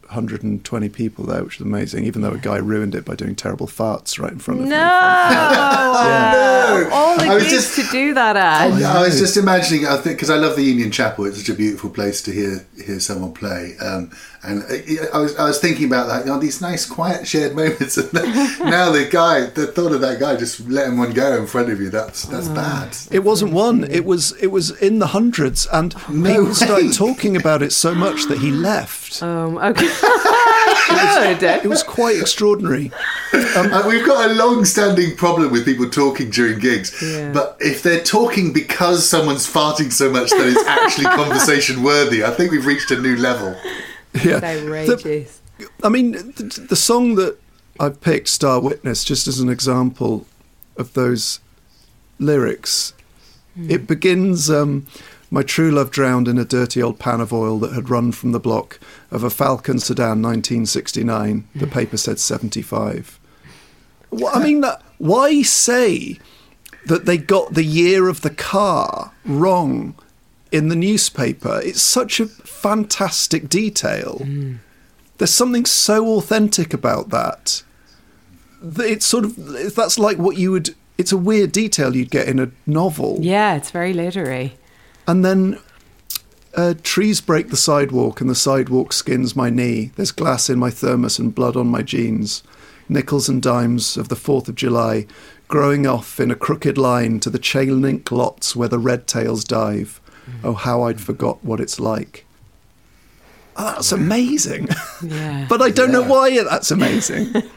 [0.02, 3.66] 120 people there, which was amazing, even though a guy ruined it by doing terrible
[3.66, 4.76] farts right in front of No.
[4.76, 4.82] me.
[4.82, 6.88] Wow.
[6.92, 8.70] All the I was gigs just- to do that at.
[8.82, 11.24] I was just imagining, I think, because I love the Union Chapel.
[11.24, 13.74] It's such a beautiful place to hear hear someone play.
[13.80, 14.10] Um,
[14.44, 17.54] and I, I was I was thinking about that, you know, these nice, quiet, shared
[17.56, 17.96] moments.
[17.96, 21.70] And now the guy, the thought of that guy just letting one go in front
[21.70, 22.96] of you, that's that's bad.
[23.10, 23.84] It wasn't one.
[23.84, 26.52] It was it was in the hundreds, and people way.
[26.52, 29.22] started talking about it so much that he left.
[29.22, 29.88] Um, okay.
[30.88, 31.42] Good.
[31.64, 32.90] It was quite extraordinary.
[33.32, 37.32] Uh, we've got a long-standing problem with people talking during gigs, Yeah.
[37.32, 42.30] but if they're talking because someone's farting so much that it's actually conversation worthy, I
[42.30, 43.56] think we've reached a new level.
[44.24, 45.40] Yeah, It's outrageous.
[45.82, 47.38] I mean, the, the song that
[47.80, 50.26] I've picked, "Star Witness," just as an example
[50.76, 51.40] of those
[52.18, 52.92] lyrics,
[53.68, 54.50] it begins.
[54.50, 54.86] Um,
[55.30, 58.32] my true love drowned in a dirty old pan of oil that had run from
[58.32, 58.78] the block
[59.10, 61.48] of a Falcon sedan, 1969.
[61.54, 63.18] The paper said 75.
[64.10, 66.18] Well, I mean, that, why say
[66.84, 69.94] that they got the year of the car wrong
[70.52, 71.60] in the newspaper?
[71.64, 74.24] It's such a fantastic detail.
[75.18, 77.62] There's something so authentic about that.
[78.60, 80.74] that It's sort of that's like what you would.
[80.98, 83.18] It's a weird detail you'd get in a novel.
[83.20, 84.56] Yeah, it's very literary.
[85.08, 85.58] And then
[86.54, 89.90] uh, trees break the sidewalk, and the sidewalk skins my knee.
[89.96, 92.42] There's glass in my thermos and blood on my jeans.
[92.88, 95.06] Nickels and dimes of the 4th of July,
[95.48, 99.44] growing off in a crooked line to the chain link lots where the red tails
[99.44, 100.00] dive.
[100.44, 102.24] Oh, how I'd forgot what it's like.
[103.56, 104.68] Oh, that's amazing.
[105.04, 105.46] Yeah.
[105.48, 107.32] but I don't know why that's amazing.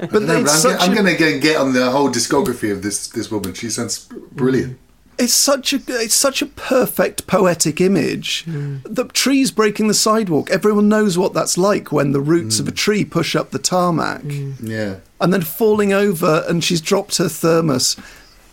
[0.00, 3.06] No, but I'm, such I'm a- going to get on the whole discography of this
[3.08, 3.54] this woman.
[3.54, 4.72] She sounds brilliant.
[4.72, 4.78] Mm.
[5.18, 8.44] it's such a it's such a perfect poetic image.
[8.46, 8.82] Mm.
[8.84, 10.50] The trees breaking the sidewalk.
[10.50, 12.76] Everyone knows what that's like when the roots of a mm.
[12.76, 14.22] tree push up the tarmac,
[14.60, 14.96] Yeah.
[15.20, 17.96] and then falling over, and she's dropped her thermos.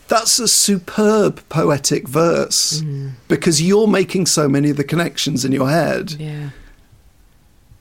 [0.07, 2.81] That's a superb poetic verse
[3.27, 6.11] because you're making so many of the connections in your head.
[6.11, 6.49] Yeah.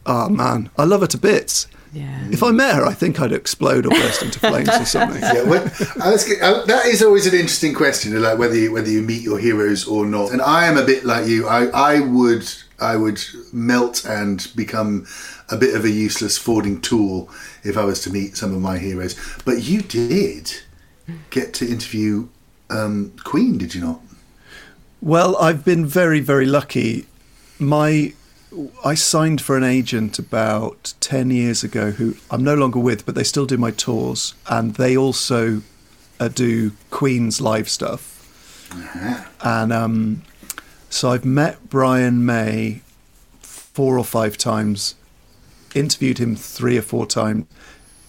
[0.06, 1.66] Oh man, I love her to bits.
[1.92, 2.28] Yeah.
[2.30, 5.20] If I met her, I think I'd explode or burst into flames or something.
[5.20, 5.70] Yeah, well,
[6.02, 9.20] I was, uh, that is always an interesting question, like whether you, whether you meet
[9.22, 10.32] your heroes or not.
[10.32, 11.46] And I am a bit like you.
[11.46, 12.50] I, I would
[12.80, 13.22] I would
[13.52, 15.06] melt and become
[15.50, 17.30] a bit of a useless fording tool
[17.62, 19.14] if I was to meet some of my heroes.
[19.44, 20.52] But you did
[21.30, 22.28] get to interview
[22.70, 24.00] um, Queen, did you not?
[25.00, 27.06] Well, I've been very, very lucky.
[27.58, 28.14] My
[28.84, 33.14] I signed for an agent about 10 years ago who I'm no longer with, but
[33.14, 35.62] they still do my tours and they also
[36.20, 38.10] uh, do Queen's live stuff.
[39.42, 40.22] And um,
[40.90, 42.82] so I've met Brian May
[43.40, 44.94] four or five times,
[45.74, 47.46] interviewed him three or four times,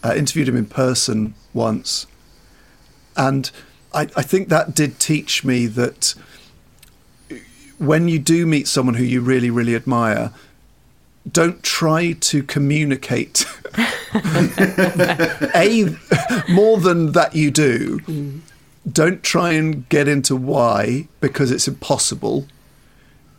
[0.03, 2.06] uh, interviewed him in person once.
[3.15, 3.49] And
[3.94, 6.15] I, I think that did teach me that
[7.77, 10.31] when you do meet someone who you really, really admire,
[11.30, 13.45] don't try to communicate
[15.56, 15.95] a
[16.49, 17.99] more than that you do.
[17.99, 18.41] Mm.
[18.91, 22.48] Don't try and get into why because it's impossible.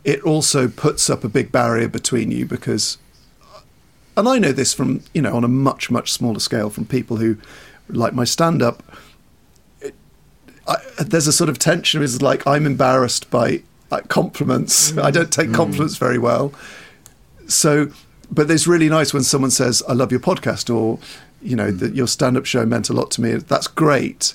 [0.03, 2.97] It also puts up a big barrier between you because,
[4.17, 7.17] and I know this from you know on a much much smaller scale from people
[7.17, 7.37] who
[7.87, 8.83] like my stand up.
[10.67, 12.01] I, there's a sort of tension.
[12.01, 13.61] Is like I'm embarrassed by
[13.91, 14.91] like, compliments.
[14.91, 15.03] Mm.
[15.03, 15.55] I don't take mm.
[15.55, 16.53] compliments very well.
[17.47, 17.91] So,
[18.31, 20.99] but it's really nice when someone says, "I love your podcast," or
[21.41, 21.79] you know, mm.
[21.79, 23.33] that your stand-up show meant a lot to me.
[23.35, 24.33] That's great.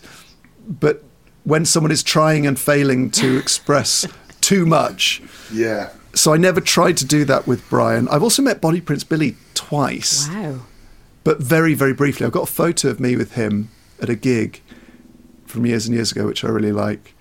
[0.68, 1.02] But
[1.44, 4.06] when someone is trying and failing to express
[4.40, 5.20] too much,
[5.52, 5.90] Yeah.
[6.14, 8.08] so I never tried to do that with Brian.
[8.08, 10.28] I've also met Bonnie Prince Billy twice.
[10.28, 10.60] Wow.
[11.22, 13.70] but very, very briefly, I've got a photo of me with him
[14.00, 14.62] at a gig
[15.50, 17.14] from years and years ago, which I really like.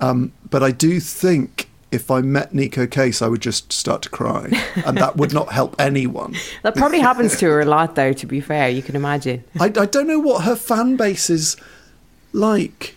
[0.00, 4.10] Um, but I do think if I met Neko Case, I would just start to
[4.10, 4.50] cry,
[4.84, 6.36] and that would not help anyone.
[6.62, 8.12] That probably happens to her a lot, though.
[8.12, 9.44] To be fair, you can imagine.
[9.58, 11.56] I, I don't know what her fan base is
[12.32, 12.94] like.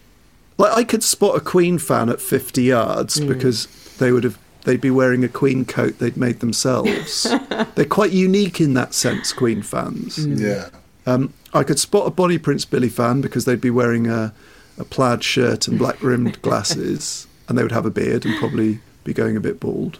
[0.58, 3.68] Like I could spot a Queen fan at fifty yards because
[3.98, 7.24] they would have they'd be wearing a Queen coat they'd made themselves.
[7.76, 10.24] They're quite unique in that sense, Queen fans.
[10.26, 10.70] Yeah.
[11.06, 14.34] Um, I could spot a Bonnie Prince Billy fan because they'd be wearing a,
[14.82, 18.80] a plaid shirt and black rimmed glasses, and they would have a beard and probably
[19.04, 20.00] be going a bit bald.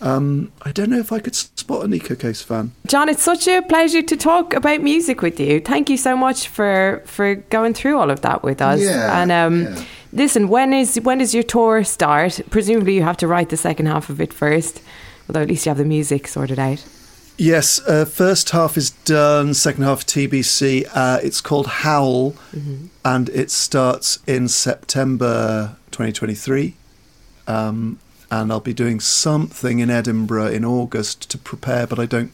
[0.00, 2.72] Um, I don't know if I could spot a Neko Case fan.
[2.86, 5.60] John, it's such a pleasure to talk about music with you.
[5.60, 8.80] Thank you so much for for going through all of that with us.
[8.80, 9.84] Yeah, and um, yeah.
[10.12, 12.40] listen, when is when does your tour start?
[12.50, 14.82] Presumably, you have to write the second half of it first.
[15.28, 16.84] Although at least you have the music sorted out.
[17.38, 20.88] Yes, uh, first half is done, second half TBC.
[20.94, 22.34] Uh, it's called Howl,
[23.04, 26.74] and it starts in September 2023.
[27.46, 27.98] Um,
[28.30, 32.32] and I'll be doing something in Edinburgh in August to prepare, but I don't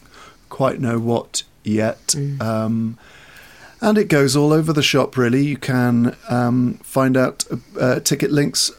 [0.49, 2.15] quite know what yet.
[2.41, 2.97] Um,
[3.81, 5.45] and it goes all over the shop, really.
[5.45, 7.43] You can um, find out
[7.79, 8.71] uh, ticket links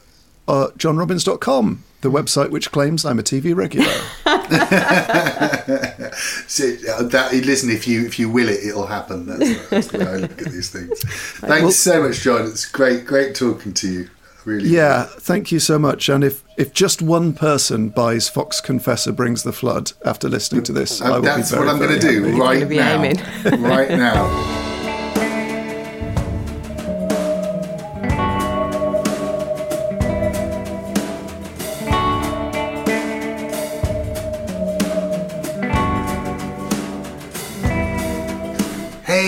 [0.49, 3.91] at johnrobins.com, the website which claims I'm a TV regular.
[6.47, 9.27] So, uh, that listen, if you if you will it, it'll happen.
[9.27, 11.01] That's, that's the way I look at these things.
[11.41, 12.43] Thanks Well- so much, John.
[12.47, 14.09] It's great, great talking to you.
[14.45, 14.69] Really.
[14.69, 16.09] Yeah, thank you so much.
[16.11, 20.73] And if, if just one person buys Fox Confessor Brings the Flood after listening to
[20.73, 22.39] this, I Uh, will be that's very, what I'm going to do happy.
[22.39, 23.03] right gonna be now.
[23.03, 23.63] aiming.
[23.63, 24.71] right now.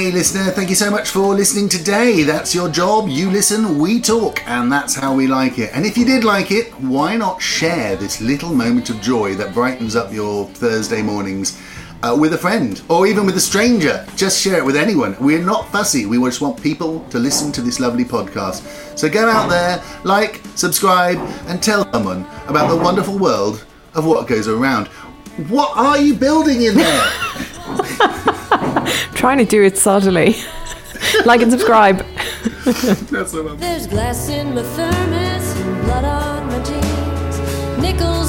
[0.06, 2.22] Hey, listener, thank you so much for listening today.
[2.22, 3.08] That's your job.
[3.08, 5.70] You listen, we talk, and that's how we like it.
[5.74, 9.52] And if you did like it, why not share this little moment of joy that
[9.52, 11.60] brightens up your Thursday mornings
[12.04, 14.06] uh, with a friend or even with a stranger?
[14.14, 15.16] Just share it with anyone.
[15.18, 16.06] We're not fussy.
[16.06, 18.96] We just want people to listen to this lovely podcast.
[18.96, 21.18] So go out there, like, subscribe,
[21.48, 23.64] and tell someone about the wonderful world
[23.94, 24.86] of what goes around.
[25.48, 28.32] What are you building in there?
[29.14, 30.36] Trying to do it subtly.
[31.24, 31.98] like and subscribe.
[32.64, 35.54] That's what I'm There's glass in my thermos
[35.84, 37.80] blood on my jeans.
[37.80, 38.25] Nickels